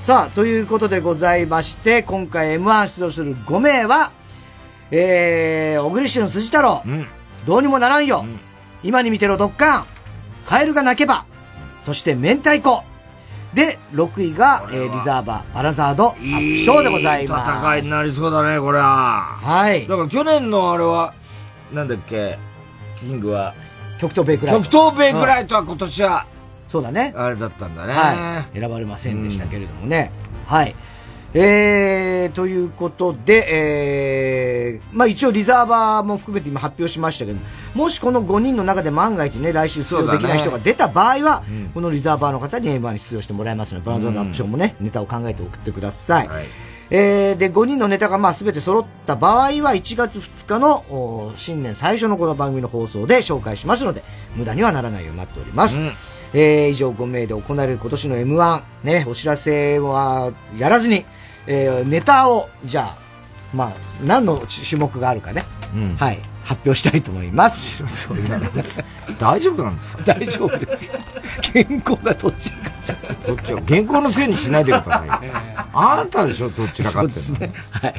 [0.00, 4.12] さあ、ということでございまして、今回 M1 出場する5名は、
[4.90, 7.06] えー、小栗旬辻太郎、うん、
[7.46, 8.40] どうにもならんよ、うん、
[8.82, 9.86] 今に見てろドッカン、
[10.46, 11.24] カエルが鳴けば、
[11.82, 12.84] そして明太子、
[13.54, 17.50] で、6位が、えー、リザーバー、バラザード、アップショーでございます。
[17.50, 19.38] 戦いになりそうだね、これは。
[19.40, 19.86] はい。
[19.86, 21.14] だから去年のあれは、
[21.72, 22.38] なんだっけ、
[23.00, 23.54] キングは。
[23.98, 24.62] 極東ベイクライト。
[24.62, 26.26] 極東ベイクライトは今年は、
[26.66, 27.14] そうだね。
[27.16, 27.92] あれだったんだね。
[27.92, 28.58] はい。
[28.58, 30.12] 選ばれませんでしたけれどもね。
[30.48, 30.74] うん、はい。
[31.34, 37.38] えー、ということで、えー、まあ一応リザーバーも含めて今発表しましたけど、
[37.74, 46.28] もしこの5人の中で万が一ね、来週出場できない人が出た場合は、ねうん、このリザーバーの方に M1 に出場してもらいますので、バランザードアップションもね、ネタを考えて送ってください。
[46.28, 46.46] はい、
[46.90, 54.02] えー、で、5人のネタがまあ全て揃った場合は、1月2日の新年最初のこの番組の放送で紹介しますので、
[54.36, 55.80] 無駄にはならないようになっております。
[55.80, 55.92] うん。
[56.34, 61.04] えー、以上5名で行われる今年の M1、ね、お知らせはやらずに、
[61.46, 62.96] えー、ネタを、じゃあ、
[63.54, 63.72] まあ、
[64.04, 65.44] 何の種目があるかね、
[65.74, 66.18] うん、はい、
[66.48, 67.82] 発表したいと思います。
[69.18, 69.98] 大丈夫なんですか？
[70.04, 70.92] 大丈夫ですよ。
[71.42, 72.96] 健康がどっちかっちゃ
[73.26, 75.08] どっち健康のせいにしないでください。
[75.74, 77.52] あなたでしょ、どっちが勝ってるの？
[77.52, 77.52] ね。
[77.70, 77.94] はい。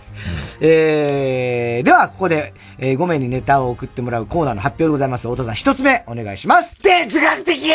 [0.62, 5.28] えー、では、ここで、えー、5名にネタを送ってもらうコーナーの発表でございます。
[5.28, 6.82] 太田さん、一つ目、お願いします。
[6.82, 7.72] 哲学的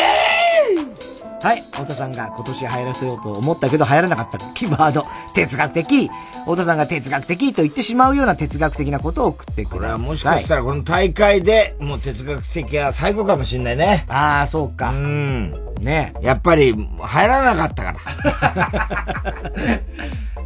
[1.41, 1.61] はい。
[1.71, 6.09] 太田さんが今年流行らせようと思ったけど流行らなかったキーワード、哲学的。
[6.45, 9.79] 太田さんが哲学的と言ってしまうような哲学的なことを送ってください。
[9.79, 14.05] これはもしかしたらこの大会でもう哲学的は最後かもしんないね。
[14.07, 14.91] ああ、そうか。
[14.91, 15.55] うん。
[15.81, 19.81] ねやっぱり流行らなかったから。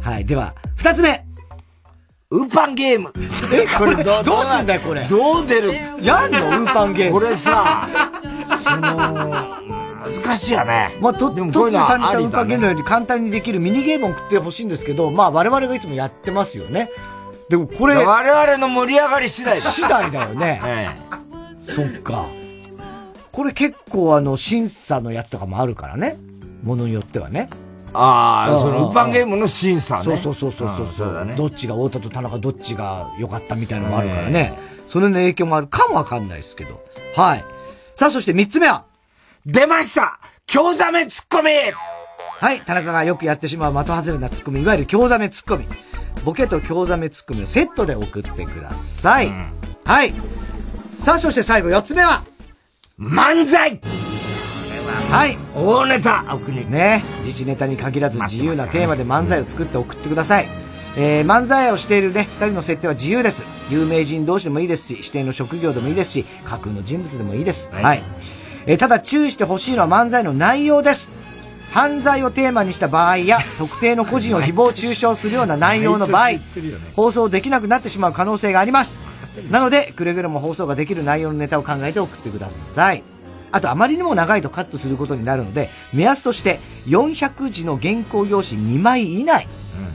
[0.00, 0.24] はい。
[0.24, 1.24] では、二つ目。
[2.30, 3.12] ウーパンゲーム。
[3.52, 5.02] え、これど、どうすんだよ、これ。
[5.08, 5.72] どう出る？
[6.00, 6.60] やんの？
[6.60, 7.12] ウーパンゲーム。
[7.12, 7.88] これさ、
[8.62, 9.49] その、
[10.10, 10.96] 難しいよね。
[11.00, 16.90] まあ、と、でもこういうの単にしたウームより簡単にできるミニゲームを送ってほしいんですけど、まあ我々がいつもやってますよね。
[17.48, 17.96] でもこれ。
[17.96, 19.70] 我々の盛り上がり次第だ。
[19.70, 20.60] 次第だよね。
[20.66, 20.90] え
[21.68, 21.72] え。
[21.72, 22.26] そっか。
[23.32, 26.16] これ結構あの、審査のやつとかもあるからね。
[26.62, 27.48] ものによってはね。
[27.92, 30.04] ああ、その、ウーパンゲームの審査ね。
[30.04, 30.88] そうそうそうそうそう。
[30.96, 31.34] そうだね。
[31.36, 34.56] どっちが太田と田中どっちが良かったみたいなのもあるからね。
[34.86, 36.80] それの影響もあるかもわかんないですけど。
[37.16, 37.44] はい。
[37.96, 38.84] さあ、そして三つ目は
[39.46, 41.48] 出ました京ザメツッコミ
[42.40, 45.66] はい、田中がよくやってしまう的外れなツッコミ、いわゆる京ザメツッコミ。
[46.24, 49.28] ボケと京ザメツッコミをセットで送ってください。
[49.28, 49.46] うん、
[49.84, 50.12] はい。
[50.96, 52.24] さあ、そして最後四つ目は、
[52.98, 53.80] 漫才
[55.10, 55.38] はい。
[55.54, 56.68] 大ネタ送り。
[56.68, 57.02] ね。
[57.24, 60.48] 自治ネタに限らず自由なテーマで漫才を作って送ってください。
[60.96, 63.44] えー、漫才をしているね、二人の設定は自由です。
[63.70, 67.70] 有名人同士でもいいですし、指定の職業でもいいですし、架空の人物でもいいです。
[67.72, 68.02] はい、はい
[68.66, 71.10] えー、ただ注意してほしいのは漫才の内容です。
[71.72, 76.30] 犯罪をテーマにした場合や、 特定の個人を誹謗中傷するような内容の場合、
[76.96, 78.98] 放送できなくなってしまう可能性があります。
[79.50, 83.02] なので、くれぐれも放送ができる内容のネタを考えて送ってください。
[83.52, 86.58] あと、あまりにも長いとカットすることになるので、目安として、
[86.88, 89.48] 400字の原稿用紙2枚以内、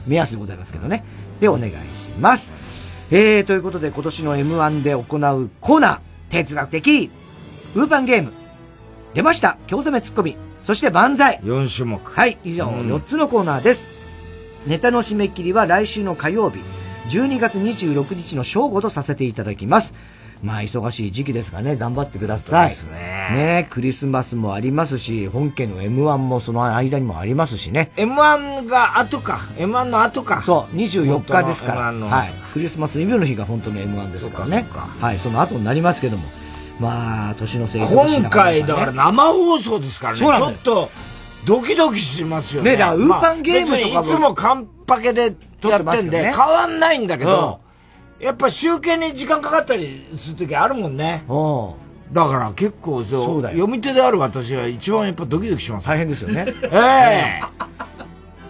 [0.06, 1.04] 目安でございますけどね。
[1.40, 1.76] で、お願いし
[2.20, 2.54] ます。
[3.10, 5.98] えー、ということで、今年の M1 で行うコーナー、
[6.30, 7.10] 哲学的、
[7.74, 8.32] ウーパンゲーム、
[9.16, 10.36] 出ました京攻めツッコミ。
[10.60, 11.40] そして万歳。
[11.42, 12.04] 4種目。
[12.04, 13.86] はい、以上、4つのコーナーです。
[14.66, 16.58] ネタの締め切りは来週の火曜日、
[17.08, 19.94] 12月26日の正午とさせていただきます。
[20.42, 22.68] まあ、忙しい時期ですがね、頑張ってください。
[22.68, 22.98] ですね。
[23.32, 27.92] ねクリスマスもありますし、本家の M1 もその間にもありますしね。
[27.96, 29.38] M1 が後か。
[29.56, 30.42] M1 の後か。
[30.42, 31.90] そう、24日ですから。
[31.90, 32.28] はい。
[32.52, 34.68] クリスマスイブの日が本当の M1 ですからね。
[35.00, 36.24] はい、その後になりますけども。
[36.78, 40.18] まあ、年のせい今回、だから生放送ですからね。
[40.20, 40.90] ちょっと、
[41.46, 42.72] ドキドキしますよね。
[42.72, 44.08] ね、だから、ウーパンゲームとかも。
[44.08, 47.60] いつもカンパケでやってんで、変わんないんだけど、
[48.20, 51.24] やっぱ集計に時間かかったりするときあるもんね。
[52.12, 55.86] だから結構そう読み手である私は一番やっぱドキドキします。
[55.86, 56.46] 大変ですよね。
[56.70, 57.40] え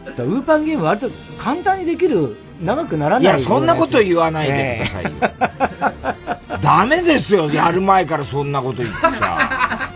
[0.07, 1.09] えー、ウーパンゲーム割と
[1.39, 6.16] 簡単にできる、長くならないいや、そんなこと言わないでくださいよ。
[6.57, 9.91] えーダメですよ、やる前からそんなこと言っちゃ。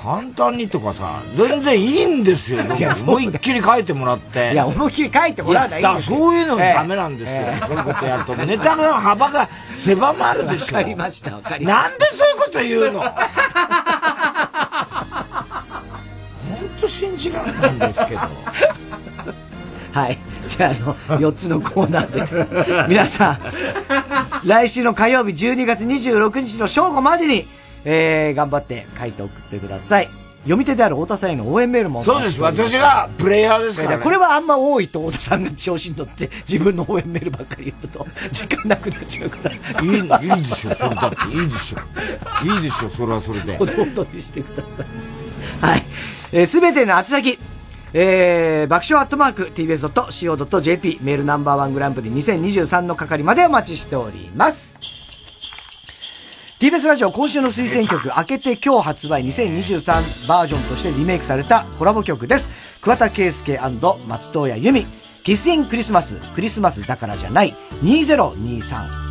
[0.00, 2.62] 簡単にとかさ、全然いいんですよ。
[3.02, 4.52] 思いっきり書いてもらって。
[4.52, 7.36] いや、思いっきり書いてもらわないいだからそういうのダメなんですよ。
[7.36, 8.34] えそういうことやると。
[8.34, 10.76] ネタの幅が狭まるでしょ。
[10.76, 11.88] わかりました、わかりました。
[11.88, 13.00] なんでそういうこと言うの？
[13.00, 13.12] 本
[16.80, 18.20] 当信じらんないんですけど。
[19.92, 20.18] はい。
[20.48, 23.38] じゃあ、あの、4つのコーナーで、 皆さん、
[24.46, 27.46] 来週の火曜日12月26日の正午までに、
[27.84, 30.08] えー、頑張って書いて送ってください。
[30.44, 32.40] 読み手である太田さんへの応援メールもそうです。
[32.40, 39.52] 私がプレイヤーですから、ね、これはあんま多いと太田さんが調子に乗って自分の応援メールばっかり言うと時間なくなっちゃうから。
[39.52, 40.74] いい、いいでしょ。
[40.74, 41.78] それだっていいでしょ。
[42.46, 42.88] いいでしょ。
[42.88, 43.56] それはそれで。
[43.58, 45.70] ほどほどにしてください。
[45.72, 45.82] はい。
[46.32, 47.38] えす、べての宛先。
[47.94, 54.76] えー、爆笑アットマーク tbs.co.jp メールナンバーワングランプリ2023の係までお待ちしております。
[56.60, 62.48] TBS ラジオ今週の推薦曲、明けて今日発売2023バージョンとしてリメイクされたコラボ曲です。
[62.80, 63.58] 桑田佳祐
[64.06, 64.86] 松任谷由実、
[65.22, 69.07] キスインクリスマス、クリスマスだからじゃない2023。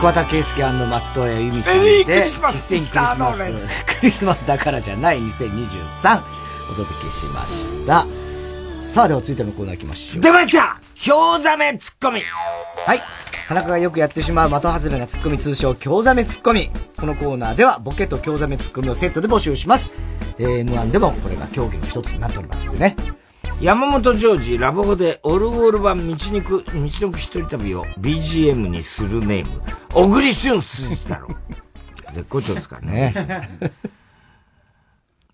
[0.00, 3.84] 桑田佳祐松任谷由実さんで、メリークリスマスクリスマス。
[3.98, 6.22] クリスマスだからじゃない2023
[6.70, 8.06] お届けしました。
[8.76, 10.22] さあ、では続いてのコーナー行きましょう。
[10.22, 12.20] 出ました京ザメツッコミ
[12.86, 13.00] はい。
[13.48, 16.70] 田中がよくやってしまう的外れなツッコミ通称京ザメツッコミ。
[16.96, 19.90] このコーナーではボケと京ザメツッコミをセットで募集します。
[20.38, 22.94] えー、M1 でもこれが競技の一つになっておりますんでね。
[23.60, 29.60] 山本ジョージ、ラブホでオルゴール版道にく、道のく一人旅を BGM にするネーム、
[29.98, 31.26] 小栗旬筋太郎。
[32.12, 33.12] 絶好調ですからね。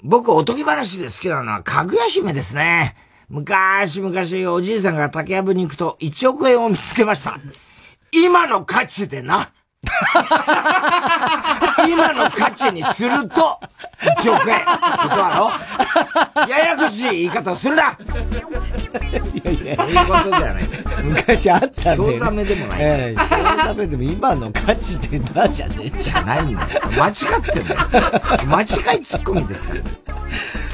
[0.02, 2.96] 僕、おとぎ話で好きなのは、かぐや姫ですね。
[3.28, 7.38] 昔々おじいさんが竹やぶに行くと1億円を見つけました。
[8.10, 9.50] 今の価値でな。
[11.88, 13.58] 今の価値にすると、
[14.22, 14.60] 1億円。
[14.64, 16.48] ことだろ？
[16.48, 17.96] ややこしい言い方をするない
[19.44, 20.64] やいや、そういうことじゃない。
[21.02, 22.18] 昔あったね。
[22.18, 22.78] ザメでもない。
[22.80, 26.68] ええー、ザメでも今の価値でなじゃねえじゃないんだよ。
[26.96, 27.14] 間違っ
[27.52, 27.80] てんだよ。
[28.48, 28.64] 間違
[28.98, 29.80] いツッコミですから。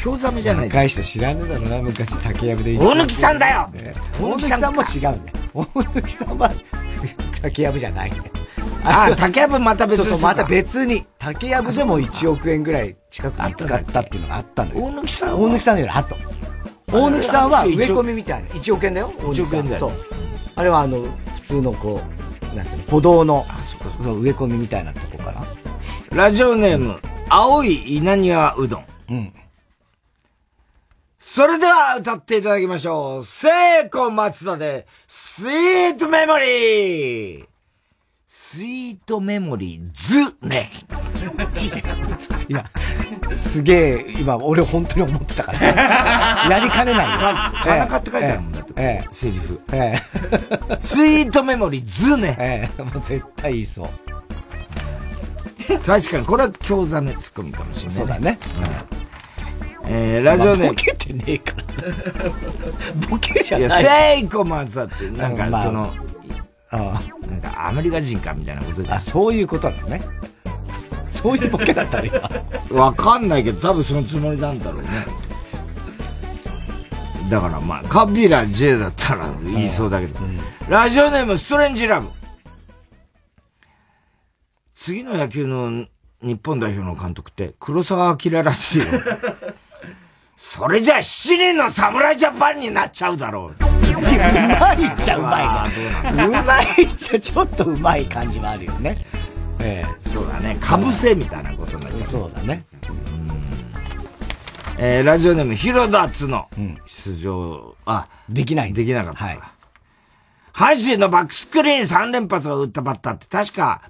[0.02, 3.70] 京ザメじゃない若い人知らねえだろうな、昔竹やぶで大貫さんだよ
[4.20, 5.16] 大貫さんも違うんだよ。
[5.52, 6.50] 大貫さんは
[7.42, 8.24] 竹やぶじゃないんだよ。
[8.84, 10.04] ああ、竹やぶまた別に。
[10.06, 11.06] そうそう、また別に。
[11.18, 14.86] 竹やぶでも1億円ぐらい近く見つかったっていうのがあったのよ。
[14.86, 16.16] 大貫さん大貫さんより後。
[16.86, 18.48] 大貫さんは植え込みみたいな。
[18.48, 19.10] 1億円だよ。
[19.18, 19.78] 1億円だよ。
[19.78, 19.92] そう。
[20.56, 21.02] あれはあの、
[21.34, 22.00] 普通のこ
[22.52, 23.46] う、なんつうの、歩道の、
[24.02, 25.44] そ植え込みみたいなとこかな。
[26.12, 28.84] ラジオネーム、青い稲庭うどん。
[29.10, 29.32] うん。
[31.18, 33.24] それでは歌っていただきましょう。
[33.24, 37.49] 聖子松田で、スイートメモリー
[38.32, 40.70] スイートメモリーズね。
[42.48, 42.64] 今、
[43.34, 45.58] すげえ、今、俺本当に思ってたから。
[46.48, 47.18] やりかねないよ。
[47.64, 48.72] 田中って書いてあるもんだって。
[48.76, 49.08] ええ。
[49.10, 49.60] セリフ。
[49.72, 50.76] ええ。
[50.78, 52.36] スイートメモリーズね。
[52.38, 52.82] ええ。
[52.84, 55.78] もう絶対言いそう。
[55.84, 58.38] 確かに、これは京ザメツッコミかもしれない、そうだね。
[59.88, 60.68] えー、ラジオネーム。
[60.68, 61.64] ボケてねえから。
[63.10, 63.82] ボケじゃない。
[63.82, 65.92] いや、セイコマズだって、なんかその、
[66.72, 68.90] ああなんかアメリカ人かみたいなことで。
[68.90, 70.02] あ、そういうことなのね。
[71.10, 72.80] そういうボケだったら今。
[72.80, 74.88] わかんないけど、多分そのつもりなんだろうね。
[77.28, 80.18] だからまあ、カビラ J だったら言いそうだけど。
[80.68, 82.08] ラジオネームストレンジラブ。
[84.74, 85.86] 次の野球の
[86.22, 88.86] 日本代表の監督って黒沢明らしいよ。
[90.42, 93.50] それじゃ7人の侍ジャパンになっちゃうだろう。
[93.50, 93.54] う
[94.58, 96.24] まいっちゃうまいね。
[96.24, 99.04] うまいっちゃちょっとうまい感じはあるよね。
[99.60, 100.56] ええそうだね。
[100.58, 102.02] かぶせみたいなことになっちゃう。
[102.04, 102.64] そうだね。
[104.78, 106.48] えー、ラジオネーム、ヒロダツの
[106.86, 108.72] 出場、あ、できない。
[108.72, 109.24] できなかった。
[109.26, 109.38] はい。
[110.54, 113.82] 阪神のバックスクリーン3連発を打ったバッターって確か、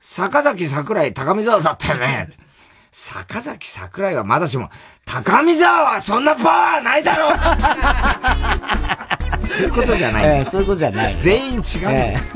[0.00, 2.30] 坂崎桜井高見沢だったよね。
[2.94, 4.68] 坂崎桜井はまだしも、
[5.06, 6.42] 高見沢はそんなパ
[6.76, 7.32] ワーないだろう
[9.48, 11.16] そういうことじゃない、えー、そういうことじゃない。
[11.16, 12.32] 全員違う、えー、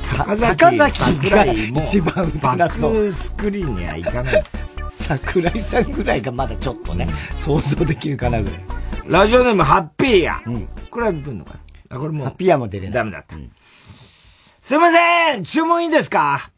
[0.00, 4.60] 坂崎桜井も一番バックスクリーンには行かないですよ。
[4.92, 8.60] 桜井さんぐらいがまだちょっとね、想像できるかなぐらい。
[9.06, 10.40] ラジオネームハッピーや。
[10.46, 11.54] うん、これは出るのか
[11.90, 11.96] な？
[11.96, 12.24] あ、これも。
[12.24, 12.92] ハッピーやも出れない。
[12.94, 13.34] ダメだった。
[13.36, 13.50] うん、
[14.62, 16.50] すいません注文いいですか？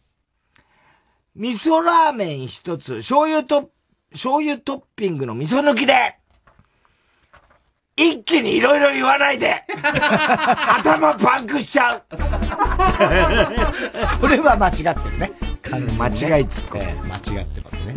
[1.40, 3.70] 味噌ラーメン一つ、醤油と、
[4.12, 6.18] 醤油トッピングの味噌抜きで、
[7.96, 12.02] 一気にいろいろ言わないで 頭パンクしちゃう
[14.20, 15.32] これは間違ってるね。
[15.98, 16.08] 間
[16.38, 17.94] 違いつっこ、えー、間違ってますね。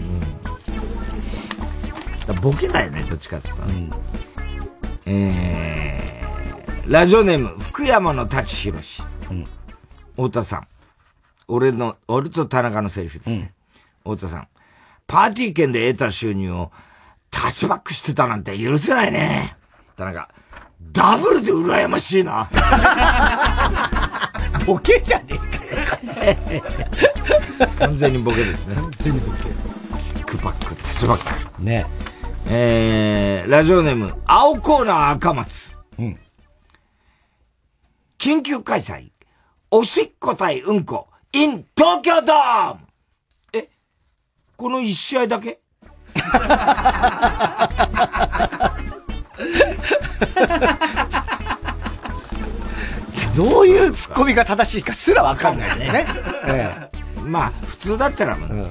[2.30, 3.72] うん、ボケだよね、どっちかって言ったら。
[3.74, 3.92] うん、
[5.06, 9.04] えー、ラジオネーム、福山の舘ひろし。
[9.30, 9.46] うん、
[10.16, 10.68] 太田さん。
[11.48, 13.54] 俺の、俺と田中のセリフですね。
[14.06, 14.48] うん、太田さん。
[15.08, 16.72] パーティー券で得た収入を
[17.30, 19.56] タッチバックしてたなんて許せないね。
[19.96, 20.30] 田中。
[20.92, 22.50] ダブルで羨ましいな。
[24.66, 25.44] ボケじゃねえか。
[27.80, 28.76] 完全にボケですね。
[28.76, 29.40] 完全にボケ。
[30.14, 31.64] キックバック、タッチバック。
[31.64, 31.86] ね
[32.48, 35.78] えー、ラジオネーム、青コーナー赤松。
[35.98, 36.20] うん。
[38.18, 39.12] 緊急開催。
[39.72, 41.08] おしっこ対うんこ。
[41.34, 42.80] In 東京ドーム
[43.54, 43.70] え
[44.56, 45.60] この一試合だけ?
[53.36, 56.06] どういうツッコミが正しいかすらわかんないね。
[56.46, 58.70] ええ、まあ、普通だったらもう、うん、汚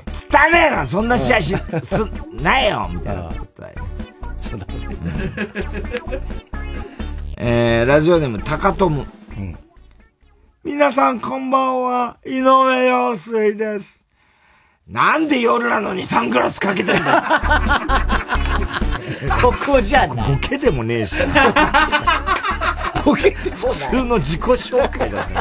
[0.52, 3.84] ねえな、そんな試合し、す、ないよみたいなことだよ。
[4.40, 4.74] そうだね。
[7.38, 9.04] えー、ラジオネーム、高友。
[9.36, 9.58] うん
[10.64, 14.04] 皆さんこんばんは、井上陽水です。
[14.86, 18.08] なんで夜なのにサングラスかけてんだ
[19.40, 20.32] そこじゃない。
[20.34, 21.16] ボケでもねえし。
[23.04, 25.34] ボケ普通の自己紹介だね。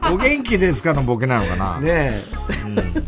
[0.10, 2.22] お元気ですかのボケなのかなねえ。
[2.64, 3.06] うん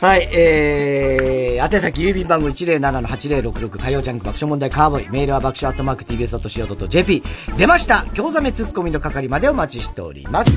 [0.00, 5.10] はい、えー、宛先郵便番号107-8066火曜ジャンク爆笑問題カーボーイ。
[5.10, 7.22] メールは爆笑アットマーク tbs.co.jp。
[7.56, 10.50] 出ました京ザメツッコミの係までお待ちしております。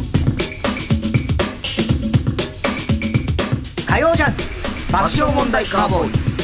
[3.87, 4.43] 火曜ジャンク
[4.91, 6.37] 爆笑問題カーボーイ。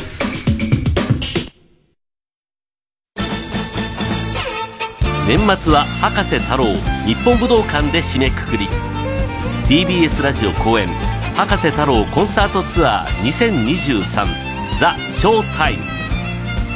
[5.28, 6.66] 年末は博士太郎
[7.06, 8.68] 日本武道館で締めくくり
[9.68, 10.90] TBS ラジオ公演
[11.36, 14.28] 博士太郎コンサートツアー2023
[14.80, 15.84] ザ・ショータイム。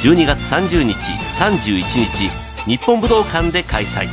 [0.00, 0.94] 12月30日
[1.38, 2.28] 31日
[2.66, 4.08] 日本武道館で開催。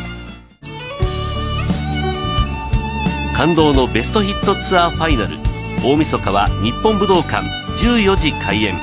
[3.36, 5.36] 感動のベストヒットツアーファイナル
[5.84, 7.48] 大晦日は日本武道館
[7.84, 8.76] 14時開演。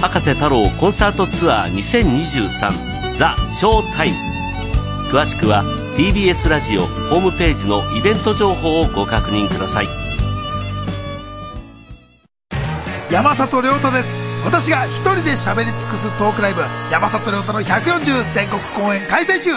[0.00, 4.16] 博士太郎コンサートツアー2023ザ・ショータイム。
[5.10, 5.64] 詳しくは
[5.96, 10.03] TBS ラジオホームページのイベント情報をご確認ください。
[13.10, 14.08] 山里亮太です。
[14.44, 19.50] 私が一人で喋り尽くすトークライブ山里亮太の140全国公演開催中。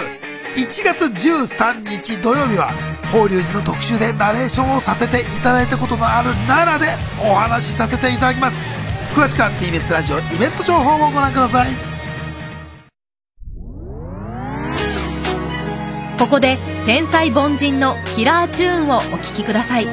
[0.56, 2.72] 1月13日土曜日は
[3.12, 6.92] 法隆寺の特集でナレーションをさせていただいたことのある奈良で
[7.32, 8.58] お話しさせていただきます。
[9.14, 11.68] 詳しくは TBS ラジオイベント情報をご覧ください。
[16.20, 19.88] ここで天才凡人のキラーチューンをお聴きください。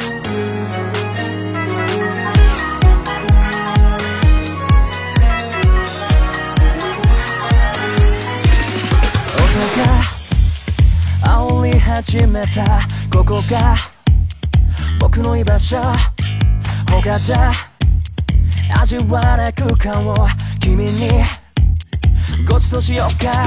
[11.95, 12.81] 始めた。
[13.09, 13.77] ここが
[14.99, 15.81] 僕の居場所。
[16.91, 17.53] 他じゃ
[18.81, 20.15] 味わわない空間を
[20.61, 21.09] 君に
[22.49, 23.47] ごちそうしようか。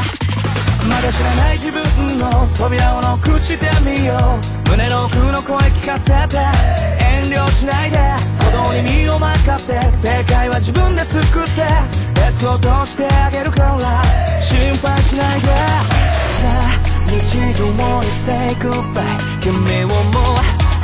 [0.88, 4.69] まだ知らない自分の扉をノックしてみよう。
[4.69, 6.38] 胸の奥の声聞かせて。
[7.03, 7.98] 遠慮しないで。
[8.40, 9.74] 鼓動に身を任せ。
[9.91, 11.64] 正解は自分で作って。
[12.22, 14.02] エスコートしてあげるから。
[14.41, 15.97] 心配しないで。
[17.09, 17.66] 日常
[18.02, 19.02] に say goodbye
[19.40, 19.51] 君
[19.84, 20.36] をもう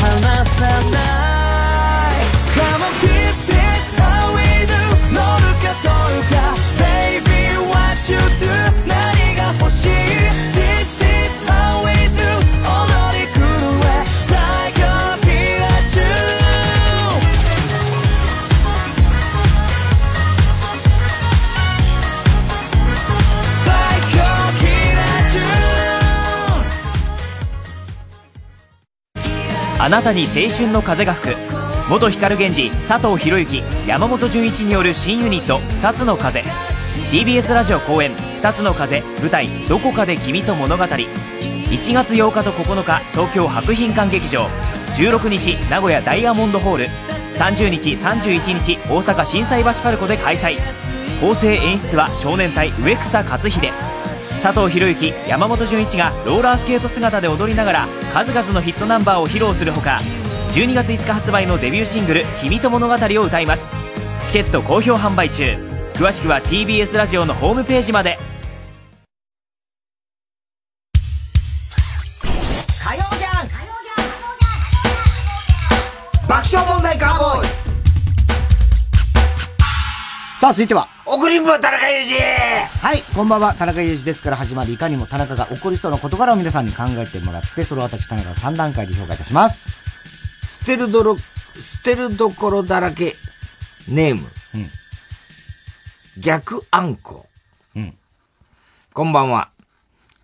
[0.03, 2.13] 離さない
[2.55, 3.57] Come on this is
[4.01, 4.73] how we do
[5.13, 5.93] 乗るかそう
[6.31, 6.35] か
[6.79, 8.92] Baby what you do
[29.84, 31.38] あなたに青春の風が吹く。
[31.90, 36.40] 元光源氏佐藤博之山本純一による新ユニット「二つの風」
[37.12, 44.48] TBS ラジオ公演「二つの風」舞台「どこかで君と物語」1月8日と9日東京博品館劇場。
[44.96, 46.90] 16日名古屋ダイヤモンドホール。
[47.38, 50.56] 30日31日大阪心斎橋パルコで開催。
[51.20, 53.74] 構成演出は少年隊植草克秀。
[54.44, 60.02] 佐藤博之山本純一がローラースケート姿で踊りながら数々のヒットナンバーを披露するほか
[60.50, 63.72] 12月5日発売のデビューシングル「君と物語」を歌います。
[64.26, 65.56] チケット好評販売中。
[65.94, 68.20] 詳しくは TBS ラジオのホームページまで。
[80.44, 80.90] さあ、続いては。
[81.06, 83.54] 送りんぼ田中裕二はい、こんばんは。
[83.54, 89.70] 田中裕二ですから始まるいかにも田中が起こりそうな事柄を皆さんに考えてもらって、それを私田中が3段階で評価いたします。
[90.60, 91.24] 捨てるどろ、捨
[91.86, 93.16] てるどころだらけ、
[93.88, 94.28] ネーム。
[96.18, 97.26] 逆あんこ。
[98.92, 99.50] こんばんは。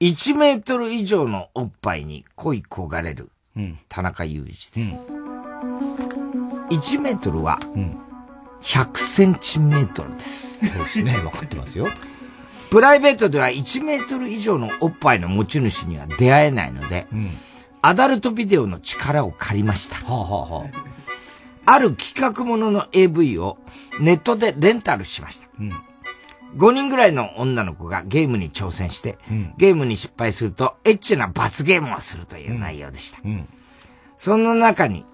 [0.01, 3.31] 1メートル以上のおっぱいに恋焦がれる、
[3.87, 4.53] 田中裕二で
[4.97, 5.13] す。
[6.71, 7.57] 1メートルは、
[8.61, 10.59] 100センチメートルです。
[10.59, 11.87] そうですね、分かってますよ。
[12.69, 17.07] プライベートでは1メートル以上のおっぱいの持ち主には出会えないので、
[17.81, 19.97] アダルトビデオの力を借りました。
[21.65, 23.57] ある企画ものの AV を
[23.99, 25.47] ネットでレンタルしました。
[26.55, 29.17] 5人ぐらいの女の子がゲームに挑戦して、
[29.57, 33.19] ゲームに失敗するとエッチな罰ゲームをするという内容でした。
[34.17, 35.05] その中に、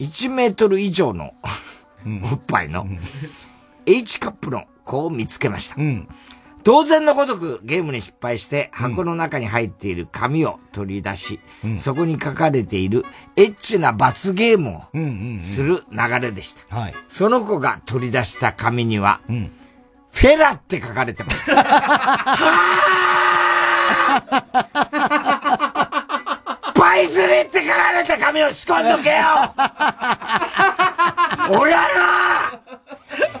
[0.00, 1.32] 1メートル以上の
[2.30, 2.86] おっぱいの。
[3.86, 5.76] H カップの子を見つけました。
[6.64, 11.40] 当然のごとくゲームに失敗して箱の中に入っている紙を取り出し、
[11.78, 13.04] そこに書かれている
[13.36, 14.82] エッチな罰ゲームを
[15.42, 16.62] する流れでした。
[17.08, 21.62] その子が取り出した紙には、フェラって書かれてました。
[26.74, 29.16] バイズリって書かれた紙を仕込んどけよ
[31.50, 32.62] 俺はな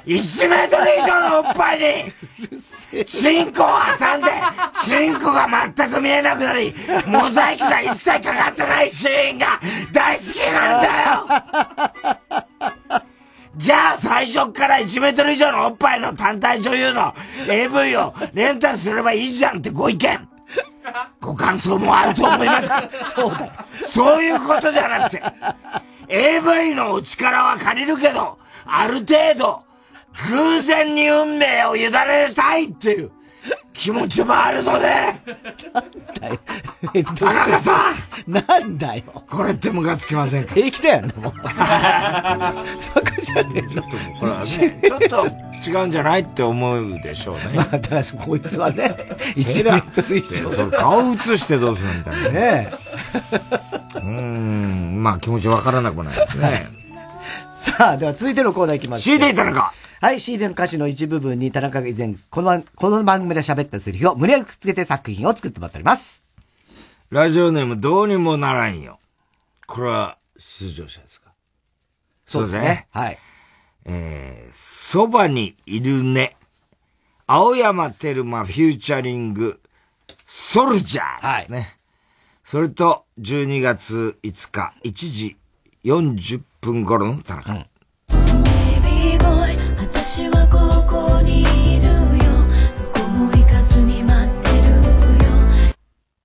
[0.06, 3.66] 1メートル以上のおっぱいに、チンコを
[3.98, 4.30] 挟んで、
[4.84, 5.46] チンコが
[5.76, 6.74] 全く見えなくなり、
[7.06, 9.60] モザイクが一切かかってないシーンが
[9.92, 12.42] 大好きなんだよ
[13.56, 17.14] じゃあ最初っから1メートル以上のおっぱいの単体女優の
[17.48, 20.28] AV をレンタルすればいいじゃんってご意見
[21.20, 22.68] ご感想もあると思います。
[23.14, 23.66] そうだ。
[23.82, 25.22] そういうことじゃなくて、
[26.08, 29.62] AV のお力は借りるけど、ある程度、
[30.30, 31.90] 偶然に運命を委ね
[32.34, 33.10] たいっていう
[33.72, 34.86] 気持ちもあるので、
[35.72, 35.86] なん
[36.20, 36.38] だよ。
[37.16, 37.92] 田中さ
[38.26, 39.02] んなんだよ。
[39.28, 40.54] これってムカつきませんか？
[40.54, 41.32] 平気だよね、もう。
[41.42, 43.82] バカじゃねえの。
[43.82, 43.88] こ
[44.26, 45.26] れはね、ちょっと
[45.70, 47.42] 違うんじゃないって思うでしょうね。
[47.54, 48.94] まあ、だからこいつはね、
[49.36, 50.50] 1メートル以上。
[50.50, 52.72] それ顔映してどうするみたいなね。
[53.94, 56.68] うん、まあ気持ちわからなくないですね。
[57.58, 59.18] さあ、では続いてのコーナー行きましょう。
[59.18, 66.24] CD 田中はい、CD の歌詞の一部分に田中が以前、この、この番組で喋ったセリフを無理やりくっつけて作品を作ってもらっております。
[67.10, 68.98] ラジオネームどうにもならんよ。
[69.66, 71.30] これは出場者ですか？
[72.26, 72.88] そうですね。
[72.90, 73.18] はい。
[73.84, 76.36] えー、そばにいるね。
[77.26, 81.58] 青山テルマ featuring、SoulJa ですね。
[81.58, 81.68] はい、
[82.52, 85.36] それと、12月5日、1時
[85.86, 87.54] 40分頃の田中。
[87.54, 87.66] うん
[89.78, 91.94] 私はここにいるよ
[92.76, 95.32] どこも行かずに待ってるよ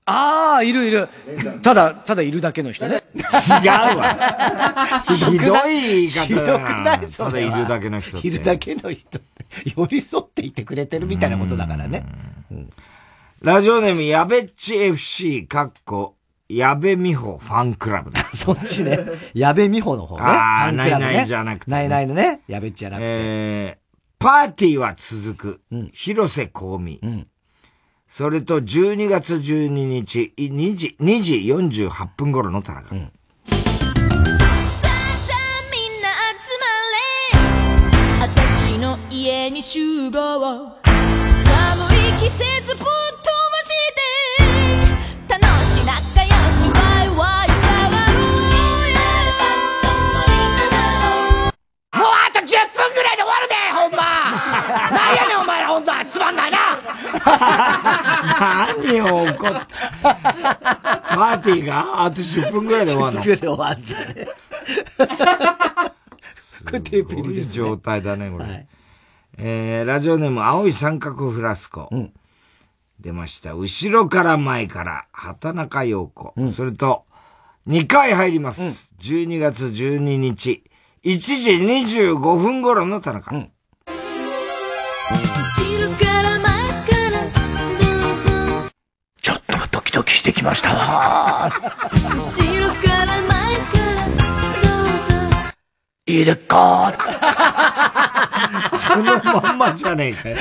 [0.04, 1.08] ああ、いるいる。
[1.64, 3.02] ただ、ただいるだけの人ね。
[3.16, 3.22] 違
[3.94, 5.06] うわ。
[5.08, 6.28] ひどい言い方だな。
[6.28, 9.22] ひどくないただいるだけの人いるだけの人。
[9.64, 12.06] 寄り添っていてくれてるみたいなことだからね。
[13.42, 16.17] ラジオネーム、やべっち FC、かっこ、
[16.50, 18.24] 矢部美穂ファンクラブだ。
[18.34, 19.00] そっちね。
[19.34, 20.24] 矢部美穂の方ね。
[20.24, 22.42] ああ、ないないじゃなくて、ないないのね。
[22.48, 23.08] 矢部っちじゃなくて。
[23.10, 25.62] えー、パーティーは続く。
[25.72, 27.00] うん、広瀬香美。
[27.04, 27.28] うん。
[28.08, 31.36] それと12月12日、2時、2時
[31.86, 32.96] 48分頃の田中。
[32.96, 33.12] うん
[39.10, 42.76] 家に集合寒い季節
[56.28, 56.58] ほんないな
[58.76, 59.74] 何を怒って
[60.04, 64.28] パーティーがあと10分ぐらいで終わるの ?10 分ぐらいで終わるんだね。
[66.66, 67.52] これテープ入りです、ね。
[67.52, 68.44] い状態だね、これ。
[68.44, 68.68] はい、
[69.38, 71.88] えー、ラジオネーム、青い三角フラスコ。
[71.92, 72.14] うん、
[73.00, 73.54] 出ました。
[73.54, 76.34] 後ろから前から、畑中陽子。
[76.36, 77.06] うん、それと、
[77.68, 78.94] 2回入ります。
[79.00, 80.64] うん、12月12日、
[81.06, 83.34] 1時25分頃の田中。
[83.34, 83.52] うん
[89.88, 91.50] キドキしてきましたわ。
[91.50, 93.62] 後ろから前か
[93.96, 94.12] らど
[94.84, 94.86] う
[95.48, 95.54] ぞ。
[96.08, 96.92] いいでっか？
[98.78, 100.38] そのまんまじゃねえかよ。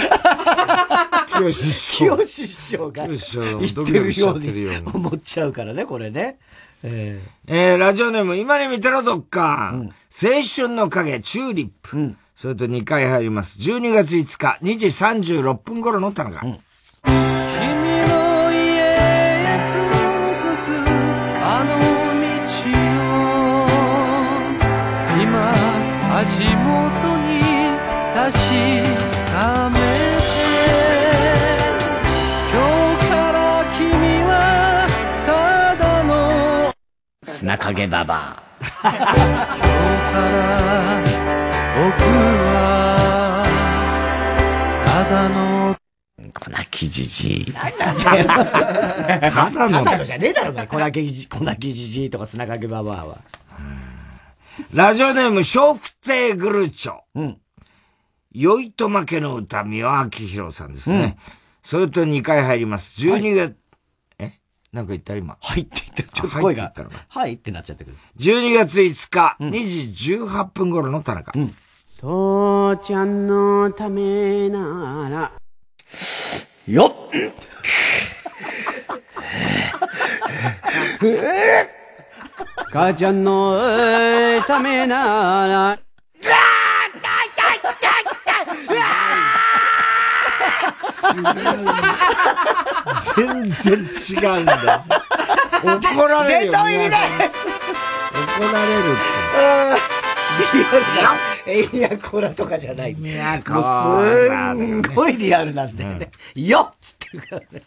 [1.29, 2.17] 清志師匠。
[2.17, 6.39] 清志師匠が言ってるように思っちゃうからね、これね。
[6.83, 11.97] えー、えー、ラジオネーム、今に見てろ、どっか、うん、青春の影、チューリップ。
[11.97, 13.59] うん、それと2回入ります。
[13.61, 16.45] 12月5日、2時36分頃の田中。
[16.45, 16.59] うん
[26.27, 26.51] 足元
[27.19, 27.39] に
[28.13, 28.33] 確
[29.31, 29.85] かめて
[32.53, 32.57] 今
[32.97, 33.39] 日から
[33.79, 33.87] 君
[34.27, 34.33] は
[35.25, 35.31] た
[35.77, 36.75] だの
[37.23, 39.07] 砂影ババア今日か
[40.33, 41.01] ら
[41.77, 42.03] 僕
[42.43, 42.57] は
[44.85, 45.77] ただの
[46.35, 47.53] 粉木じじい。
[47.55, 49.85] ただの。
[49.85, 50.67] ただのじゃねえだろ、お前。
[50.67, 51.07] 粉木
[51.73, 53.19] じじい、とか砂影ババアは。
[54.73, 57.01] ラジオネーム、笑福亭グルーチョ。
[57.15, 57.39] うん。
[58.33, 60.97] 酔いと負けの歌、三輪明宏さんですね。
[60.97, 63.01] うん、それと2回入ります。
[63.03, 63.57] 12月、
[64.19, 64.33] はい、え？
[64.73, 65.39] なんか言った今。
[65.41, 66.15] はいって言った。
[66.15, 66.73] ちょっと声が。
[67.09, 67.97] はいってなっちゃってくる。
[68.19, 71.33] 12月5日、うん、2時18分頃の田中。
[71.35, 71.55] うん。
[71.99, 75.33] 父ちゃんのためなら。
[76.69, 76.93] よっ
[82.73, 83.59] 母ちゃんの
[84.47, 85.79] ためなら。
[93.17, 94.85] 全然違うんだ。
[95.65, 96.53] 怒られるよ。
[96.53, 96.97] 怒られるって。
[100.53, 101.17] リアルな。
[101.47, 102.93] エイヤコラとかじゃない。
[102.93, 104.55] いや、コラ。
[104.55, 106.11] すんごいリアルなんだよね。
[106.35, 107.63] よっつってるからね。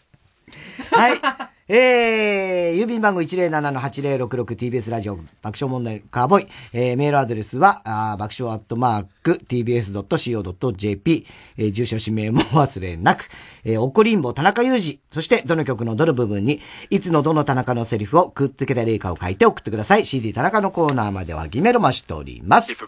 [0.90, 1.50] はい。
[1.72, 6.48] えー、郵便番号 107-8066TBS ラジオ爆笑問題カーボイ。
[6.72, 11.26] えー、メールアドレスは、あ爆笑アットマーク tbs.co.jp。
[11.58, 13.28] えー、住所氏名も忘れなく。
[13.62, 14.98] えー、怒りんぼ田中裕二。
[15.06, 20.04] そして、どの曲のどの部分に、いつのどの田中のセリフをくっつけた例かを書いて送ってください。
[20.04, 22.74] CD 田中のコーナーまではギメロマしております。
[22.74, 22.84] ス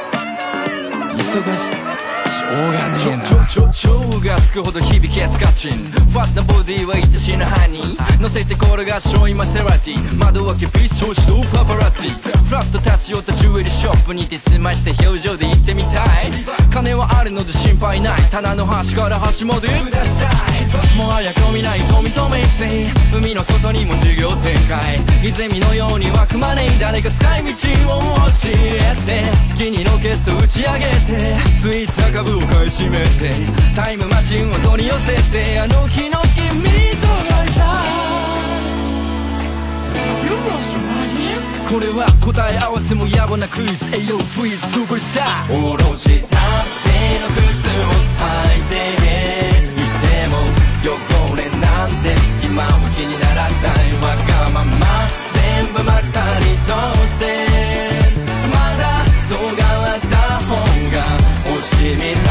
[1.16, 1.22] 忙
[1.56, 2.13] しい
[2.44, 3.24] しょうがねえな。
[3.24, 12.08] ちょちょちょちょがつくほど響きやつカチンファットなボディは愛しのハニー乗せて転がしょいマセラティ窓開けビス調子のパパラッツィ
[12.44, 16.30] フラッと立ち寄ったジュエリーショップにて済ました表情で行ってみたい
[16.70, 20.30] 金はあるので心配ない棚の端から端までくださ
[20.62, 27.50] いもはや込みない富と名声海の外にも授業展開泉のように湧くマネー誰か使い道
[27.96, 33.30] を教えて月にロケット打ち上げてツイッター株を買い占めて
[33.74, 36.62] タイムマシンを取り寄せてあの日の君
[37.00, 37.64] と会いたい。
[41.68, 43.86] これは答え合わせも野暮なクイズ。
[43.94, 46.36] 栄養フリーズスーパースターおろした
[46.84, 46.90] て
[47.20, 47.82] の靴を
[48.20, 50.32] 履いていても
[50.84, 53.94] 汚れなんて今は気にならない。
[54.04, 56.70] わがまま全部まったりと
[57.08, 57.53] して
[61.92, 62.24] みたいでしょう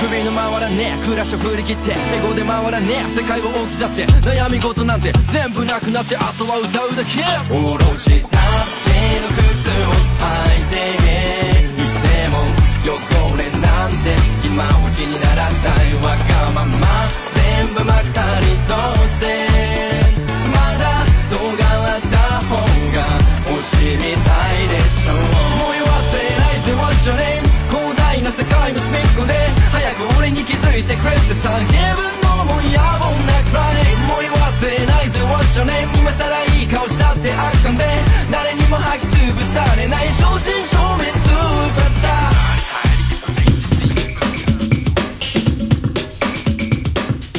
[0.00, 7.54] 首の回らねえ暮らしを振り切ってエゴで回らねえ世界を置き去って悩み事なんて全部なくなってあとは歌うだけ。
[7.54, 8.83] おろした。
[9.14, 10.82] いて
[11.70, 12.34] いても
[12.82, 14.14] 汚れなんて
[14.44, 16.82] 今は気にならないわがまま。
[17.34, 18.74] 全部まったりと
[19.08, 19.24] して
[20.50, 21.62] まだ動画
[21.94, 22.56] あった方
[22.94, 22.98] が
[23.46, 25.16] 推しみたいでしょう。
[25.16, 25.22] も
[25.70, 29.32] う言わせないぜ What's your name 広大な世界の隅っこで
[29.70, 31.48] 早く俺に気づいてくれって叫
[31.96, 32.78] ぶのも野暮
[33.26, 34.33] なくらい
[34.86, 35.20] ないぜ。
[35.20, 37.84] What's your name 今さらいい顔したってあかんべ
[38.30, 40.08] 誰にも履き潰されない。
[40.08, 41.36] 正真正銘スー
[41.74, 42.08] パースタ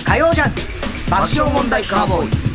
[0.04, 0.12] ー。
[0.12, 0.62] 火曜ジャンク。
[1.10, 2.46] 爆笑問題カーボーイ。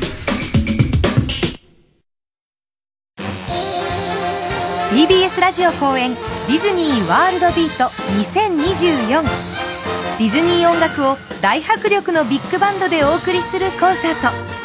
[4.90, 7.84] TBS ラジオ公演ディズニー・ワールド・ビート
[8.18, 14.59] 2024ディズニー音楽を大迫力のビッグバンドでお送りするコンサート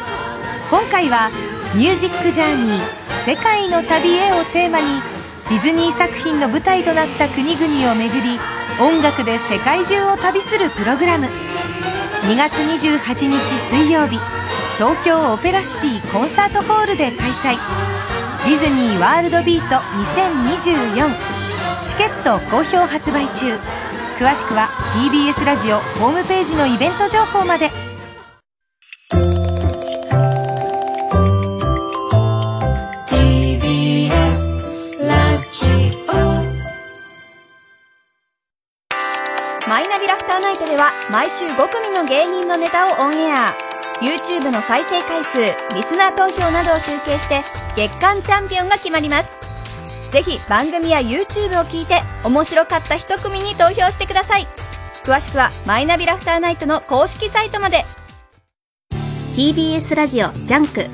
[0.68, 1.30] 今回は
[1.74, 2.80] 「ミュージック・ジャーニー
[3.24, 5.00] 世界の旅へ」をテーマに
[5.48, 8.40] ディズニー作品の舞台となった国々を巡り
[8.80, 11.28] 音楽で世界中を旅するプログラム。
[12.22, 13.38] 2月28日
[13.70, 14.18] 水曜日
[14.76, 17.56] 東京オペラシティコンサートホールで開催。
[18.44, 21.14] ディズニー・ワールド・ビート2024
[21.84, 23.56] チケット好評発売中。
[24.18, 27.85] 詳しくは TBS ラジオホームページのイベント情報まで。
[42.08, 43.52] 芸人のネタをオンエア。
[44.00, 45.38] YouTube の再生回数
[45.74, 47.42] リスナー投票などを集計して
[47.74, 49.36] 月間チャンピオンが決まります。
[50.12, 54.46] ぜひ番組や YouTube を聞いて面白かった一組に投票してください。
[55.02, 57.84] 詳しくはマイナビラフターナイトの公式サイトまで。
[59.34, 60.86] TBS ラジオジャンク。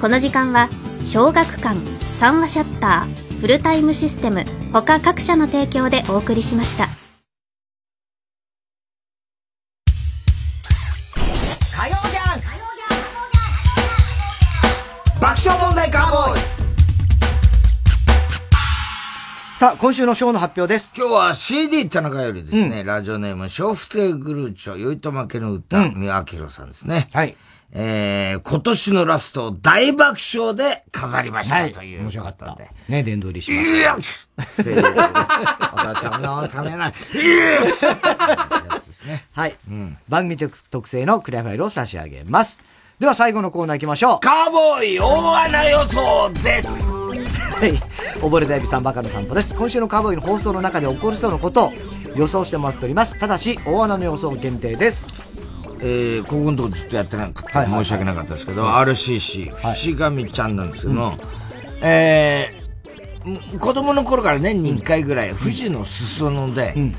[0.00, 0.68] この時間は
[1.02, 7.03] 小学館三和シャッターフルタイムシステム他各社の提供でお送りしました。
[19.64, 20.92] さあ、今週のショーの発表です。
[20.94, 27.08] 今日は CD 田中よりですね、うん、ラジオネーム、笑福亭グルーチョ、酔いと負けの歌、うん、三輪明さんですね。
[27.14, 27.34] はい。
[27.72, 32.02] えー、今年のラストを大爆笑で飾りました、はい、という。
[32.02, 32.68] 面白かったんで。
[32.90, 33.78] ね、殿堂入りしました。
[33.78, 36.92] いやつお父ちゃんのためない。
[37.14, 37.86] いやつ
[39.32, 39.96] はい、うん。
[40.10, 42.60] 番組特製のクリアファイルを差し上げます。
[42.98, 44.20] では最後のコーナー行きましょう。
[44.20, 47.03] カーボーイ大穴予想です
[47.34, 47.72] はい。
[48.20, 49.54] 溺れたエビさんバカの散歩です。
[49.54, 51.72] 今週のカーボーイの放送の中で起こりそうなことを
[52.16, 53.18] 予想してもらっております。
[53.18, 55.08] ただし、大穴の予想限定です。
[55.80, 66.94] えー、ここのとこずっとやってなかった、申し訳なかったですけど、RCC、伏神ちゃんなんですけども、うん、えー、子供の頃から年に1回ぐらい、富士の裾野で、うん。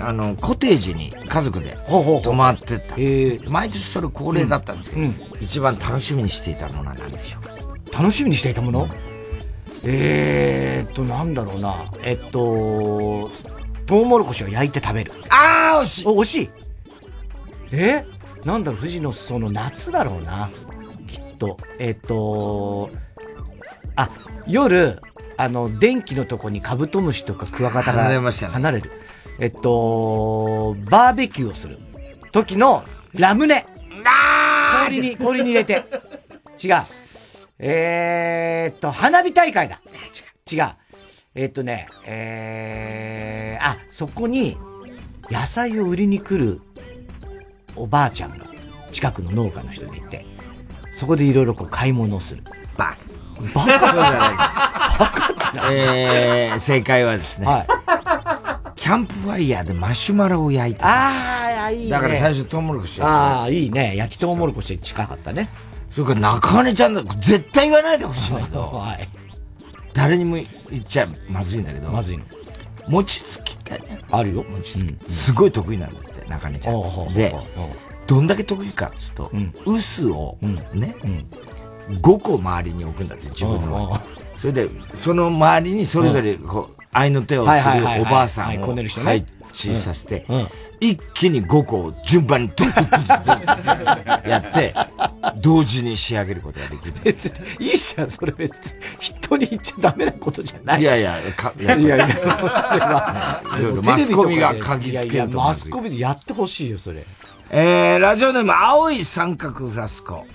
[0.00, 3.44] あの、コテージに家族で泊まってたんです。
[3.46, 7.42] 毎年それ恒例だったんですけど、うん、一番楽しみにしていたものは何でしょう
[7.90, 8.00] か？
[8.02, 8.88] 楽しみにしていたもの？
[9.84, 11.90] えーっと、なんだろうな。
[12.02, 13.30] えっと、
[13.86, 15.12] トウモロコシを焼いて食べる。
[15.30, 16.50] あー惜しい惜しい
[17.72, 18.06] え？
[18.44, 20.50] なんだろう、富士の裾の夏だろうな。
[21.08, 21.58] きっと。
[21.78, 22.90] えっと、
[23.96, 24.10] あ、
[24.46, 25.00] 夜、
[25.36, 28.90] あの、電気のとこにカブトムシとかクワガタが離れる。
[29.38, 31.78] えっと、バーベキューをする
[32.30, 32.84] 時の
[33.14, 33.66] ラムネ。
[34.86, 35.84] 氷に、氷に入れて。
[36.62, 36.74] 違う。
[37.64, 39.80] えー、っと、花火大会だ。
[40.50, 40.60] 違う。
[40.60, 40.70] 違う。
[41.36, 44.58] えー、っとね、えー、あ、そこに
[45.30, 46.60] 野菜を売りに来る
[47.76, 48.46] おばあちゃんが
[48.90, 50.26] 近くの農家の人でいて、
[50.92, 52.42] そこでいろいろこう買い物をする。
[52.76, 53.12] バカ。
[53.54, 54.98] バカじゃないです。
[54.98, 57.46] バカってなえー、正解はですね。
[57.46, 58.72] はい。
[58.74, 60.84] キャンプファイヤーでマシュマロを焼いた。
[60.84, 61.90] ああ、いいね。
[61.90, 63.94] だから最初トウモロコシああ、いいね。
[63.94, 65.48] 焼きトウモロコシ近かったね。
[65.92, 68.62] それから中根ちゃんだ、絶対言わないでほしいんだけど。
[68.72, 69.08] はい。
[69.92, 70.46] 誰にも言
[70.80, 71.90] っちゃまずいんだけど。
[71.90, 72.24] まずいの。
[72.88, 73.78] 餅つきって
[74.10, 74.42] あるよ。
[74.48, 75.12] 餅つき。
[75.12, 77.14] すごい得意なんだって、中根ちゃん。
[77.14, 77.34] で、
[78.06, 79.30] どんだけ得意かっつうと、
[79.66, 80.38] 臼を
[80.72, 80.96] ね、
[81.90, 84.00] 5個周りに置くんだって、自分の。
[84.34, 88.74] それで、その周りにそれぞれこう、愛の手をするおばあさんを
[89.04, 90.26] 配置させて、
[90.82, 92.92] 一気に5個を順番にトントント
[94.26, 94.74] ンやって、
[95.40, 96.94] 同時に仕上げることができる。
[97.04, 97.26] 別
[97.60, 98.62] に、いいじゃん、それ別に。
[98.98, 100.80] 人に言っちゃダメなことじゃない。
[100.80, 107.06] いやいや、かいや いやいや、それは、いろいろマスコミが嗅ぎつけるとマスコミでやってほしいよ、それ。
[107.50, 110.26] えー、ラジオネーム、青い三角フラスコ。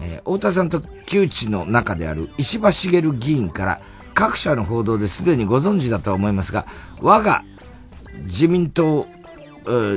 [0.00, 3.80] えー、太田さんと旧知の中である石破茂議員から、
[4.14, 6.64] 各社の報道ですでにご存知だとは思いますが、
[7.02, 7.44] 我が
[8.24, 9.06] 自民党、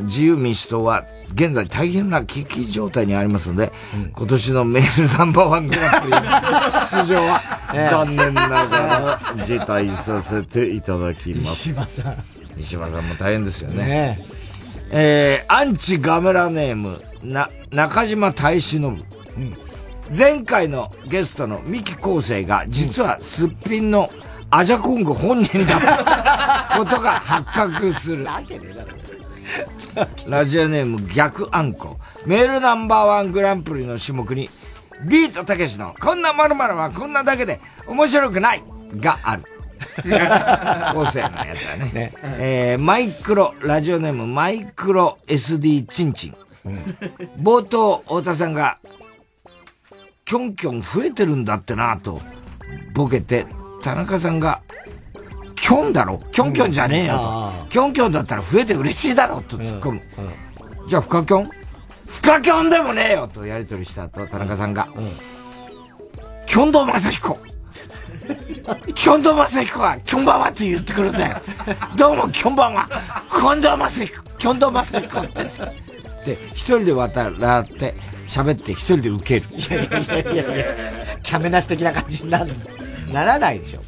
[0.03, 6.19] 自由民主党は現在大変な危機状態にありますので、うん、今年のメールナンバーワングランプリの
[6.91, 7.41] 出場は
[7.89, 11.69] 残念ながら辞退させていただきます。
[11.69, 12.23] 石破さん。
[12.57, 13.85] 石破さんも大変ですよね。
[13.85, 14.25] ね
[14.91, 18.83] えー、アンチガメラネーム、な、中島大志信。
[18.85, 18.89] う
[19.39, 19.57] ん
[20.15, 24.11] 前回のゲストの三木昴生が、実はすっぴんの
[24.49, 28.25] アジャコング本人だったことが発覚する。
[30.27, 31.97] ラジオネーム逆あんこ。
[32.25, 34.49] メールナンバーワングランプリの種目に、
[35.05, 38.63] ビートたけしのこんな〇〇はこんなだけで面白くない
[38.97, 39.43] がある。
[40.03, 41.91] 昴生のやつだね。
[41.93, 46.35] ねえー、マイクロ、ラジオネームマイクロ SD チンチン。
[46.65, 46.77] うん、
[47.41, 48.79] 冒頭、太田さんが
[50.25, 52.19] キョンキョン増えてるんだってなと、
[52.95, 53.45] ボケて、
[53.85, 54.63] 田中さんが、
[55.55, 57.19] キョンだろキョンキョンじゃねえよ
[57.61, 57.67] と。
[57.69, 60.01] キョンキョンだったら増えて嬉しいだろと突っ込む。
[60.87, 61.49] じゃあ、フカキョン？
[62.07, 64.87] フカキョンでもねえよとやりとりした後、田中さんが、
[66.47, 67.37] キョンドーマサヒコ
[68.95, 71.37] キョンドーマサヒコは、キョンバンはって言ってくるんだよ。
[71.95, 72.89] どうも、キョンバンは、
[73.29, 75.61] キョンドーマサヒコ、キョンドーマサヒコです。
[76.25, 77.93] で、一人で渡らって、
[78.27, 79.55] 喋って一人で受ける。
[79.55, 80.65] いやいやいやいや
[81.21, 82.51] キャメなし的な感じになる。
[83.13, 83.81] ならないでしょ。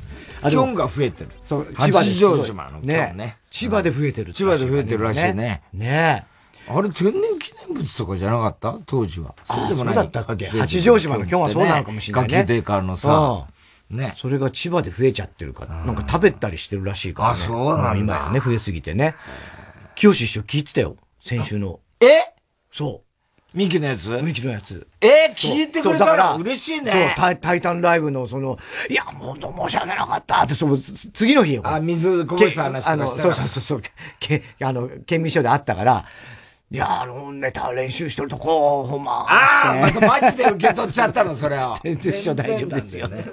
[0.50, 1.32] キョンが増えてる。
[1.44, 2.10] そう、千葉で。
[2.10, 3.38] 八丈島のキョンね。
[3.50, 4.34] 千葉で増えてる。
[4.34, 5.64] 千葉で増えてるらしいね。
[5.74, 6.26] ね
[6.70, 8.78] あれ天然記念物とかじゃなかった？
[8.86, 9.36] 当時は。
[9.46, 9.96] そうでもない。
[9.96, 10.48] そうだったっけ？
[10.48, 12.36] 八丈島のキョンはそうなのかもしれないね。
[12.36, 13.48] ガキデカのさ。
[13.90, 14.14] ね。
[14.18, 15.86] それが千葉で増えちゃってるから。
[15.86, 17.96] なんか食べたりしてるらしいからあ、そうなんだ。
[17.96, 19.16] 今やね、増えすぎてね。
[19.96, 20.98] 清志師匠聞いてたよ。
[21.20, 21.80] 先週の。
[22.02, 22.06] え？
[22.70, 23.07] そう。
[23.58, 24.22] ミキのやつ？
[24.22, 24.86] ミキのやつ。
[25.02, 26.92] えー、聞いてくれたら嬉しいね。
[26.92, 28.56] そうタイ、タイタンライブのその、
[28.88, 31.64] いや、もう申し訳なかったって、その、次の日よ。
[31.66, 33.82] あ、水こぼした話とかあの、そうそうそうそう、
[34.20, 36.06] け、あの、県民賞であったから、
[36.70, 39.26] いや、あの、ネタ練習してるとこ、ほんま。
[39.28, 41.76] ああ、またマジで受け取っちゃったの、それを。
[41.82, 43.08] 全然大丈夫ですよ。
[43.08, 43.24] ね。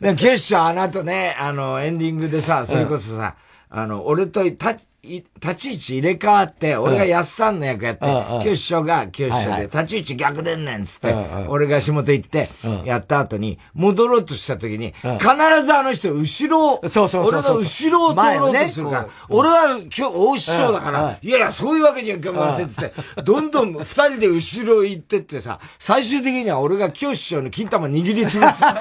[0.00, 3.34] で、決勝あの後ね、あの、エンディングでさ、それこそさ、
[3.68, 4.76] あの、俺とた、
[5.06, 8.06] 立ち位置入れ替わって、俺が安さんの役やって、
[8.42, 11.14] 九師匠が九師匠で、立ち位置逆でんねんつって、
[11.48, 12.48] 俺が下手行って、
[12.84, 22.92] やった後に、戻ろうとした時に、必ずあの人、後ろを、そうそう俺の後ろを通ろうとするから、俺は今日大師匠だから、いやいや、そういうわけにはいかませんつって、
[23.22, 28.62] どんどん二人で後ろ行ってってさ、最終的には俺が清師匠の金玉握りつぶす。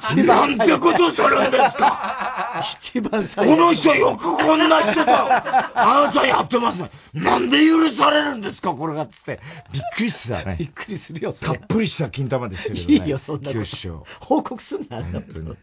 [0.00, 2.60] 一番なんてことするんですか？
[2.62, 6.90] 一番最この人よくこんな人とあなたやってますね。
[7.14, 9.40] なんで許されるんですかこれがっつって。
[9.72, 10.56] びっくりしたね。
[10.58, 12.94] びっくりするよ、たっぷりした金玉でしたけどね。
[12.94, 14.06] いいよ、そんなこと。
[14.20, 15.56] 報告すんな、本当に。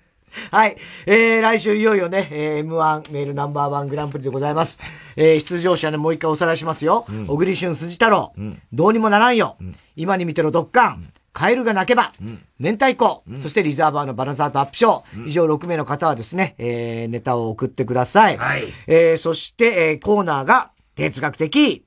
[0.52, 0.78] はい。
[1.06, 4.80] えー、来週いよいよね、えー、M1 メールナンバーワングランプリでございます。
[5.16, 7.06] えー、出場者ね、もう一回おさらいしますよ。
[7.28, 9.58] 小栗旬辻太郎、うん、どうにもならんよ。
[9.60, 11.12] うん、今に見てろ、ドッカン。
[11.38, 18.38] カエルが泣けば、うん、明太子、うん、そしてリザーバーのバラザーとアップショー、うん、以上6名の方はですね、えー、ネタを送ってください。
[18.38, 18.64] はい。
[18.88, 21.86] えー、そして、えー、コーナーが、哲学的、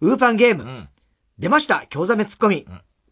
[0.00, 0.88] ウーパンゲーム、うん、
[1.38, 2.66] 出ました、京ザメツッコミ、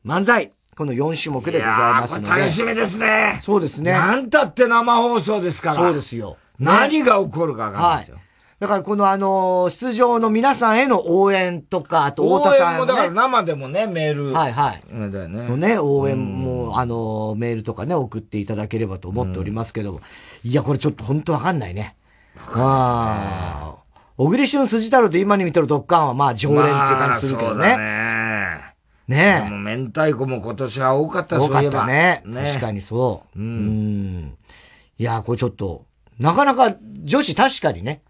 [0.06, 2.30] 漫才、この4種目でございますので。
[2.30, 3.40] 楽しみですね。
[3.42, 3.92] そうですね。
[3.92, 5.76] なんたって生放送ですから。
[5.76, 6.38] そうですよ。
[6.58, 8.14] 何が起こるかわかんないですよ。
[8.14, 8.23] はい
[8.64, 12.80] だからこのあの、出場の皆さんへの応援とか、あと太田さん、ね。
[12.80, 14.32] 応援もだから生でもね、メール。
[14.32, 14.82] はいはい。
[15.12, 15.46] だよね。
[15.46, 20.00] のね、応援も、あの、メールとかね、送っていただければと思っておりますけど、
[20.44, 21.94] いや、これちょっと本当わかんないね。
[22.38, 23.84] わかんないですね。
[24.16, 27.76] 小栗旬筋太郎と今に見てるドッカンはまあ常連っていう感じするけどね。
[27.76, 28.74] ね
[29.08, 29.44] ねえ。
[29.44, 32.22] でも明太子も今年は多かった多かったね。
[32.24, 33.38] ね確かにそう。
[33.38, 33.46] うん。
[33.46, 34.34] うん
[34.96, 35.84] いや、これちょっと、
[36.18, 38.00] なかなか女子確かにね、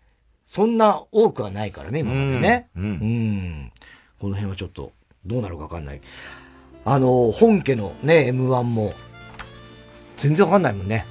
[0.46, 2.68] そんな多くはないからね、今までね。
[2.76, 2.84] うん。
[2.84, 3.72] うん、
[4.20, 4.92] この辺はちょっと、
[5.26, 6.00] どうなるかわかんない。
[6.84, 8.92] あの、本家のね、M1 も、
[10.18, 11.06] 全然わかんないもんね。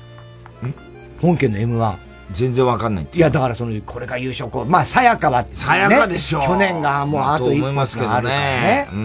[0.63, 0.73] ん？
[1.19, 1.97] 本家の M1。
[2.31, 4.65] 全然わかんないいや、だからその、これが優勝校。
[4.65, 8.87] まあ、さやかは、ね、さやかでしょ去年がもうあと一歩すけどね。
[8.91, 8.99] うん。
[8.99, 9.03] う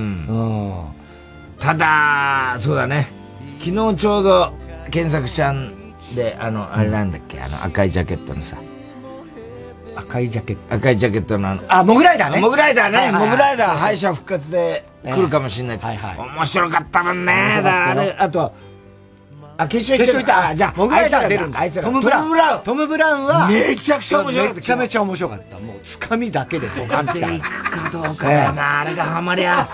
[0.72, 1.58] ん。
[1.58, 3.08] ただ、そうだね。
[3.58, 4.52] 昨日ちょうど、
[4.90, 8.56] 検索ちゃんで、あの、あれなんだっけ、あの赤いジャケットのさ、
[9.98, 10.74] 赤いジャケット。
[10.76, 11.62] 赤いジャケットのあの。
[11.68, 12.40] あ、モグライダーね。
[12.40, 13.12] モグライダーね。
[13.12, 15.78] モグライダー敗者復活で来るかもしれない。
[15.78, 16.36] はいはい。
[16.36, 17.32] 面白かったもんね。
[17.56, 18.54] だからあれ、あと、
[19.56, 20.48] あ、決勝行った。
[20.50, 21.70] あ、じゃあ、モグライダーが出るんだ。
[21.82, 22.62] トム・ブラウン。
[22.62, 24.54] トム・ブラウンは、めちゃくちゃ面白かった。
[24.54, 25.58] めちゃめちゃ面白かった。
[25.58, 27.18] もう、つかみだけでドカンって。
[27.18, 28.80] いくかどうかやな。
[28.82, 29.68] あれがハマりゃ、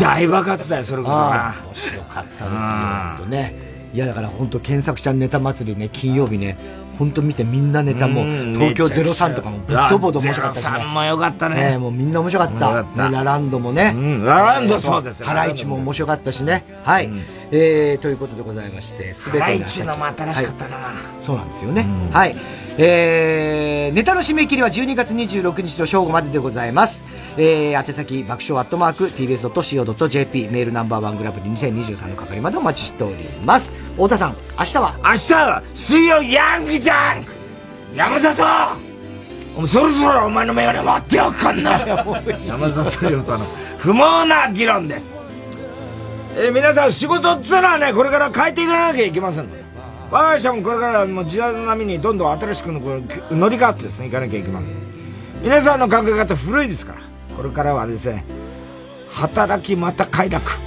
[0.00, 1.54] 大爆発だよ、それこそな。
[1.66, 3.54] 面白かったですよ、ほんとね。
[3.92, 6.56] いや、だから本当検索ちゃんネタ祭りね、金曜日ね、
[6.98, 10.70] 本当見てみんなネタも、東京03とかもぶっ飛ぼうと面白かったしね。
[10.70, 11.78] 03もよかったね。
[11.78, 12.82] もうみんな面白かった。
[12.82, 13.94] ね、ラランドもね。
[14.24, 16.64] ラランドそうですハライチも面白かったしね。
[16.82, 17.10] はい。
[17.52, 19.44] えー、ということでございまして、すべて。
[19.44, 20.78] ハライチのも新しかったな。
[21.24, 21.86] そうなんですよね。
[22.12, 22.36] はい。
[22.78, 27.04] えー、ネタの締め切りは12月26日の正午まででございます。
[27.36, 33.70] えー、宛先爆笑アットマーク tbs.co.jp メールナンバーワングラブ2023の係までお待ちしております。
[33.92, 34.98] 太田さん、明日は？
[35.04, 37.32] 明日は水曜ヤングジャンク
[37.94, 38.42] 山里
[39.66, 41.78] そろそろお前の眼鏡割っておかんな
[42.46, 43.44] 山里亮太の
[43.78, 45.18] 不毛な議論です。
[46.36, 49.48] えー、皆さん仕事っつうのはね、これから変えていかなきゃいけません。
[50.10, 52.80] 我が社もこれからもう時代の波にどんどん新しくの
[53.30, 54.70] 乗り換わってですね、いかなきゃいけません。
[55.42, 56.98] 皆さんの考え方古いですから、
[57.38, 58.24] これからはですね、
[59.12, 60.58] 働きまた快楽。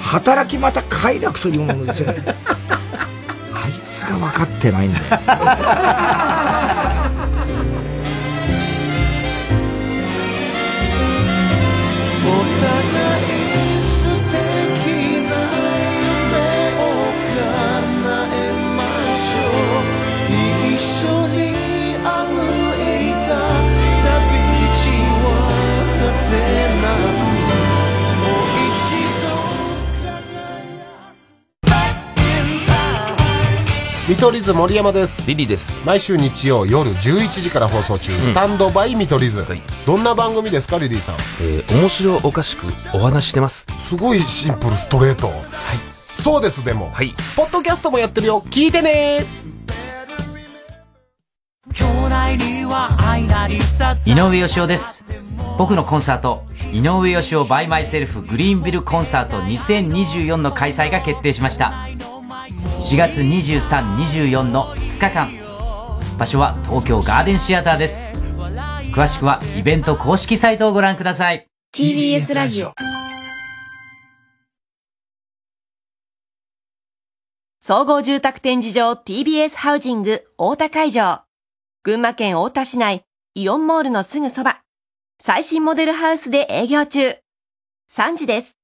[0.00, 2.14] 働きまた快楽というものですよ。
[3.52, 5.04] あいつが分かってないんだよ。
[34.10, 35.24] 見取り図森山です。
[35.28, 35.78] リリーです。
[35.86, 41.14] 毎週日曜夜11時から放送中、うん、 Stand by 見取り図、はい、どんな番組ですかリリーさん？
[41.40, 43.68] えー、面白おかしくお話してます。
[43.78, 45.28] すごいシンプルストレート。
[45.28, 45.36] はい。
[45.88, 46.90] そうですでも。
[46.90, 47.14] はい。
[47.36, 48.42] ポッドキャストもやってるよ。
[48.50, 49.20] 聞いてね。
[54.06, 55.04] 井上芳雄です。
[55.56, 56.42] 僕のコンサート
[56.72, 61.86] 井上芳雄 by myself グリーンビルコンサート2024の開催が決定しました
[62.80, 65.30] 4月23、24の2日間。
[66.18, 68.10] 場所は東京ガーデンシアターです。
[68.94, 71.46] 詳しくはイベント公式サイトをご覧ください。
[71.74, 72.72] TBS ラジオ。
[77.60, 81.24] 総合住宅展示場 TBS ハウジング大田会場。
[81.82, 83.04] 群馬県大田市内
[83.34, 84.62] イオンモールのすぐそば。
[85.20, 87.10] 最新モデルハウスで営業中。
[87.90, 88.59] 3時です。